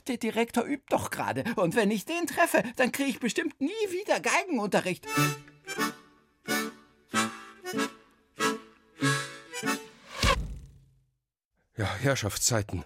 Der 0.06 0.17
Direktor 0.17 0.63
übt 0.63 0.86
doch 0.89 1.10
gerade. 1.10 1.44
Und 1.56 1.76
wenn 1.76 1.89
ich 1.89 2.06
den 2.06 2.28
treffe, 2.28 2.62
dann 2.76 2.91
kriege 2.91 3.10
ich 3.10 3.20
bestimmt 3.20 3.60
nie 3.60 3.72
wieder 3.89 4.20
Geigenunterricht. 4.20 5.08
Ja, 11.78 11.96
Herrschaftszeiten. 11.96 12.86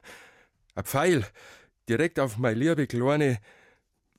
Ein 0.74 0.84
Pfeil 0.86 1.26
direkt 1.90 2.20
auf 2.20 2.38
meine 2.38 2.58
liebe 2.58 2.88
Kleine. 2.88 3.40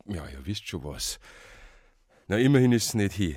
Ja, 0.04 0.26
ihr 0.28 0.44
wisst 0.44 0.68
schon 0.68 0.84
was. 0.84 1.18
Na, 2.28 2.36
immerhin 2.38 2.72
ist 2.72 2.88
es 2.88 2.94
nicht 2.94 3.14
hier. 3.14 3.36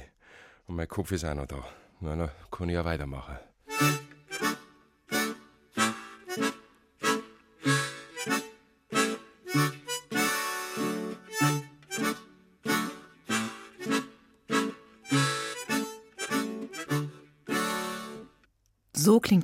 Und 0.68 0.76
mein 0.76 0.88
Kopf 0.88 1.12
ist 1.12 1.24
auch 1.24 1.36
noch 1.36 1.46
da. 1.46 1.64
Na, 2.02 2.16
na, 2.16 2.32
kann 2.52 2.70
ich 2.70 2.76
ja 2.76 2.84
weitermachen. 2.84 3.38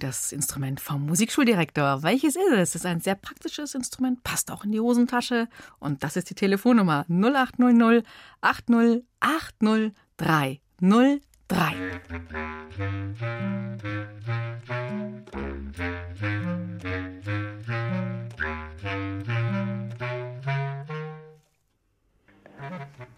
Das 0.05 0.31
Instrument 0.31 0.79
vom 0.79 1.05
Musikschuldirektor. 1.07 2.03
Welches 2.03 2.35
ist 2.35 2.51
es? 2.51 2.69
Es 2.69 2.75
ist 2.75 2.85
ein 2.85 3.01
sehr 3.01 3.15
praktisches 3.15 3.73
Instrument, 3.73 4.23
passt 4.23 4.51
auch 4.51 4.63
in 4.63 4.71
die 4.71 4.79
Hosentasche. 4.79 5.47
Und 5.79 6.03
das 6.03 6.15
ist 6.15 6.29
die 6.29 6.35
Telefonnummer 6.35 7.05
0800 7.09 8.05
80 8.41 9.03
80 9.19 9.93
303. 10.17 11.21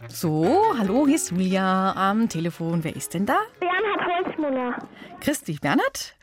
So, 0.08 0.64
hallo, 0.78 1.06
hier 1.06 1.16
ist 1.16 1.32
Julia 1.32 1.92
am 1.96 2.30
Telefon. 2.30 2.84
Wer 2.84 2.96
ist 2.96 3.14
denn 3.14 3.26
da? 3.26 3.38
Bernhard 3.60 4.26
Holzmuller. 4.26 4.78
Christi, 5.20 5.58
Bernhard? 5.62 6.17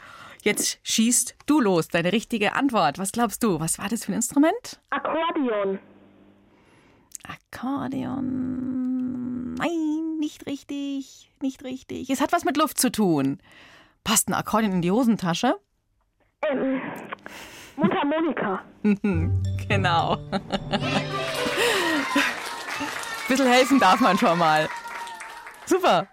Jetzt 0.44 0.78
schießt 0.82 1.36
du 1.46 1.58
los, 1.58 1.88
deine 1.88 2.12
richtige 2.12 2.52
Antwort. 2.52 2.98
Was 2.98 3.12
glaubst 3.12 3.42
du? 3.42 3.60
Was 3.60 3.78
war 3.78 3.88
das 3.88 4.04
für 4.04 4.12
ein 4.12 4.16
Instrument? 4.16 4.78
Akkordeon. 4.90 5.78
Akkordeon. 7.50 9.54
Nein, 9.54 10.18
nicht 10.18 10.44
richtig. 10.44 11.30
Nicht 11.40 11.64
richtig. 11.64 12.10
Es 12.10 12.20
hat 12.20 12.32
was 12.32 12.44
mit 12.44 12.58
Luft 12.58 12.78
zu 12.78 12.92
tun. 12.92 13.38
Passt 14.04 14.28
ein 14.28 14.34
Akkordeon 14.34 14.74
in 14.74 14.82
die 14.82 14.90
Hosentasche? 14.90 15.54
Ähm, 16.42 16.82
Mundharmonika. 17.76 18.62
genau. 19.66 20.18
Bisschen 23.28 23.46
helfen 23.46 23.80
darf 23.80 24.00
man 24.00 24.18
schon 24.18 24.38
mal. 24.38 24.68
Super. 25.64 26.06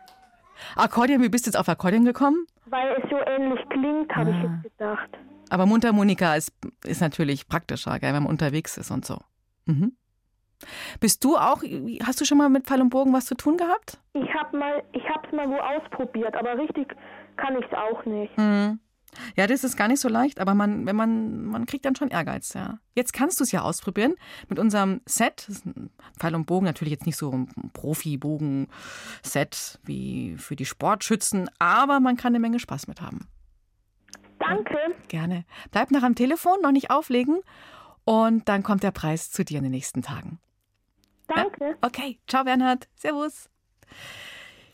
Akkordeon, 0.78 1.22
wie 1.22 1.28
bist 1.28 1.46
du 1.46 1.50
jetzt 1.50 1.58
auf 1.58 1.68
Akkordeon 1.68 2.06
gekommen? 2.06 2.48
Weil 2.66 3.02
es 3.04 3.10
so 3.10 3.18
ähnlich 3.18 3.60
klingt, 3.70 4.16
habe 4.16 4.30
ich 4.30 4.36
Ah. 4.36 4.44
jetzt 4.64 4.78
gedacht. 4.78 5.10
Aber 5.50 5.66
Mundharmonika 5.66 6.36
ist, 6.36 6.54
ist 6.86 7.02
natürlich 7.02 7.48
praktischer, 7.48 8.00
gell, 8.00 8.14
wenn 8.14 8.24
man 8.24 8.32
unterwegs 8.32 8.78
ist 8.78 8.92
und 8.92 9.06
so. 9.06 9.18
Mhm. 9.66 9.94
Bist 11.00 11.24
du 11.24 11.38
auch, 11.38 11.64
hast 12.06 12.22
du 12.22 12.26
schon 12.26 12.38
mal 12.38 12.48
mit 12.50 12.66
Pfeil 12.68 12.82
und 12.82 12.90
Bogen 12.90 13.12
was 13.14 13.26
zu 13.26 13.36
tun 13.36 13.58
gehabt? 13.58 14.00
Ich 14.14 14.32
habe 14.34 14.56
mal, 14.58 14.84
ich 14.94 15.04
habe 15.10 15.28
es 15.28 15.34
mal 15.34 15.50
wo 15.50 15.56
ausprobiert, 15.58 16.36
aber 16.36 16.58
richtig 16.58 16.88
kann 17.38 17.58
ich 17.58 17.66
es 17.66 17.74
auch 17.78 18.06
nicht. 18.06 18.38
Mhm. 18.38 18.80
Ja, 19.36 19.48
das 19.48 19.64
ist 19.64 19.78
gar 19.78 19.88
nicht 19.88 20.00
so 20.00 20.10
leicht, 20.10 20.40
aber 20.40 20.54
man, 20.54 20.86
wenn 20.86 20.96
man, 20.96 21.46
man 21.46 21.66
kriegt 21.66 21.86
dann 21.86 21.96
schon 21.96 22.10
Ehrgeiz, 22.10 22.54
ja. 22.54 22.80
Jetzt 22.94 23.14
kannst 23.14 23.40
du 23.40 23.44
es 23.44 23.52
ja 23.52 23.62
ausprobieren 23.62 24.16
mit 24.48 24.60
unserem 24.60 25.02
Set. 25.06 25.46
Das 25.48 25.58
ist 25.58 25.66
ein 25.66 25.90
Pfeil 26.18 26.36
und 26.36 26.46
Bogen, 26.46 26.66
natürlich 26.66 26.92
jetzt 26.92 27.06
nicht 27.06 27.18
so 27.18 27.32
ein 27.32 27.72
Profi-Bogen-Set 27.74 29.80
wie 29.84 30.36
für 30.38 30.56
die 30.56 30.66
Sportschützen, 30.66 31.50
aber 31.60 32.00
man 32.00 32.18
kann 32.18 32.32
eine 32.32 32.40
Menge 32.40 32.60
Spaß 32.60 32.88
mit 32.88 33.02
haben. 33.02 33.28
Danke. 34.40 34.78
Gerne. 35.08 35.46
Bleib 35.72 35.92
noch 35.92 36.04
am 36.04 36.16
Telefon, 36.16 36.62
noch 36.62 36.72
nicht 36.72 36.90
auflegen 36.90 37.42
und 38.06 38.50
dann 38.50 38.64
kommt 38.64 38.84
der 38.84 38.92
Preis 38.92 39.32
zu 39.32 39.46
dir 39.46 39.58
in 39.58 39.64
den 39.64 39.72
nächsten 39.72 40.02
Tagen. 40.02 40.40
Danke. 41.28 41.78
Okay, 41.82 42.20
ciao 42.28 42.44
Bernhard. 42.44 42.88
Servus. 42.96 43.50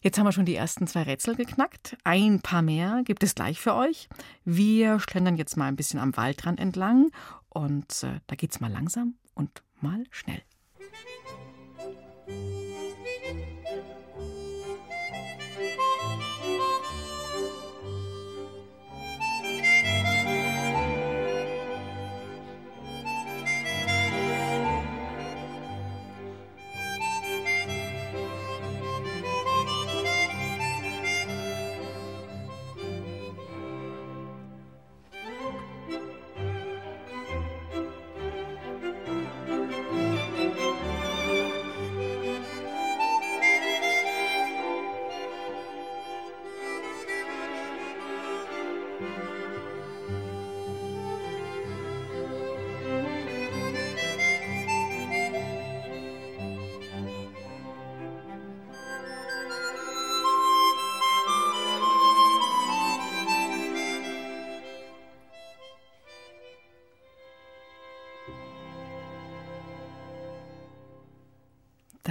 Jetzt 0.02 0.18
haben 0.18 0.26
wir 0.26 0.32
schon 0.32 0.46
die 0.46 0.56
ersten 0.56 0.88
zwei 0.88 1.04
Rätsel 1.04 1.36
geknackt. 1.36 1.98
Ein 2.04 2.42
paar 2.42 2.62
mehr 2.62 3.02
gibt 3.04 3.24
es 3.24 3.36
gleich 3.36 3.60
für 3.60 3.76
euch. 3.76 4.08
Wir 4.46 5.00
schlendern 5.00 5.38
jetzt 5.38 5.58
mal 5.58 5.68
ein 5.68 5.76
bisschen 5.76 6.00
am 6.00 6.16
Waldrand 6.16 6.60
entlang 6.60 7.12
und 7.50 8.04
äh, 8.04 8.20
da 8.28 8.36
geht's 8.36 8.60
mal 8.60 8.72
langsam 8.72 9.16
und 9.34 9.64
mal 9.82 10.04
schnell. 10.12 10.42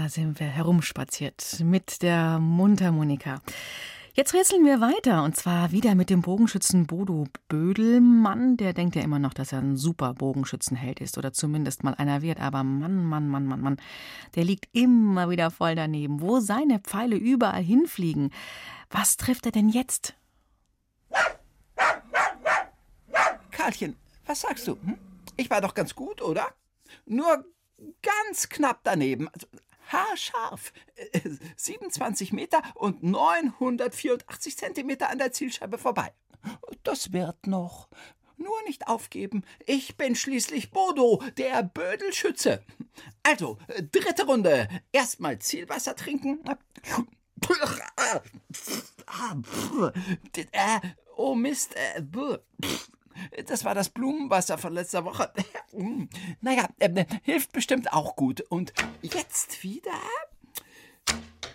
Da 0.06 0.10
sind 0.10 0.38
wir 0.38 0.46
herumspaziert 0.46 1.58
mit 1.64 2.00
der 2.00 2.38
Mundharmonika. 2.38 3.42
Jetzt 4.14 4.34
rätseln 4.34 4.64
wir 4.64 4.80
weiter 4.80 5.24
und 5.24 5.34
zwar 5.34 5.72
wieder 5.72 5.96
mit 5.96 6.10
dem 6.10 6.22
Bogenschützen 6.22 6.86
Bodo 6.86 7.26
Bödelmann. 7.48 8.56
Der 8.56 8.72
denkt 8.72 8.94
ja 8.94 9.02
immer 9.02 9.18
noch, 9.18 9.34
dass 9.34 9.50
er 9.50 9.58
ein 9.58 9.76
super 9.76 10.14
Bogenschützenheld 10.14 11.00
ist 11.00 11.18
oder 11.18 11.32
zumindest 11.32 11.82
mal 11.82 11.94
einer 11.94 12.22
wird. 12.22 12.38
Aber 12.38 12.62
Mann, 12.62 13.04
Mann, 13.04 13.26
Mann, 13.26 13.46
Mann, 13.46 13.60
Mann, 13.60 13.76
der 14.36 14.44
liegt 14.44 14.68
immer 14.70 15.28
wieder 15.28 15.50
voll 15.50 15.74
daneben. 15.74 16.20
Wo 16.20 16.38
seine 16.38 16.78
Pfeile 16.78 17.16
überall 17.16 17.64
hinfliegen. 17.64 18.30
Was 18.90 19.16
trifft 19.16 19.46
er 19.46 19.50
denn 19.50 19.68
jetzt? 19.68 20.14
Karlchen, 23.50 23.96
was 24.24 24.42
sagst 24.42 24.68
du? 24.68 24.78
Hm? 24.84 24.98
Ich 25.36 25.50
war 25.50 25.60
doch 25.60 25.74
ganz 25.74 25.96
gut, 25.96 26.22
oder? 26.22 26.46
Nur 27.06 27.44
ganz 28.02 28.48
knapp 28.48 28.80
daneben. 28.84 29.28
Also, 29.32 29.48
haarscharf. 29.86 30.72
Äh, 31.12 31.20
27 31.56 32.32
Meter 32.32 32.62
und 32.74 33.02
984 33.02 34.56
Zentimeter 34.56 35.10
an 35.10 35.18
der 35.18 35.32
Zielscheibe 35.32 35.78
vorbei. 35.78 36.12
Das 36.82 37.12
wird 37.12 37.46
noch. 37.46 37.88
Nur 38.36 38.62
nicht 38.66 38.86
aufgeben. 38.86 39.44
Ich 39.64 39.96
bin 39.96 40.14
schließlich 40.14 40.70
Bodo, 40.70 41.22
der 41.38 41.62
Bödelschütze. 41.62 42.62
Also, 43.22 43.58
äh, 43.68 43.82
dritte 43.82 44.26
Runde. 44.26 44.68
Erstmal 44.92 45.38
Zielwasser 45.38 45.96
trinken. 45.96 46.40
Äh, 50.52 50.80
oh 51.16 51.34
Mist. 51.34 51.74
Äh. 53.30 53.44
Das 53.44 53.64
war 53.64 53.74
das 53.74 53.88
Blumenwasser 53.88 54.58
von 54.58 54.72
letzter 54.72 55.04
Woche. 55.04 55.32
Naja, 56.40 56.68
äh, 56.78 57.04
hilft 57.22 57.52
bestimmt 57.52 57.92
auch 57.92 58.16
gut. 58.16 58.40
Und 58.40 58.72
jetzt 59.02 59.62
wieder 59.62 60.00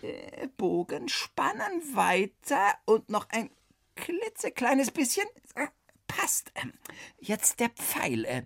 äh, 0.03 0.47
Bogen 0.57 1.09
spannen 1.09 1.81
weiter 1.95 2.75
und 2.85 3.09
noch 3.09 3.27
ein 3.29 3.49
klitzekleines 3.95 4.91
bisschen. 4.91 5.25
Äh, 5.55 5.67
Passt. 6.07 6.51
Jetzt 7.19 7.59
der 7.59 7.69
Pfeil. 7.69 8.25
Äh, 8.25 8.43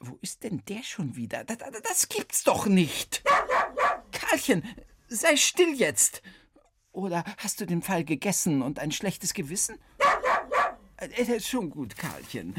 Wo 0.00 0.18
ist 0.22 0.42
denn 0.42 0.62
der 0.68 0.82
schon 0.82 1.14
wieder? 1.16 1.44
Das, 1.44 1.58
das 1.82 2.08
gibt's 2.08 2.42
doch 2.42 2.66
nicht. 2.66 3.22
Karlchen, 4.12 4.64
sei 5.08 5.36
still 5.36 5.72
jetzt. 5.74 6.22
Oder 6.92 7.24
hast 7.38 7.60
du 7.60 7.66
den 7.66 7.82
Pfeil 7.82 8.04
gegessen 8.04 8.62
und 8.62 8.78
ein 8.78 8.90
schlechtes 8.90 9.34
Gewissen? 9.34 9.78
Das 10.98 11.28
ist 11.28 11.48
schon 11.48 11.70
gut, 11.70 11.96
Karlchen. 11.96 12.54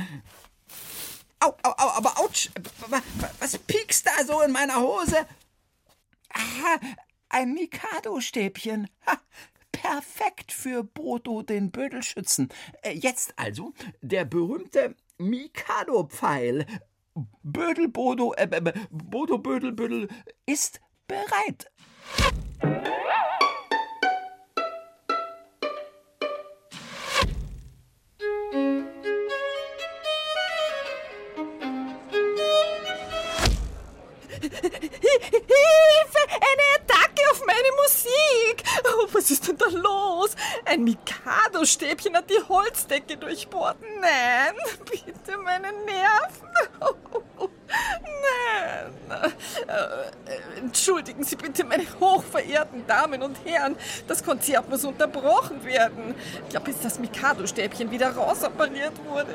Au, 1.39 1.49
au, 1.63 1.71
au, 1.71 1.89
aber 1.97 2.19
ouch! 2.19 2.49
Wa- 2.89 3.01
wa- 3.19 3.31
Was 3.39 3.57
piekst 3.57 4.05
da 4.07 4.23
so 4.25 4.41
in 4.41 4.51
meiner 4.51 4.79
Hose? 4.81 5.25
Aha, 6.29 6.79
ein 7.29 7.53
Mikado-Stäbchen. 7.53 8.89
Perfekt 9.71 10.51
für 10.51 10.83
Bodo 10.83 11.41
den 11.43 11.71
Bödelschützen. 11.71 12.49
Äh, 12.81 12.93
Jetzt 12.93 13.33
also 13.37 13.73
der 14.01 14.25
berühmte 14.25 14.95
Mikado-Pfeil. 15.17 16.65
Bödel 17.43 17.87
Bodo, 17.87 18.33
äh, 18.33 18.43
äh, 18.51 18.73
Bodo 18.91 19.37
Bödel 19.39 19.71
Bödel 19.71 20.07
ist 20.45 20.81
bereit. 21.07 21.71
Hilfe! 35.31 36.21
Eine 36.29 36.65
Attacke 36.75 37.21
auf 37.31 37.45
meine 37.45 37.71
Musik! 37.83 38.63
Oh, 38.83 39.07
was 39.11 39.31
ist 39.31 39.47
denn 39.47 39.57
da 39.57 39.67
los? 39.67 40.35
Ein 40.65 40.83
Mikado-Stäbchen 40.83 42.15
hat 42.15 42.29
die 42.29 42.41
Holzdecke 42.47 43.17
durchbohrt. 43.17 43.77
Nein, 43.99 44.55
bitte 44.85 45.37
meine 45.37 45.71
Nerven. 45.71 46.47
Nein. 47.67 49.33
Entschuldigen 50.57 51.23
Sie 51.23 51.35
bitte, 51.35 51.63
meine 51.63 51.85
hochverehrten 51.99 52.85
Damen 52.87 53.21
und 53.21 53.37
Herren. 53.45 53.77
Das 54.07 54.23
Konzert 54.23 54.69
muss 54.69 54.85
unterbrochen 54.85 55.63
werden. 55.63 56.15
Ja, 56.51 56.59
bis 56.59 56.79
das 56.81 56.99
Mikado-Stäbchen 56.99 57.91
wieder 57.91 58.15
rausoperiert 58.15 58.93
wurde. 59.05 59.33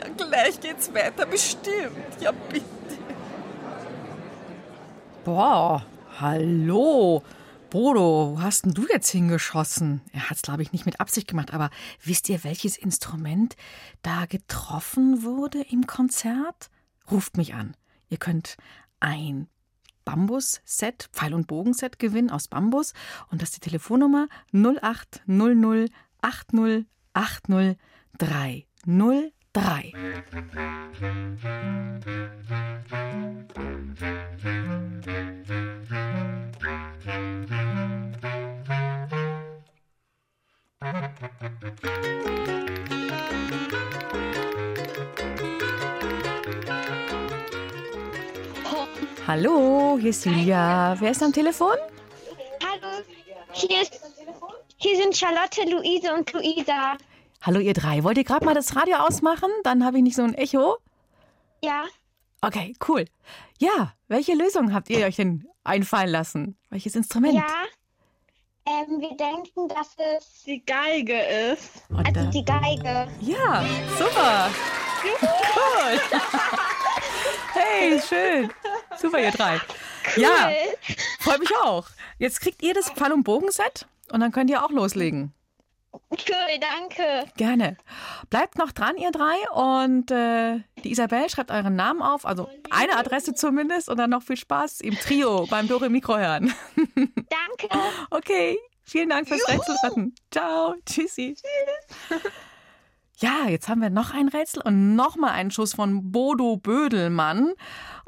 Ja, 0.00 0.06
gleich 0.16 0.60
geht's 0.60 0.92
weiter, 0.94 1.26
bestimmt. 1.26 2.20
Ja, 2.20 2.32
bitte. 2.32 2.66
Boah, 5.24 5.84
hallo. 6.18 7.22
Bodo, 7.68 8.32
wo 8.32 8.40
hast 8.40 8.64
denn 8.64 8.72
du 8.72 8.86
jetzt 8.88 9.10
hingeschossen? 9.10 10.00
Er 10.12 10.30
hat's, 10.30 10.40
glaube 10.40 10.62
ich, 10.62 10.72
nicht 10.72 10.86
mit 10.86 10.98
Absicht 10.98 11.28
gemacht, 11.28 11.52
aber 11.52 11.68
wisst 12.02 12.30
ihr, 12.30 12.42
welches 12.42 12.78
Instrument 12.78 13.54
da 14.00 14.24
getroffen 14.24 15.22
wurde 15.22 15.60
im 15.60 15.86
Konzert? 15.86 16.70
Ruft 17.10 17.36
mich 17.36 17.52
an. 17.52 17.76
Ihr 18.08 18.16
könnt 18.16 18.56
ein 18.98 19.46
Bambus-Set, 20.06 21.10
Pfeil- 21.12 21.34
und 21.34 21.48
Bogenset 21.48 21.98
gewinnen 21.98 22.30
aus 22.30 22.48
Bambus 22.48 22.94
und 23.30 23.42
das 23.42 23.50
ist 23.50 23.56
die 23.56 23.68
Telefonnummer 23.68 24.26
0800 24.52 25.90
80 26.22 26.86
80 27.12 27.76
303. 29.52 29.92
Hallo, 49.26 49.98
hier 50.00 50.10
ist 50.10 50.24
Julia. 50.26 50.94
Wer 51.00 51.10
ist 51.10 51.22
am 51.22 51.32
Telefon? 51.32 51.74
Hallo, 52.62 53.02
hier, 53.52 53.82
ist, 53.82 54.00
hier 54.76 54.96
sind 54.96 55.16
Charlotte, 55.16 55.62
Luise 55.68 56.14
und 56.14 56.32
Luisa. 56.32 56.96
Hallo, 57.42 57.58
ihr 57.60 57.72
drei. 57.74 58.04
Wollt 58.04 58.18
ihr 58.18 58.24
gerade 58.24 58.44
mal 58.44 58.54
das 58.54 58.76
Radio 58.76 58.96
ausmachen? 58.98 59.50
Dann 59.64 59.84
habe 59.84 59.96
ich 59.98 60.02
nicht 60.02 60.16
so 60.16 60.22
ein 60.22 60.34
Echo. 60.34 60.76
Ja, 61.62 61.84
Okay, 62.42 62.74
cool. 62.88 63.04
Ja, 63.58 63.92
welche 64.08 64.32
Lösung 64.34 64.72
habt 64.72 64.88
ihr 64.88 65.04
euch 65.04 65.16
denn 65.16 65.46
einfallen 65.62 66.08
lassen? 66.08 66.56
Welches 66.70 66.94
Instrument? 66.94 67.34
ja. 67.34 67.44
Ähm, 68.66 69.00
wir 69.00 69.14
denken, 69.16 69.68
dass 69.68 69.94
es 70.16 70.44
die 70.44 70.64
Geige 70.64 71.18
ist. 71.20 71.82
Und, 71.88 72.06
also 72.06 72.30
die 72.30 72.44
Geige. 72.44 73.08
Ja, 73.20 73.64
super. 73.98 74.50
Cool. 75.02 76.00
Hey, 77.52 78.00
schön. 78.00 78.50
Super, 78.98 79.18
ihr 79.20 79.30
drei. 79.32 79.60
Ja, 80.16 80.50
freut 81.18 81.40
mich 81.40 81.50
auch. 81.62 81.86
Jetzt 82.18 82.40
kriegt 82.40 82.62
ihr 82.62 82.74
das 82.74 82.90
Pfeil- 82.90 83.12
und 83.12 83.24
Bogenset 83.24 83.86
und 84.12 84.20
dann 84.20 84.30
könnt 84.32 84.50
ihr 84.50 84.64
auch 84.64 84.70
loslegen. 84.70 85.32
Cool, 85.92 86.58
danke. 86.60 87.30
Gerne. 87.36 87.76
Bleibt 88.30 88.58
noch 88.58 88.72
dran, 88.72 88.96
ihr 88.96 89.10
drei. 89.10 89.34
Und 89.52 90.10
äh, 90.10 90.60
die 90.84 90.92
Isabel 90.92 91.28
schreibt 91.28 91.50
euren 91.50 91.76
Namen 91.76 92.02
auf, 92.02 92.26
also 92.26 92.48
eine 92.70 92.96
Adresse 92.96 93.34
zumindest. 93.34 93.88
Und 93.88 93.96
dann 93.96 94.10
noch 94.10 94.22
viel 94.22 94.36
Spaß 94.36 94.80
im 94.80 94.94
Trio 94.94 95.46
beim 95.50 95.68
Dore 95.68 95.90
Mikro 95.90 96.16
hören. 96.16 96.52
Danke. 96.94 97.68
Okay, 98.10 98.58
vielen 98.82 99.08
Dank 99.08 99.28
fürs 99.28 99.46
Rätselraten. 99.48 100.14
Ciao, 100.30 100.74
tschüssi. 100.86 101.36
Ja, 103.18 103.48
jetzt 103.48 103.68
haben 103.68 103.82
wir 103.82 103.90
noch 103.90 104.14
ein 104.14 104.28
Rätsel 104.28 104.62
und 104.62 104.94
nochmal 104.94 105.32
einen 105.32 105.50
Schuss 105.50 105.74
von 105.74 106.10
Bodo 106.10 106.56
Bödelmann. 106.56 107.52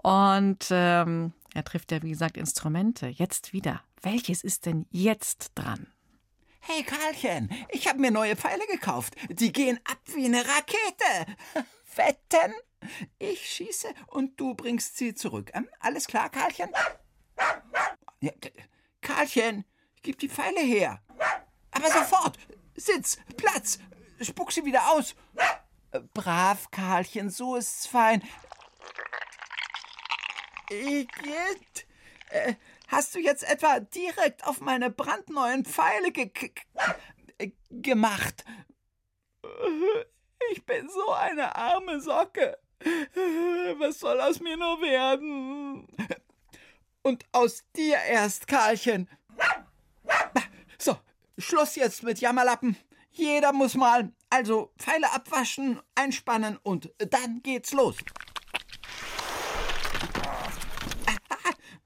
Und 0.02 0.66
ähm, 0.70 1.32
er 1.54 1.64
trifft 1.64 1.92
ja, 1.92 2.02
wie 2.02 2.10
gesagt, 2.10 2.36
Instrumente. 2.36 3.08
Jetzt 3.08 3.52
wieder. 3.52 3.82
Welches 4.00 4.42
ist 4.42 4.66
denn 4.66 4.86
jetzt 4.90 5.52
dran? 5.54 5.91
Hey 6.64 6.84
Karlchen, 6.84 7.50
ich 7.70 7.88
habe 7.88 7.98
mir 7.98 8.12
neue 8.12 8.36
Pfeile 8.36 8.64
gekauft. 8.68 9.16
Die 9.28 9.52
gehen 9.52 9.80
ab 9.82 9.98
wie 10.14 10.26
eine 10.26 10.46
Rakete. 10.46 11.36
Wetten? 11.96 12.54
Ich 13.18 13.50
schieße 13.50 13.88
und 14.06 14.38
du 14.38 14.54
bringst 14.54 14.96
sie 14.96 15.12
zurück. 15.12 15.50
Ähm, 15.54 15.68
alles 15.80 16.06
klar, 16.06 16.30
Karlchen? 16.30 16.70
Ja, 18.20 18.30
Karlchen, 19.00 19.64
gib 20.02 20.20
die 20.20 20.28
Pfeile 20.28 20.60
her. 20.60 21.02
Aber 21.72 21.90
sofort. 21.90 22.38
Sitz, 22.76 23.18
Platz. 23.36 23.80
Spuck 24.20 24.52
sie 24.52 24.64
wieder 24.64 24.88
aus. 24.92 25.16
Brav, 26.14 26.70
Karlchen, 26.70 27.28
so 27.28 27.56
ist's 27.56 27.88
fein. 27.88 28.22
Igitt. 30.70 31.86
Äh, 32.30 32.54
hast 32.92 33.14
du 33.14 33.18
jetzt 33.18 33.42
etwa 33.42 33.80
direkt 33.80 34.46
auf 34.46 34.60
meine 34.60 34.90
brandneuen 34.90 35.64
Pfeile 35.64 36.12
ge 36.12 36.30
äh, 37.38 37.50
gemacht? 37.70 38.44
Ich 40.52 40.64
bin 40.64 40.88
so 40.88 41.10
eine 41.12 41.56
arme 41.56 42.00
Socke. 42.00 42.58
Was 43.78 44.00
soll 44.00 44.20
aus 44.20 44.40
mir 44.40 44.56
nur 44.56 44.80
werden? 44.80 45.88
Und 47.02 47.24
aus 47.32 47.64
dir 47.74 47.96
erst, 47.96 48.46
Karlchen. 48.46 49.08
So, 50.78 50.96
Schluss 51.38 51.76
jetzt 51.76 52.02
mit 52.02 52.20
Jammerlappen. 52.20 52.76
Jeder 53.10 53.52
muss 53.52 53.74
mal. 53.74 54.12
Also 54.30 54.72
Pfeile 54.78 55.12
abwaschen, 55.12 55.80
einspannen 55.94 56.58
und 56.62 56.90
dann 56.98 57.42
geht's 57.42 57.72
los. 57.72 57.96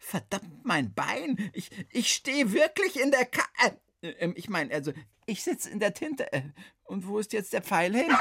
Verdammt, 0.07 0.65
mein 0.65 0.95
Bein. 0.95 1.51
Ich, 1.53 1.69
ich 1.91 2.15
stehe 2.15 2.53
wirklich 2.53 3.01
in 3.01 3.11
der 3.11 3.25
Ka 3.25 3.43
äh, 4.03 4.11
äh, 4.11 4.33
Ich 4.37 4.49
meine, 4.49 4.73
also, 4.73 4.93
ich 5.27 5.43
sitze 5.43 5.69
in 5.69 5.81
der 5.81 5.95
Tinte. 5.95 6.33
Äh, 6.33 6.43
und 6.85 7.09
wo 7.09 7.19
ist 7.19 7.33
jetzt 7.33 7.53
der 7.53 7.61
Pfeil 7.61 7.93
hin? 7.93 8.17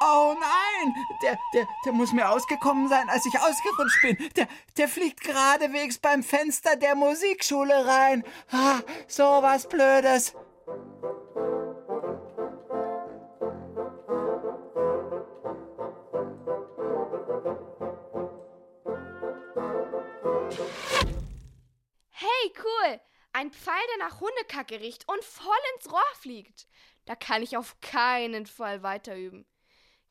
Oh 0.00 0.34
nein! 0.34 0.94
Der, 1.22 1.38
der, 1.52 1.68
der 1.84 1.92
muss 1.92 2.14
mir 2.14 2.30
ausgekommen 2.30 2.88
sein, 2.88 3.06
als 3.10 3.26
ich 3.26 3.38
ausgerutscht 3.38 4.00
bin. 4.00 4.16
Der, 4.36 4.48
der 4.78 4.88
fliegt 4.88 5.20
geradewegs 5.20 5.98
beim 5.98 6.22
Fenster 6.22 6.76
der 6.76 6.94
Musikschule 6.94 7.86
rein. 7.86 8.24
Ah, 8.50 8.80
so 9.06 9.24
was 9.24 9.68
Blödes. 9.68 10.34
Cool! 22.58 23.00
Ein 23.32 23.50
Hundekacke 24.20 24.80
riecht 24.80 25.06
und 25.08 25.22
voll 25.22 25.52
ins 25.76 25.92
Rohr 25.92 26.00
fliegt. 26.20 26.66
Da 27.04 27.14
kann 27.14 27.42
ich 27.42 27.56
auf 27.56 27.78
keinen 27.80 28.46
Fall 28.46 28.82
weiter 28.82 29.16
üben. 29.16 29.44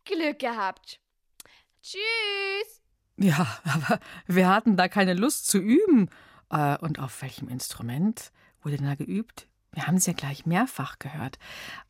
Glück 0.05 0.39
gehabt. 0.39 0.99
Tschüss. 1.81 2.81
Ja, 3.17 3.47
aber 3.63 3.99
wir 4.27 4.47
hatten 4.47 4.77
da 4.77 4.87
keine 4.87 5.13
Lust 5.13 5.47
zu 5.47 5.57
üben. 5.57 6.09
Äh, 6.49 6.77
und 6.77 6.99
auf 6.99 7.21
welchem 7.21 7.49
Instrument 7.49 8.31
wurde 8.61 8.77
denn 8.77 8.85
da 8.85 8.95
geübt? 8.95 9.47
Wir 9.71 9.87
haben 9.87 9.95
es 9.97 10.05
ja 10.05 10.13
gleich 10.13 10.45
mehrfach 10.45 10.99
gehört. 10.99 11.39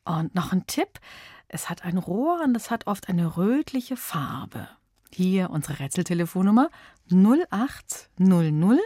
Und 0.05 0.35
noch 0.35 0.51
ein 0.51 0.65
Tipp: 0.67 0.99
Es 1.47 1.69
hat 1.69 1.83
ein 1.83 1.97
Rohr 1.97 2.41
und 2.41 2.55
es 2.55 2.71
hat 2.71 2.87
oft 2.87 3.09
eine 3.09 3.37
rötliche 3.37 3.97
Farbe. 3.97 4.69
Hier 5.11 5.49
unsere 5.49 5.79
Rätseltelefonnummer 5.79 6.69
0800 7.11 8.81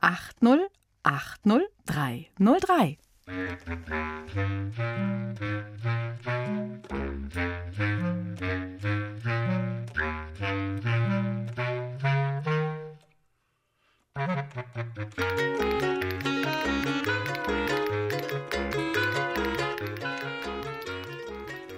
80 0.00 0.81
80 1.04 1.62
303. 1.86 2.98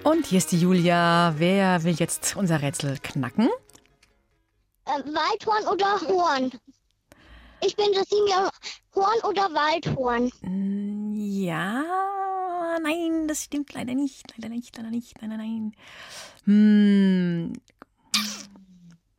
Und 0.03 0.27
hier 0.27 0.37
ist 0.37 0.51
die 0.51 0.59
Julia. 0.59 1.33
Wer 1.37 1.83
will 1.83 1.95
jetzt 1.95 2.35
unser 2.35 2.61
Rätsel 2.61 2.99
knacken? 3.01 3.49
Äh, 4.85 4.91
Waldhorn 5.03 5.67
oder 5.67 5.99
Horn? 6.07 6.51
Ich 7.65 7.75
bin 7.75 7.93
das 7.93 8.07
Senior 8.09 8.51
Horn 8.93 9.19
oder 9.27 9.51
Waldhorn? 9.53 10.31
Ja, 11.15 11.83
nein, 12.81 13.27
das 13.27 13.43
stimmt 13.45 13.73
leider 13.73 13.95
nicht. 13.95 14.37
Leider 14.37 14.49
nicht, 14.49 14.77
leider 14.77 14.91
nicht, 14.91 15.19
leider 15.19 15.37
nein. 15.37 15.75
Hm, 16.43 17.53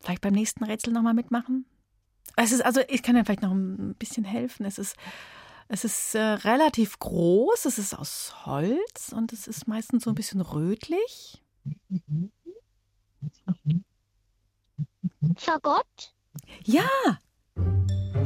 vielleicht 0.00 0.20
beim 0.20 0.34
nächsten 0.34 0.62
Rätsel 0.62 0.92
nochmal 0.92 1.14
mitmachen? 1.14 1.66
Es 2.36 2.52
ist, 2.52 2.64
also 2.64 2.82
ich 2.88 3.02
kann 3.02 3.16
ja 3.16 3.24
vielleicht 3.24 3.42
noch 3.42 3.50
ein 3.50 3.96
bisschen 3.98 4.24
helfen. 4.24 4.64
Es 4.64 4.78
ist, 4.78 4.94
es 5.66 5.84
ist 5.84 6.14
äh, 6.14 6.20
relativ 6.20 7.00
groß, 7.00 7.64
es 7.64 7.78
ist 7.78 7.94
aus 7.94 8.46
Holz 8.46 9.12
und 9.12 9.32
es 9.32 9.48
ist 9.48 9.66
meistens 9.66 10.04
so 10.04 10.10
ein 10.10 10.14
bisschen 10.14 10.40
rötlich. 10.40 11.42
Fagott? 15.36 16.14
Ja! 16.62 16.86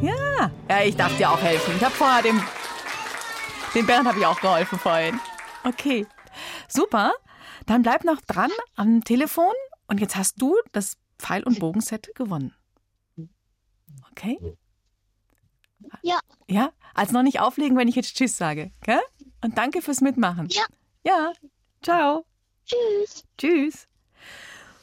Ja! 0.03 0.51
Ja, 0.69 0.83
ich 0.83 0.97
darf 0.97 1.17
dir 1.19 1.31
auch 1.31 1.41
helfen. 1.41 1.75
Ich 1.77 1.85
habe 1.85 1.95
vorher 1.95 2.23
dem, 2.23 2.43
dem 3.75 3.87
Bernd 3.87 4.09
habe 4.09 4.19
ich 4.19 4.27
auch 4.27 4.41
geholfen 4.41 4.79
vorhin. 4.79 5.21
Okay. 5.65 6.07
Super. 6.69 7.13
Dann 7.67 7.83
bleib 7.83 8.05
noch 8.05 8.21
dran 8.23 8.51
am 8.77 9.05
Telefon 9.05 9.53
und 9.89 10.01
jetzt 10.01 10.17
hast 10.17 10.41
du 10.41 10.57
das 10.73 10.97
Pfeil- 11.19 11.45
und 11.45 11.59
Bogenset 11.61 12.15
gewonnen. 12.15 12.55
Okay? 14.11 14.39
Ja. 16.03 16.21
Ja? 16.49 16.73
Also 16.95 17.13
noch 17.13 17.23
nicht 17.23 17.41
auflegen, 17.41 17.77
wenn 17.77 17.89
ich 17.89 17.95
jetzt 17.97 18.17
Tschüss 18.17 18.37
sage. 18.37 18.73
Gell? 18.83 19.01
Und 19.43 19.59
danke 19.59 19.83
fürs 19.83 20.01
Mitmachen. 20.01 20.49
Ja. 20.51 20.65
Ja. 21.05 21.33
Ciao. 21.83 22.25
Tschüss. 22.65 23.25
Tschüss. 23.37 23.87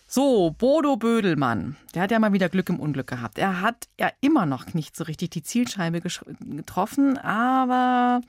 So, 0.09 0.51
Bodo 0.51 0.95
Bödelmann, 0.95 1.75
der 1.93 2.03
hat 2.03 2.11
ja 2.11 2.19
mal 2.19 2.31
wieder 2.31 2.47
Glück 2.47 2.69
im 2.69 2.79
Unglück 2.79 3.07
gehabt. 3.07 3.37
Er 3.37 3.59
hat 3.59 3.89
ja 3.99 4.09
immer 4.21 4.45
noch 4.45 4.73
nicht 4.73 4.95
so 4.95 5.03
richtig 5.03 5.31
die 5.31 5.43
Zielscheibe 5.43 5.99
getroffen, 5.99 7.17
aber 7.17 8.21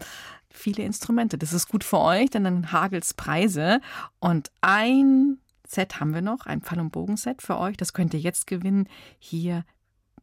viele 0.51 0.83
Instrumente. 0.83 1.39
Das 1.39 1.53
ist 1.53 1.69
gut 1.69 1.85
für 1.85 2.01
euch, 2.01 2.31
denn 2.31 2.43
dann 2.43 2.73
hagelt's 2.73 3.15
Preise. 3.15 3.81
Und 4.19 4.51
ein 4.61 5.39
Set 5.69 6.01
haben 6.01 6.15
wir 6.15 6.21
noch, 6.21 6.47
ein 6.47 6.63
Pfeil- 6.63 6.81
und 6.81 6.91
Bogenset 6.91 7.43
für 7.43 7.59
euch. 7.59 7.77
Das 7.77 7.93
könnt 7.93 8.13
ihr 8.13 8.21
jetzt 8.21 8.49
gewinnen. 8.49 8.89
Hier, 9.21 9.65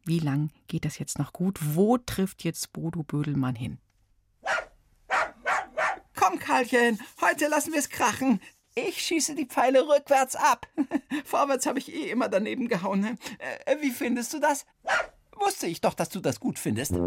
wie 0.04 0.18
lang 0.18 0.50
geht 0.68 0.84
das 0.84 0.98
jetzt 0.98 1.18
noch 1.18 1.32
gut? 1.32 1.58
Wo 1.62 1.96
trifft 1.96 2.44
jetzt 2.44 2.74
Bodo 2.74 3.02
Bödelmann 3.02 3.54
hin? 3.54 3.78
Komm, 6.14 6.38
Karlchen, 6.38 7.00
heute 7.22 7.48
lassen 7.48 7.72
wir 7.72 7.78
es 7.78 7.88
krachen. 7.88 8.40
Ich 8.78 9.00
schieße 9.00 9.34
die 9.34 9.46
Pfeile 9.46 9.88
rückwärts 9.88 10.36
ab. 10.36 10.66
Vorwärts 11.24 11.64
habe 11.64 11.78
ich 11.78 11.94
eh 11.94 12.10
immer 12.10 12.28
daneben 12.28 12.68
gehauen. 12.68 13.00
ne? 13.00 13.16
Äh, 13.64 13.76
wie 13.80 13.90
findest 13.90 14.34
du 14.34 14.38
das? 14.38 14.66
Wusste 15.34 15.66
ich 15.66 15.80
doch, 15.80 15.94
dass 15.94 16.10
du 16.10 16.20
das 16.20 16.40
gut 16.40 16.58
findest. 16.58 16.92
Hey, 16.92 16.98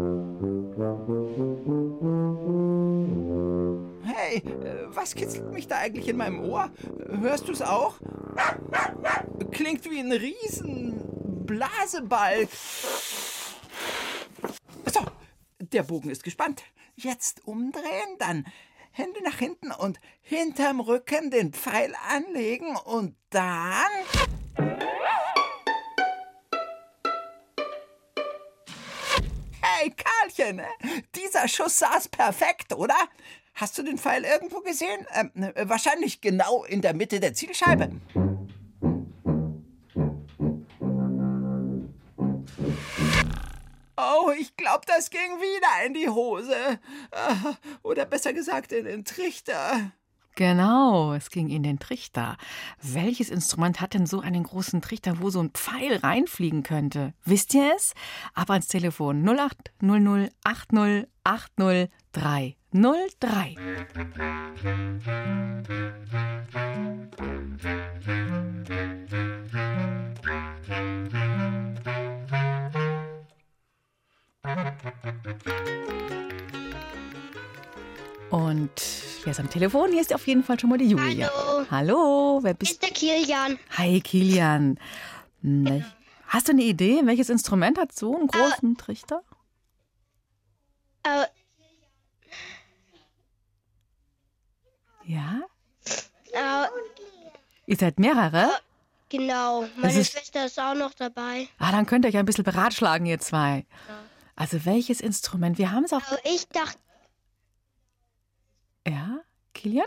äh, 4.38 4.88
was 4.88 5.14
kitzelt 5.14 5.52
mich 5.52 5.68
da 5.68 5.78
eigentlich 5.78 6.08
in 6.08 6.16
meinem 6.16 6.40
Ohr? 6.40 6.72
Hörst 7.20 7.46
du 7.46 7.52
es 7.52 7.62
auch? 7.62 8.00
Klingt 9.52 9.88
wie 9.88 10.00
ein 10.00 10.10
Riesenblasebalg. 10.10 12.48
So, 14.92 15.06
der 15.60 15.84
Bogen 15.84 16.10
ist 16.10 16.24
gespannt. 16.24 16.64
Jetzt 16.96 17.46
umdrehen, 17.46 18.16
dann 18.18 18.44
Hände 18.92 19.22
nach 19.22 19.38
hinten 19.38 19.70
und 19.70 20.00
hinterm 20.20 20.80
Rücken 20.80 21.30
den 21.30 21.52
Pfeil 21.52 21.94
anlegen 22.08 22.76
und 22.76 23.16
dann. 23.30 23.90
Hey, 29.62 29.92
Karlchen, 29.96 30.60
dieser 31.14 31.48
Schuss 31.48 31.78
saß 31.78 32.08
perfekt, 32.08 32.72
oder? 32.72 32.96
Hast 33.54 33.78
du 33.78 33.82
den 33.82 33.98
Pfeil 33.98 34.24
irgendwo 34.24 34.60
gesehen? 34.60 35.06
Ähm, 35.14 35.30
äh, 35.54 35.68
wahrscheinlich 35.68 36.20
genau 36.20 36.64
in 36.64 36.80
der 36.80 36.94
Mitte 36.94 37.20
der 37.20 37.34
Zielscheibe. 37.34 37.90
Oh, 44.10 44.30
ich 44.38 44.56
glaube, 44.56 44.82
das 44.86 45.10
ging 45.10 45.20
wieder 45.20 45.86
in 45.86 45.94
die 45.94 46.08
Hose. 46.08 46.54
Äh, 46.54 47.34
Oder 47.82 48.06
besser 48.06 48.32
gesagt, 48.32 48.72
in 48.72 48.84
den 48.84 49.04
Trichter. 49.04 49.92
Genau, 50.36 51.12
es 51.12 51.30
ging 51.30 51.48
in 51.50 51.62
den 51.62 51.78
Trichter. 51.78 52.36
Welches 52.80 53.30
Instrument 53.30 53.80
hat 53.80 53.94
denn 53.94 54.06
so 54.06 54.20
einen 54.20 54.44
großen 54.44 54.80
Trichter, 54.80 55.20
wo 55.20 55.30
so 55.30 55.40
ein 55.40 55.50
Pfeil 55.50 55.96
reinfliegen 55.96 56.62
könnte? 56.62 57.12
Wisst 57.24 57.52
ihr 57.54 57.74
es? 57.76 57.94
Ab 58.34 58.50
ans 58.50 58.68
Telefon 58.68 59.22
0800 59.28 60.32
80 60.44 61.06
80 61.24 61.90
303. 62.12 63.56
Und 78.30 78.70
wer 79.24 79.30
ist 79.32 79.40
am 79.40 79.50
Telefon? 79.50 79.90
Hier 79.92 80.00
ist 80.00 80.14
auf 80.14 80.26
jeden 80.26 80.44
Fall 80.44 80.58
schon 80.60 80.70
mal 80.70 80.78
die 80.78 80.88
Julia. 80.88 81.30
Hallo. 81.34 81.66
Hallo, 81.70 82.38
wer 82.42 82.54
bist 82.54 82.72
Ist 82.72 82.82
der 82.82 82.90
Kilian. 82.90 83.58
Hi, 83.76 84.00
Kilian. 84.00 84.78
Ne- 85.42 85.84
Hast 86.28 86.46
du 86.46 86.52
eine 86.52 86.62
Idee, 86.62 87.00
welches 87.04 87.28
Instrument 87.28 87.76
hat 87.76 87.92
so 87.92 88.16
einen 88.16 88.28
großen 88.28 88.76
Trichter? 88.76 89.22
Äh, 91.02 91.24
Ja? 95.04 95.40
äh, 96.32 96.66
Ihr 97.66 97.76
seid 97.76 97.98
mehrere? 97.98 98.48
genau. 99.08 99.66
Meine 99.76 99.98
ist- 99.98 100.12
Schwester 100.12 100.46
ist 100.46 100.60
auch 100.60 100.74
noch 100.74 100.94
dabei. 100.94 101.48
Ah, 101.58 101.72
dann 101.72 101.84
könnt 101.86 102.04
ihr 102.04 102.10
euch 102.10 102.16
ein 102.16 102.26
bisschen 102.26 102.44
beratschlagen, 102.44 103.06
ihr 103.06 103.18
zwei. 103.18 103.66
Also 104.40 104.64
welches 104.64 105.02
Instrument? 105.02 105.58
Wir 105.58 105.70
haben 105.70 105.84
es 105.84 105.92
auch. 105.92 106.00
Aber 106.10 106.24
ich 106.24 106.48
dachte, 106.48 106.78
Ja, 108.88 109.20
Kilian? 109.52 109.86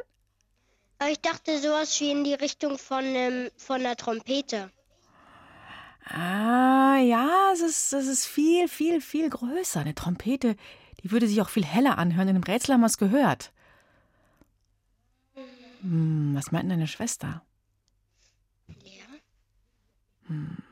ich 1.10 1.20
dachte 1.22 1.60
sowas 1.60 2.00
wie 2.00 2.12
in 2.12 2.24
die 2.24 2.36
Richtung 2.36 2.78
von, 2.78 3.04
ähm, 3.04 3.50
von 3.58 3.82
der 3.82 3.96
Trompete. 3.98 4.70
Ah, 6.06 6.98
ja, 6.98 7.50
es 7.52 7.62
ist, 7.62 7.94
es 7.94 8.06
ist 8.06 8.28
viel, 8.28 8.68
viel, 8.68 9.02
viel 9.02 9.28
größer. 9.28 9.80
Eine 9.80 9.96
Trompete, 9.96 10.56
die 11.02 11.10
würde 11.10 11.28
sich 11.28 11.42
auch 11.42 11.50
viel 11.50 11.66
heller 11.66 11.98
anhören. 11.98 12.28
In 12.28 12.36
dem 12.36 12.44
Rätsel 12.44 12.76
haben 12.76 12.82
wir 12.82 12.88
es 12.88 13.00
gehört. 13.00 13.52
Hm, 15.82 16.36
was 16.36 16.52
meint 16.52 16.66
denn 16.66 16.78
deine 16.78 16.88
Schwester? 16.88 17.42
Hm. 20.28 20.63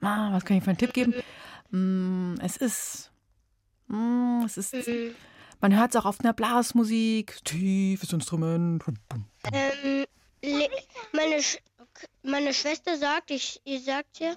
Ah, 0.00 0.32
was 0.32 0.44
kann 0.44 0.56
ich 0.56 0.64
für 0.64 0.70
einen 0.70 0.78
Tipp 0.78 0.92
geben? 0.92 1.14
Hm, 1.70 2.36
es 2.42 2.56
ist. 2.56 3.10
Hm, 3.88 4.42
es 4.44 4.56
ist. 4.56 4.74
Man 5.60 5.76
hört 5.76 5.90
es 5.90 5.96
auch 5.96 6.06
auf 6.06 6.20
einer 6.20 6.32
Blasmusik. 6.32 7.44
Tiefes 7.44 8.12
Instrument. 8.12 8.82
Ähm, 9.52 10.06
meine, 11.12 11.42
Sch 11.42 11.58
meine 12.22 12.54
Schwester 12.54 12.96
sagt, 12.96 13.30
ich, 13.30 13.60
ihr 13.64 13.80
sagt 13.80 14.20
ja, 14.20 14.34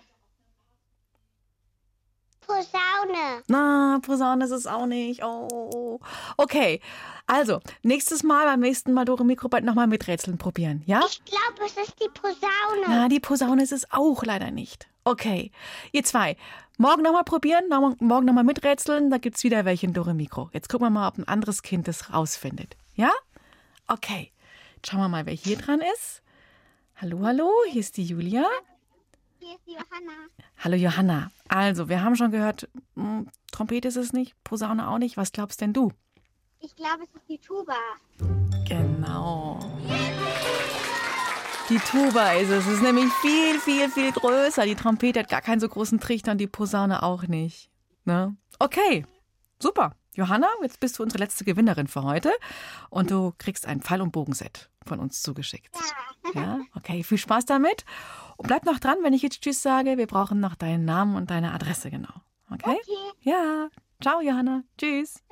Posaune. 2.45 3.43
Na, 3.47 3.99
Posaune 4.01 4.43
ist 4.45 4.51
es 4.51 4.68
auch 4.68 4.86
nicht. 4.86 5.24
Oh. 5.24 5.99
Okay, 6.38 6.82
also, 7.26 7.61
nächstes 7.84 8.24
Mal, 8.24 8.45
beim 8.45 8.59
nächsten 8.59 8.93
Mal 8.93 9.05
Dore 9.05 9.26
Mikrobald 9.26 9.64
nochmal 9.64 9.88
mit 9.88 10.07
Rätseln 10.07 10.38
probieren, 10.38 10.84
ja? 10.86 11.01
Ich 11.07 11.24
glaube, 11.24 11.66
es 11.66 11.78
ist 11.78 11.95
die 12.01 12.09
Posaune. 12.09 12.84
Na, 12.88 13.07
die 13.07 13.20
Posaune 13.20 13.64
ist 13.64 13.72
es 13.72 13.89
auch 13.91 14.24
leider 14.24 14.51
nicht. 14.51 14.88
Okay, 15.06 15.51
ihr 15.91 16.04
zwei, 16.04 16.38
morgen 16.78 17.01
nochmal 17.04 17.24
probieren, 17.26 17.68
noch- 17.70 17.95
morgen 17.99 18.26
nochmal 18.26 18.43
miträtseln, 18.45 19.10
da 19.12 19.18
gibt's 19.18 19.43
wieder 19.43 19.66
welche 19.66 19.86
in 19.86 19.93
Dore 19.93 20.14
Mikro. 20.14 20.49
Jetzt 20.54 20.70
gucken 20.70 20.86
wir 20.88 20.91
mal, 20.91 21.08
ob 21.10 21.18
ein 21.18 21.28
anderes 21.28 21.62
Kind 21.62 21.88
das 21.88 22.14
rausfindet. 22.14 22.78
Ja? 22.95 23.12
Okay, 23.88 24.32
Jetzt 24.76 24.91
schauen 24.91 25.01
wir 25.01 25.10
mal, 25.10 25.26
wer 25.26 25.34
hier 25.34 25.58
dran 25.58 25.82
ist. 25.95 26.22
Hallo, 26.97 27.20
hallo, 27.26 27.49
hier 27.70 27.80
ist 27.82 27.97
die 27.97 28.04
Julia. 28.06 28.45
Hier 29.39 29.56
ist 29.56 29.66
Johanna. 29.68 30.14
Hallo 30.58 30.76
Johanna. 30.76 31.32
Also, 31.49 31.89
wir 31.89 32.01
haben 32.01 32.16
schon 32.16 32.32
gehört, 32.32 32.70
hm, 32.95 33.28
Trompete 33.51 33.88
ist 33.89 33.97
es 33.97 34.14
nicht, 34.14 34.36
Posaune 34.43 34.88
auch 34.89 34.97
nicht. 34.99 35.18
Was 35.18 35.32
glaubst 35.34 35.60
denn 35.62 35.74
du? 35.74 35.91
Ich 36.62 36.76
glaube, 36.78 37.04
es 37.04 37.10
ist 37.16 37.28
die 37.30 37.39
Tuba. 37.39 37.76
Genau. 38.68 39.60
Die 41.74 41.80
Tuba 41.80 42.34
ist 42.34 42.51
es. 42.51 42.67
Es 42.67 42.74
ist 42.74 42.84
nämlich 42.84 43.11
viel, 43.13 43.59
viel, 43.59 43.89
viel 43.89 44.11
größer. 44.11 44.63
Die 44.63 44.76
Trompete 44.76 45.21
hat 45.21 45.30
gar 45.30 45.41
keinen 45.41 45.59
so 45.59 45.67
großen 45.67 45.99
Trichter 45.99 46.34
und 46.34 46.38
die 46.38 46.45
Posaune 46.45 47.01
auch 47.01 47.24
nicht. 47.24 47.71
Ne? 48.05 48.38
Okay, 48.59 49.07
super. 49.59 49.95
Johanna, 50.13 50.49
jetzt 50.61 50.80
bist 50.80 50.99
du 50.99 51.03
unsere 51.03 51.17
letzte 51.24 51.45
Gewinnerin 51.45 51.88
für 51.88 52.03
heute 52.03 52.32
und 52.91 53.09
du 53.09 53.34
kriegst 53.39 53.65
ein 53.65 53.82
Pfeil- 53.82 54.01
und 54.01 54.11
Bogenset 54.11 54.69
von 54.86 54.99
uns 54.99 55.24
zugeschickt. 55.24 55.76
Ja, 56.36 56.59
okay, 56.76 57.01
viel 57.01 57.17
Spaß 57.17 57.45
damit. 57.45 57.86
Und 58.38 58.45
bleib 58.45 58.65
noch 58.65 58.78
dran, 58.78 58.97
wenn 59.01 59.13
ich 59.13 59.24
jetzt 59.24 59.41
Tschüss 59.41 59.63
sage. 59.63 59.97
Wir 59.97 60.05
brauchen 60.05 60.39
noch 60.39 60.53
deinen 60.53 60.86
Namen 60.86 61.15
und 61.15 61.32
deine 61.32 61.53
Adresse 61.53 61.89
genau. 61.89 62.13
Okay? 62.51 62.78
Ja. 63.21 63.69
Ciao, 63.99 64.21
Johanna. 64.21 64.61
Tschüss. 64.78 65.24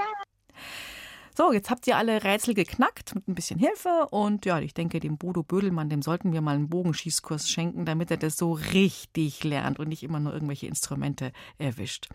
So, 1.36 1.54
jetzt 1.54 1.70
habt 1.70 1.88
ihr 1.88 1.98
alle 1.98 2.24
Rätsel 2.24 2.54
geknackt 2.54 3.16
mit 3.16 3.28
ein 3.28 3.36
bisschen 3.36 3.60
Hilfe. 3.60 4.08
Und 4.12 4.46
ja, 4.46 4.60
ich 4.60 4.74
denke, 4.74 5.00
dem 5.00 5.18
Bodo 5.18 5.44
Bödelmann, 5.44 5.90
dem 5.90 6.02
sollten 6.02 6.34
wir 6.34 6.42
mal 6.42 6.56
einen 6.56 6.70
Bogenschießkurs 6.70 7.50
schenken, 7.50 7.86
damit 7.86 8.12
er 8.12 8.18
das 8.18 8.38
so 8.38 8.52
richtig 8.52 9.44
lernt 9.44 9.80
und 9.80 9.88
nicht 9.88 10.04
immer 10.04 10.20
nur 10.20 10.34
irgendwelche 10.34 10.68
Instrumente 10.68 11.32
erwischt. 11.58 12.10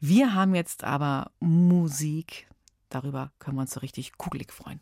Wir 0.00 0.34
haben 0.34 0.54
jetzt 0.54 0.82
aber 0.82 1.30
Musik. 1.38 2.48
Darüber 2.88 3.30
können 3.38 3.56
wir 3.56 3.62
uns 3.62 3.72
so 3.72 3.80
richtig 3.80 4.18
kugelig 4.18 4.52
freuen. 4.52 4.80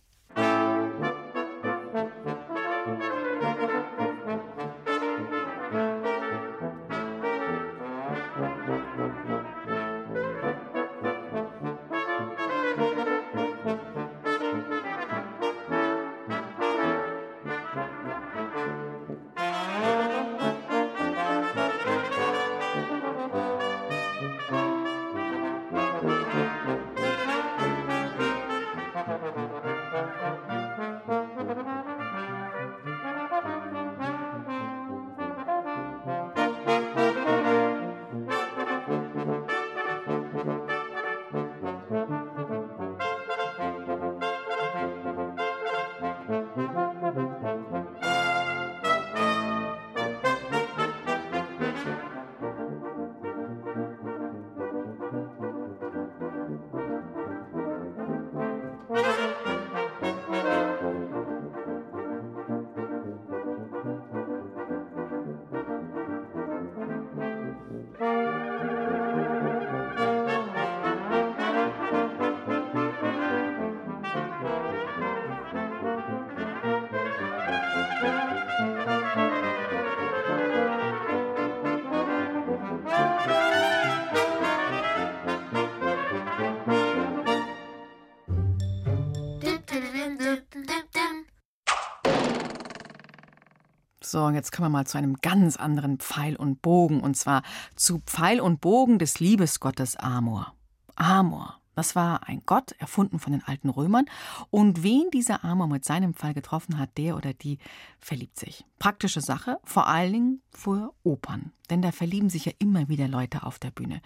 So, 94.10 94.24
und 94.24 94.34
jetzt 94.34 94.52
kommen 94.52 94.66
wir 94.66 94.78
mal 94.78 94.86
zu 94.86 94.96
einem 94.96 95.16
ganz 95.16 95.56
anderen 95.56 95.98
Pfeil 95.98 96.34
und 96.34 96.62
Bogen, 96.62 97.00
und 97.00 97.14
zwar 97.14 97.42
zu 97.76 98.00
Pfeil 98.06 98.40
und 98.40 98.62
Bogen 98.62 98.98
des 98.98 99.20
Liebesgottes 99.20 99.96
Amor. 99.96 100.54
Amor, 100.96 101.60
das 101.74 101.94
war 101.94 102.26
ein 102.26 102.42
Gott, 102.46 102.72
erfunden 102.78 103.18
von 103.18 103.32
den 103.32 103.44
alten 103.44 103.68
Römern, 103.68 104.06
und 104.48 104.82
wen 104.82 105.10
dieser 105.12 105.44
Amor 105.44 105.66
mit 105.66 105.84
seinem 105.84 106.14
Pfeil 106.14 106.32
getroffen 106.32 106.78
hat, 106.78 106.96
der 106.96 107.16
oder 107.16 107.34
die 107.34 107.58
verliebt 108.00 108.38
sich. 108.38 108.64
Praktische 108.78 109.20
Sache, 109.20 109.58
vor 109.62 109.88
allen 109.88 110.12
Dingen 110.14 110.42
für 110.52 110.94
Opern, 111.02 111.52
denn 111.68 111.82
da 111.82 111.92
verlieben 111.92 112.30
sich 112.30 112.46
ja 112.46 112.52
immer 112.58 112.88
wieder 112.88 113.08
Leute 113.08 113.42
auf 113.42 113.58
der 113.58 113.72
Bühne. 113.72 114.00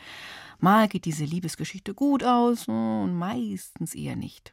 Mal 0.58 0.88
geht 0.88 1.04
diese 1.04 1.24
Liebesgeschichte 1.24 1.94
gut 1.94 2.24
aus 2.24 2.66
und 2.66 3.14
meistens 3.14 3.94
eher 3.94 4.16
nicht. 4.16 4.52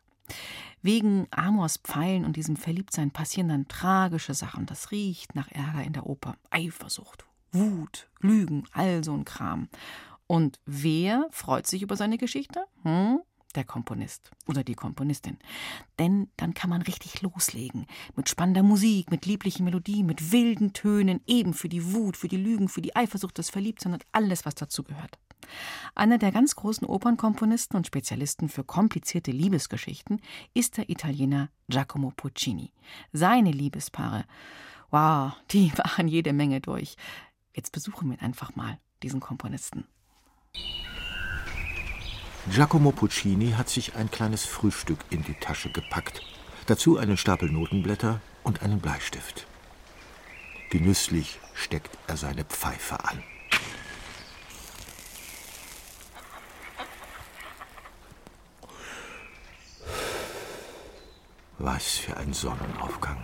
Wegen 0.81 1.27
Amors 1.31 1.77
Pfeilen 1.77 2.25
und 2.25 2.35
diesem 2.35 2.55
Verliebtsein 2.55 3.11
passieren 3.11 3.49
dann 3.49 3.67
tragische 3.67 4.33
Sachen. 4.33 4.65
Das 4.65 4.91
riecht 4.91 5.35
nach 5.35 5.51
Ärger 5.51 5.83
in 5.83 5.93
der 5.93 6.05
Oper. 6.05 6.35
Eifersucht, 6.51 7.25
Wut, 7.51 8.09
Lügen, 8.21 8.63
all 8.71 9.03
so 9.03 9.13
ein 9.13 9.25
Kram. 9.25 9.67
Und 10.27 10.59
wer 10.65 11.27
freut 11.31 11.67
sich 11.67 11.81
über 11.81 11.97
seine 11.97 12.17
Geschichte? 12.17 12.63
Hm? 12.83 13.19
Der 13.55 13.63
Komponist 13.63 14.29
oder 14.45 14.63
die 14.63 14.75
Komponistin. 14.75 15.37
Denn 15.97 16.29
dann 16.37 16.53
kann 16.53 16.69
man 16.69 16.83
richtig 16.83 17.21
loslegen. 17.23 17.87
Mit 18.15 18.29
spannender 18.29 18.61
Musik, 18.61 19.09
mit 19.09 19.25
lieblichen 19.25 19.65
Melodien, 19.65 20.05
mit 20.05 20.31
wilden 20.31 20.73
Tönen, 20.73 21.21
eben 21.25 21.55
für 21.55 21.67
die 21.67 21.93
Wut, 21.93 22.15
für 22.15 22.27
die 22.27 22.37
Lügen, 22.37 22.69
für 22.69 22.81
die 22.81 22.95
Eifersucht, 22.95 23.39
das 23.39 23.49
Verliebtsein 23.49 23.93
und 23.93 24.05
alles, 24.11 24.45
was 24.45 24.53
dazu 24.53 24.83
gehört. 24.83 25.17
Einer 25.95 26.17
der 26.17 26.31
ganz 26.31 26.55
großen 26.55 26.85
Opernkomponisten 26.87 27.75
und 27.75 27.87
Spezialisten 27.87 28.49
für 28.49 28.63
komplizierte 28.63 29.31
Liebesgeschichten 29.31 30.21
ist 30.53 30.77
der 30.77 30.89
Italiener 30.89 31.49
Giacomo 31.67 32.11
Puccini. 32.15 32.71
Seine 33.13 33.51
Liebespaare, 33.51 34.25
wow, 34.91 35.33
die 35.51 35.71
waren 35.77 36.07
jede 36.07 36.33
Menge 36.33 36.61
durch. 36.61 36.95
Jetzt 37.53 37.71
besuchen 37.71 38.09
wir 38.09 38.17
ihn 38.17 38.23
einfach 38.23 38.55
mal, 38.55 38.77
diesen 39.01 39.19
Komponisten. 39.19 39.85
Giacomo 42.51 42.91
Puccini 42.91 43.51
hat 43.51 43.69
sich 43.69 43.95
ein 43.95 44.09
kleines 44.09 44.43
Frühstück 44.43 44.97
in 45.11 45.21
die 45.23 45.35
Tasche 45.35 45.69
gepackt. 45.69 46.23
Dazu 46.65 46.97
einen 46.97 47.15
Stapel 47.15 47.51
Notenblätter 47.51 48.21
und 48.43 48.63
einen 48.63 48.79
Bleistift. 48.79 49.45
Genüsslich 50.71 51.39
steckt 51.53 51.95
er 52.07 52.17
seine 52.17 52.43
Pfeife 52.45 53.03
an. 53.05 53.21
Was 61.59 61.97
für 61.97 62.17
ein 62.17 62.33
Sonnenaufgang. 62.33 63.19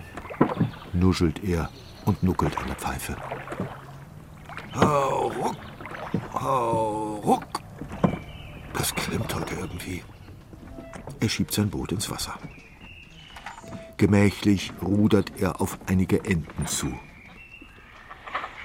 Nuschelt 0.94 1.44
er 1.44 1.72
und 2.06 2.22
nuckelt 2.22 2.56
an 2.60 2.68
der 2.68 2.76
Pfeife. 2.76 3.16
Hau 4.76 5.30
ruck, 5.30 5.58
hau 6.32 7.16
ruck. 7.24 7.65
Das 8.78 8.94
klemmt 8.94 9.34
heute 9.34 9.56
irgendwie. 9.56 10.04
Er 11.20 11.30
schiebt 11.30 11.54
sein 11.54 11.70
Boot 11.70 11.92
ins 11.92 12.10
Wasser. 12.10 12.38
Gemächlich 13.98 14.74
rudert 14.82 15.32
er 15.40 15.62
auf 15.62 15.80
einige 15.88 16.26
Enten 16.26 16.68
zu. 16.68 16.94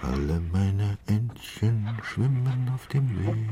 Alle 0.03 0.41
meine 0.53 0.99
Entchen 1.07 1.89
schwimmen 2.03 2.71
auf 2.75 2.87
dem 2.89 3.25
Weg, 3.25 3.49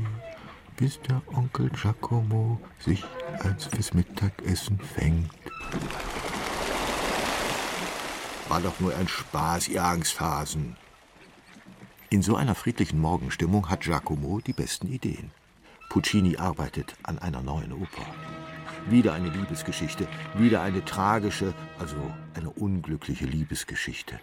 bis 0.75 0.99
der 1.01 1.21
Onkel 1.33 1.69
Giacomo 1.69 2.59
sich 2.79 3.05
eins 3.43 3.65
fürs 3.65 3.93
Mittagessen 3.93 4.79
fängt. 4.79 5.31
War 8.49 8.59
doch 8.61 8.79
nur 8.79 8.95
ein 8.95 9.07
Spaß, 9.07 9.69
ihr 9.69 9.83
Angsthasen. 9.83 10.75
In 12.09 12.23
so 12.23 12.35
einer 12.35 12.55
friedlichen 12.55 12.99
Morgenstimmung 12.99 13.69
hat 13.69 13.81
Giacomo 13.81 14.39
die 14.39 14.53
besten 14.53 14.87
Ideen. 14.87 15.31
Puccini 15.89 16.37
arbeitet 16.37 16.95
an 17.01 17.17
einer 17.17 17.41
neuen 17.41 17.73
Oper. 17.73 18.05
Wieder 18.89 19.13
eine 19.13 19.29
Liebesgeschichte, 19.29 20.07
wieder 20.35 20.61
eine 20.61 20.85
tragische, 20.85 21.53
also 21.79 21.97
eine 22.35 22.51
unglückliche 22.51 23.25
Liebesgeschichte. 23.25 24.19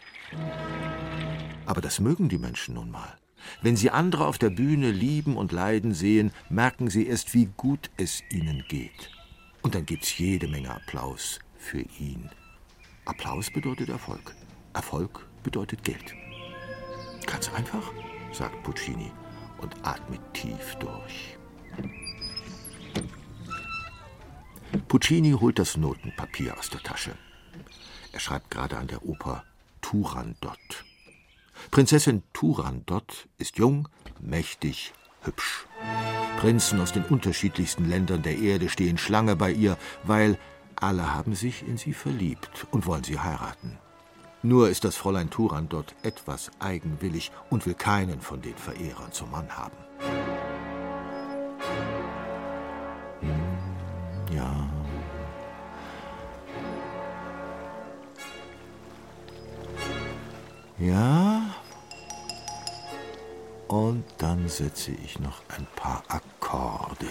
Aber 1.66 1.80
das 1.80 1.98
mögen 1.98 2.28
die 2.28 2.38
Menschen 2.38 2.74
nun 2.74 2.90
mal. 2.90 3.18
Wenn 3.62 3.76
sie 3.76 3.90
andere 3.90 4.26
auf 4.26 4.38
der 4.38 4.50
Bühne 4.50 4.90
lieben 4.90 5.36
und 5.36 5.52
leiden 5.52 5.92
sehen, 5.92 6.30
merken 6.48 6.88
sie 6.88 7.06
erst, 7.06 7.34
wie 7.34 7.48
gut 7.56 7.90
es 7.96 8.22
ihnen 8.30 8.64
geht. 8.68 9.10
Und 9.62 9.74
dann 9.74 9.86
gibt's 9.86 10.16
jede 10.18 10.46
Menge 10.46 10.70
Applaus 10.70 11.40
für 11.56 11.84
ihn. 11.98 12.30
Applaus 13.04 13.50
bedeutet 13.50 13.88
Erfolg. 13.88 14.34
Erfolg 14.72 15.26
bedeutet 15.42 15.82
Geld. 15.82 16.14
Ganz 17.26 17.52
einfach, 17.52 17.92
sagt 18.32 18.62
Puccini 18.62 19.10
und 19.58 19.74
atmet 19.82 20.20
tief 20.32 20.76
durch. 20.76 21.35
Puccini 24.88 25.32
holt 25.32 25.58
das 25.58 25.76
Notenpapier 25.76 26.56
aus 26.58 26.70
der 26.70 26.82
Tasche. 26.82 27.12
Er 28.12 28.20
schreibt 28.20 28.50
gerade 28.50 28.76
an 28.78 28.86
der 28.86 29.04
Oper 29.04 29.44
Turandot. 29.80 30.84
Prinzessin 31.70 32.22
Turandot 32.32 33.28
ist 33.38 33.58
jung, 33.58 33.88
mächtig, 34.20 34.92
hübsch. 35.22 35.66
Prinzen 36.38 36.80
aus 36.80 36.92
den 36.92 37.04
unterschiedlichsten 37.04 37.88
Ländern 37.88 38.22
der 38.22 38.38
Erde 38.38 38.68
stehen 38.68 38.98
Schlange 38.98 39.36
bei 39.36 39.50
ihr, 39.52 39.76
weil 40.04 40.38
alle 40.76 41.14
haben 41.14 41.34
sich 41.34 41.66
in 41.66 41.78
sie 41.78 41.94
verliebt 41.94 42.66
und 42.70 42.86
wollen 42.86 43.04
sie 43.04 43.18
heiraten. 43.18 43.78
Nur 44.42 44.68
ist 44.68 44.84
das 44.84 44.96
Fräulein 44.96 45.30
Turandot 45.30 45.94
etwas 46.02 46.50
eigenwillig 46.58 47.32
und 47.50 47.66
will 47.66 47.74
keinen 47.74 48.20
von 48.20 48.42
den 48.42 48.56
Verehrern 48.56 49.12
zum 49.12 49.30
Mann 49.30 49.56
haben. 49.56 49.76
Ja. 54.32 54.68
Ja. 60.78 61.42
Und 63.68 64.04
dann 64.18 64.48
setze 64.48 64.92
ich 64.92 65.18
noch 65.18 65.42
ein 65.48 65.66
paar 65.76 66.02
Akkorde. 66.08 67.06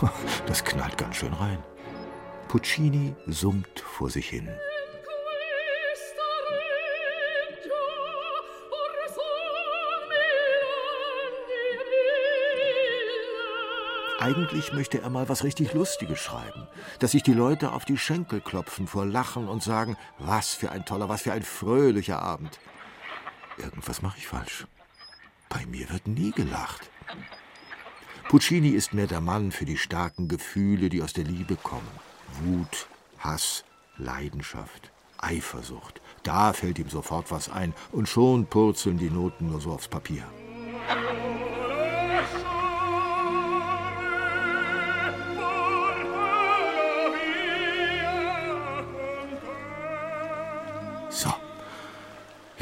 Das 0.46 0.62
knallt 0.62 0.98
ganz 0.98 1.16
schön 1.16 1.32
rein. 1.32 1.58
Puccini 2.48 3.14
summt 3.26 3.80
vor 3.80 4.10
sich 4.10 4.28
hin. 4.28 4.48
Eigentlich 14.24 14.72
möchte 14.72 15.02
er 15.02 15.10
mal 15.10 15.28
was 15.28 15.44
richtig 15.44 15.74
Lustiges 15.74 16.18
schreiben, 16.18 16.66
dass 16.98 17.10
sich 17.10 17.22
die 17.22 17.34
Leute 17.34 17.72
auf 17.72 17.84
die 17.84 17.98
Schenkel 17.98 18.40
klopfen 18.40 18.86
vor 18.86 19.04
Lachen 19.04 19.48
und 19.48 19.62
sagen, 19.62 19.98
was 20.18 20.54
für 20.54 20.72
ein 20.72 20.86
toller, 20.86 21.10
was 21.10 21.20
für 21.20 21.34
ein 21.34 21.42
fröhlicher 21.42 22.22
Abend. 22.22 22.58
Irgendwas 23.58 24.00
mache 24.00 24.16
ich 24.16 24.26
falsch. 24.26 24.66
Bei 25.50 25.66
mir 25.66 25.90
wird 25.90 26.06
nie 26.06 26.30
gelacht. 26.30 26.90
Puccini 28.30 28.70
ist 28.70 28.94
mehr 28.94 29.08
der 29.08 29.20
Mann 29.20 29.52
für 29.52 29.66
die 29.66 29.76
starken 29.76 30.26
Gefühle, 30.26 30.88
die 30.88 31.02
aus 31.02 31.12
der 31.12 31.24
Liebe 31.24 31.56
kommen. 31.56 31.90
Wut, 32.40 32.86
Hass, 33.18 33.66
Leidenschaft, 33.98 34.90
Eifersucht. 35.18 36.00
Da 36.22 36.54
fällt 36.54 36.78
ihm 36.78 36.88
sofort 36.88 37.30
was 37.30 37.50
ein 37.50 37.74
und 37.92 38.08
schon 38.08 38.46
purzeln 38.46 38.96
die 38.96 39.10
Noten 39.10 39.50
nur 39.50 39.60
so 39.60 39.72
aufs 39.72 39.88
Papier. 39.88 40.24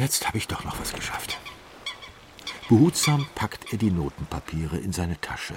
Jetzt 0.03 0.27
habe 0.27 0.39
ich 0.39 0.49
doch 0.49 0.65
noch 0.65 0.81
was 0.81 0.93
geschafft. 0.93 1.39
Behutsam 2.69 3.27
packt 3.35 3.73
er 3.73 3.79
die 3.79 3.91
Notenpapiere 3.91 4.77
in 4.77 4.93
seine 4.93 5.21
Tasche 5.21 5.57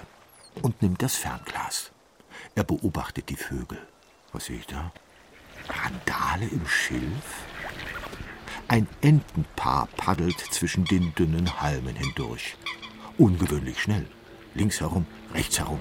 und 0.62 0.82
nimmt 0.82 1.02
das 1.02 1.16
Fernglas. 1.16 1.92
Er 2.54 2.64
beobachtet 2.64 3.30
die 3.30 3.36
Vögel. 3.36 3.80
Was 4.34 4.46
sehe 4.46 4.58
ich 4.58 4.68
da? 4.68 4.92
Randale 5.68 6.46
im 6.46 6.68
Schilf? 6.68 7.46
Ein 8.68 8.88
Entenpaar 9.02 9.88
paddelt 9.98 10.40
zwischen 10.40 10.86
den 10.86 11.14
dünnen 11.16 11.62
Halmen 11.62 11.96
hindurch. 11.96 12.56
Ungewöhnlich 13.18 13.82
schnell. 13.82 14.08
Links 14.54 14.80
herum, 14.80 15.08
rechts 15.34 15.60
herum, 15.60 15.80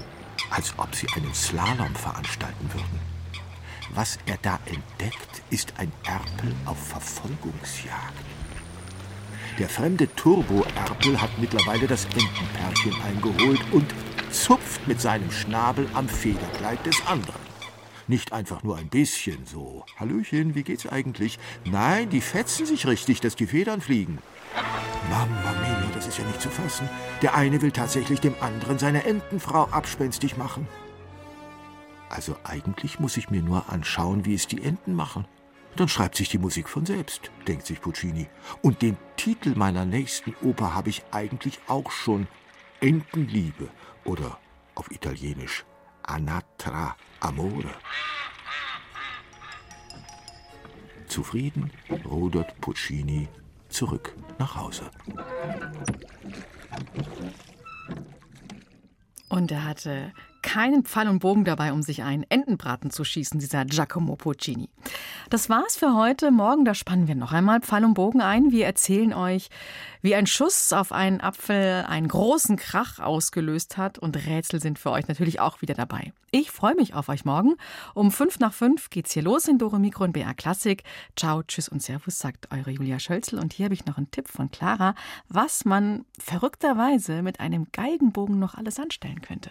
als 0.50 0.72
ob 0.78 0.94
sie 0.94 1.08
einen 1.14 1.34
Slalom 1.34 1.94
veranstalten 1.94 2.72
würden. 2.72 3.00
Was 3.94 4.18
er 4.26 4.38
da 4.42 4.58
entdeckt, 4.66 5.42
ist 5.50 5.74
ein 5.78 5.92
Erpel 6.04 6.54
auf 6.64 6.78
Verfolgungsjagd. 6.88 8.43
Der 9.58 9.68
fremde 9.68 10.12
Turbo-Erpel 10.16 11.20
hat 11.20 11.30
mittlerweile 11.38 11.86
das 11.86 12.06
Entenpärchen 12.06 13.00
eingeholt 13.02 13.60
und 13.70 13.86
zupft 14.30 14.86
mit 14.88 15.00
seinem 15.00 15.30
Schnabel 15.30 15.86
am 15.94 16.08
Federkleid 16.08 16.84
des 16.84 17.06
anderen. 17.06 17.40
Nicht 18.08 18.32
einfach 18.32 18.64
nur 18.64 18.76
ein 18.76 18.88
bisschen 18.88 19.46
so. 19.46 19.86
Hallöchen, 19.96 20.56
wie 20.56 20.64
geht's 20.64 20.88
eigentlich? 20.88 21.38
Nein, 21.64 22.10
die 22.10 22.20
fetzen 22.20 22.66
sich 22.66 22.86
richtig, 22.86 23.20
dass 23.20 23.36
die 23.36 23.46
Federn 23.46 23.80
fliegen. 23.80 24.18
Mama 25.08 25.52
mia, 25.60 25.88
das 25.94 26.08
ist 26.08 26.18
ja 26.18 26.24
nicht 26.24 26.40
zu 26.40 26.50
fassen. 26.50 26.88
Der 27.22 27.36
eine 27.36 27.62
will 27.62 27.70
tatsächlich 27.70 28.20
dem 28.20 28.34
anderen 28.40 28.80
seine 28.80 29.04
Entenfrau 29.04 29.68
abspenstig 29.70 30.36
machen. 30.36 30.66
Also 32.08 32.36
eigentlich 32.42 32.98
muss 32.98 33.16
ich 33.16 33.30
mir 33.30 33.42
nur 33.42 33.70
anschauen, 33.70 34.24
wie 34.24 34.34
es 34.34 34.48
die 34.48 34.62
Enten 34.62 34.94
machen. 34.94 35.26
Dann 35.76 35.88
schreibt 35.88 36.16
sich 36.16 36.28
die 36.28 36.38
Musik 36.38 36.68
von 36.68 36.86
selbst, 36.86 37.30
denkt 37.48 37.66
sich 37.66 37.80
Puccini. 37.80 38.28
Und 38.62 38.82
den 38.82 38.96
Titel 39.16 39.54
meiner 39.56 39.84
nächsten 39.84 40.34
Oper 40.42 40.74
habe 40.74 40.90
ich 40.90 41.02
eigentlich 41.10 41.58
auch 41.66 41.90
schon. 41.90 42.28
Entenliebe 42.80 43.70
oder 44.04 44.38
auf 44.74 44.90
Italienisch 44.90 45.64
Anatra 46.02 46.96
Amore. 47.20 47.74
Zufrieden 51.06 51.70
rudert 52.04 52.60
Puccini 52.60 53.28
zurück 53.68 54.14
nach 54.38 54.54
Hause. 54.56 54.90
Und 59.28 59.50
er 59.50 59.64
hatte 59.64 60.12
keinen 60.44 60.84
Pfeil 60.84 61.08
und 61.08 61.20
Bogen 61.20 61.44
dabei, 61.44 61.72
um 61.72 61.82
sich 61.82 62.02
einen 62.02 62.24
Entenbraten 62.28 62.90
zu 62.90 63.02
schießen, 63.02 63.40
dieser 63.40 63.64
Giacomo 63.64 64.14
Puccini. 64.14 64.68
Das 65.30 65.48
war's 65.48 65.74
für 65.74 65.94
heute. 65.94 66.30
Morgen, 66.30 66.66
da 66.66 66.74
spannen 66.74 67.08
wir 67.08 67.14
noch 67.14 67.32
einmal 67.32 67.60
Pfeil 67.60 67.84
und 67.84 67.94
Bogen 67.94 68.20
ein. 68.20 68.52
Wir 68.52 68.66
erzählen 68.66 69.14
euch, 69.14 69.48
wie 70.02 70.14
ein 70.14 70.26
Schuss 70.26 70.74
auf 70.74 70.92
einen 70.92 71.22
Apfel 71.22 71.86
einen 71.88 72.08
großen 72.08 72.56
Krach 72.56 72.98
ausgelöst 72.98 73.78
hat. 73.78 73.98
Und 73.98 74.16
Rätsel 74.16 74.60
sind 74.60 74.78
für 74.78 74.90
euch 74.90 75.08
natürlich 75.08 75.40
auch 75.40 75.62
wieder 75.62 75.72
dabei. 75.72 76.12
Ich 76.30 76.50
freue 76.50 76.74
mich 76.74 76.92
auf 76.94 77.08
euch 77.08 77.24
morgen. 77.24 77.54
Um 77.94 78.12
fünf 78.12 78.38
nach 78.38 78.52
fünf 78.52 78.90
geht's 78.90 79.12
hier 79.12 79.22
los 79.22 79.48
in 79.48 79.56
Dore 79.56 79.80
Mikro 79.80 80.04
und 80.04 80.12
BR 80.12 80.34
Klassik. 80.34 80.82
Ciao, 81.16 81.42
tschüss 81.42 81.70
und 81.70 81.82
Servus, 81.82 82.18
sagt 82.18 82.52
eure 82.52 82.70
Julia 82.70 82.98
Schölzel. 82.98 83.38
Und 83.38 83.54
hier 83.54 83.64
habe 83.64 83.74
ich 83.74 83.86
noch 83.86 83.96
einen 83.96 84.10
Tipp 84.10 84.28
von 84.28 84.50
Clara, 84.50 84.94
was 85.28 85.64
man 85.64 86.04
verrückterweise 86.18 87.22
mit 87.22 87.40
einem 87.40 87.68
Geigenbogen 87.72 88.38
noch 88.38 88.54
alles 88.54 88.78
anstellen 88.78 89.22
könnte. 89.22 89.50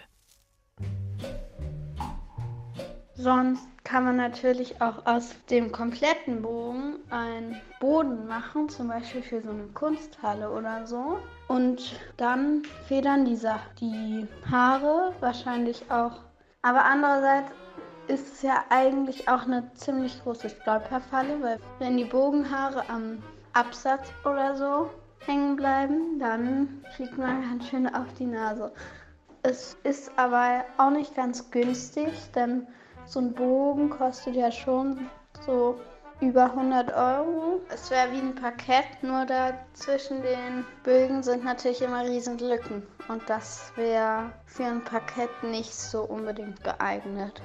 Sonst 3.16 3.66
kann 3.84 4.04
man 4.04 4.16
natürlich 4.16 4.82
auch 4.82 5.06
aus 5.06 5.34
dem 5.48 5.70
kompletten 5.70 6.42
Bogen 6.42 6.96
einen 7.10 7.60
Boden 7.80 8.26
machen, 8.26 8.68
zum 8.68 8.88
Beispiel 8.88 9.22
für 9.22 9.40
so 9.40 9.50
eine 9.50 9.68
Kunsthalle 9.68 10.50
oder 10.50 10.84
so. 10.86 11.18
Und 11.48 11.98
dann 12.16 12.64
federn 12.86 13.24
die, 13.24 13.36
Sa 13.36 13.60
die 13.80 14.26
Haare 14.50 15.14
wahrscheinlich 15.20 15.90
auch. 15.90 16.20
Aber 16.60 16.84
andererseits 16.84 17.52
ist 18.08 18.32
es 18.34 18.42
ja 18.42 18.64
eigentlich 18.68 19.28
auch 19.28 19.44
eine 19.44 19.72
ziemlich 19.74 20.20
große 20.22 20.50
Stolperfalle, 20.50 21.40
weil 21.40 21.60
wenn 21.78 21.96
die 21.96 22.04
Bogenhaare 22.04 22.86
am 22.90 23.22
Absatz 23.52 24.10
oder 24.24 24.56
so 24.56 24.90
hängen 25.20 25.54
bleiben, 25.56 26.18
dann 26.18 26.84
fliegt 26.96 27.16
man 27.16 27.40
ganz 27.40 27.68
schön 27.68 27.86
auf 27.86 28.12
die 28.18 28.26
Nase. 28.26 28.72
Es 29.46 29.76
ist 29.84 30.10
aber 30.16 30.64
auch 30.78 30.88
nicht 30.88 31.14
ganz 31.14 31.50
günstig, 31.50 32.14
denn 32.34 32.66
so 33.04 33.20
ein 33.20 33.34
Bogen 33.34 33.90
kostet 33.90 34.36
ja 34.36 34.50
schon 34.50 35.10
so 35.44 35.78
über 36.22 36.44
100 36.44 36.90
Euro. 36.94 37.60
Es 37.68 37.90
wäre 37.90 38.10
wie 38.12 38.20
ein 38.20 38.34
Parkett, 38.34 38.86
nur 39.02 39.26
da 39.26 39.52
zwischen 39.74 40.22
den 40.22 40.64
Bögen 40.82 41.22
sind 41.22 41.44
natürlich 41.44 41.82
immer 41.82 42.04
riesen 42.04 42.38
Lücken. 42.38 42.86
Und 43.08 43.28
das 43.28 43.70
wäre 43.76 44.32
für 44.46 44.64
ein 44.64 44.82
Parkett 44.82 45.42
nicht 45.42 45.74
so 45.74 46.04
unbedingt 46.04 46.64
geeignet. 46.64 47.42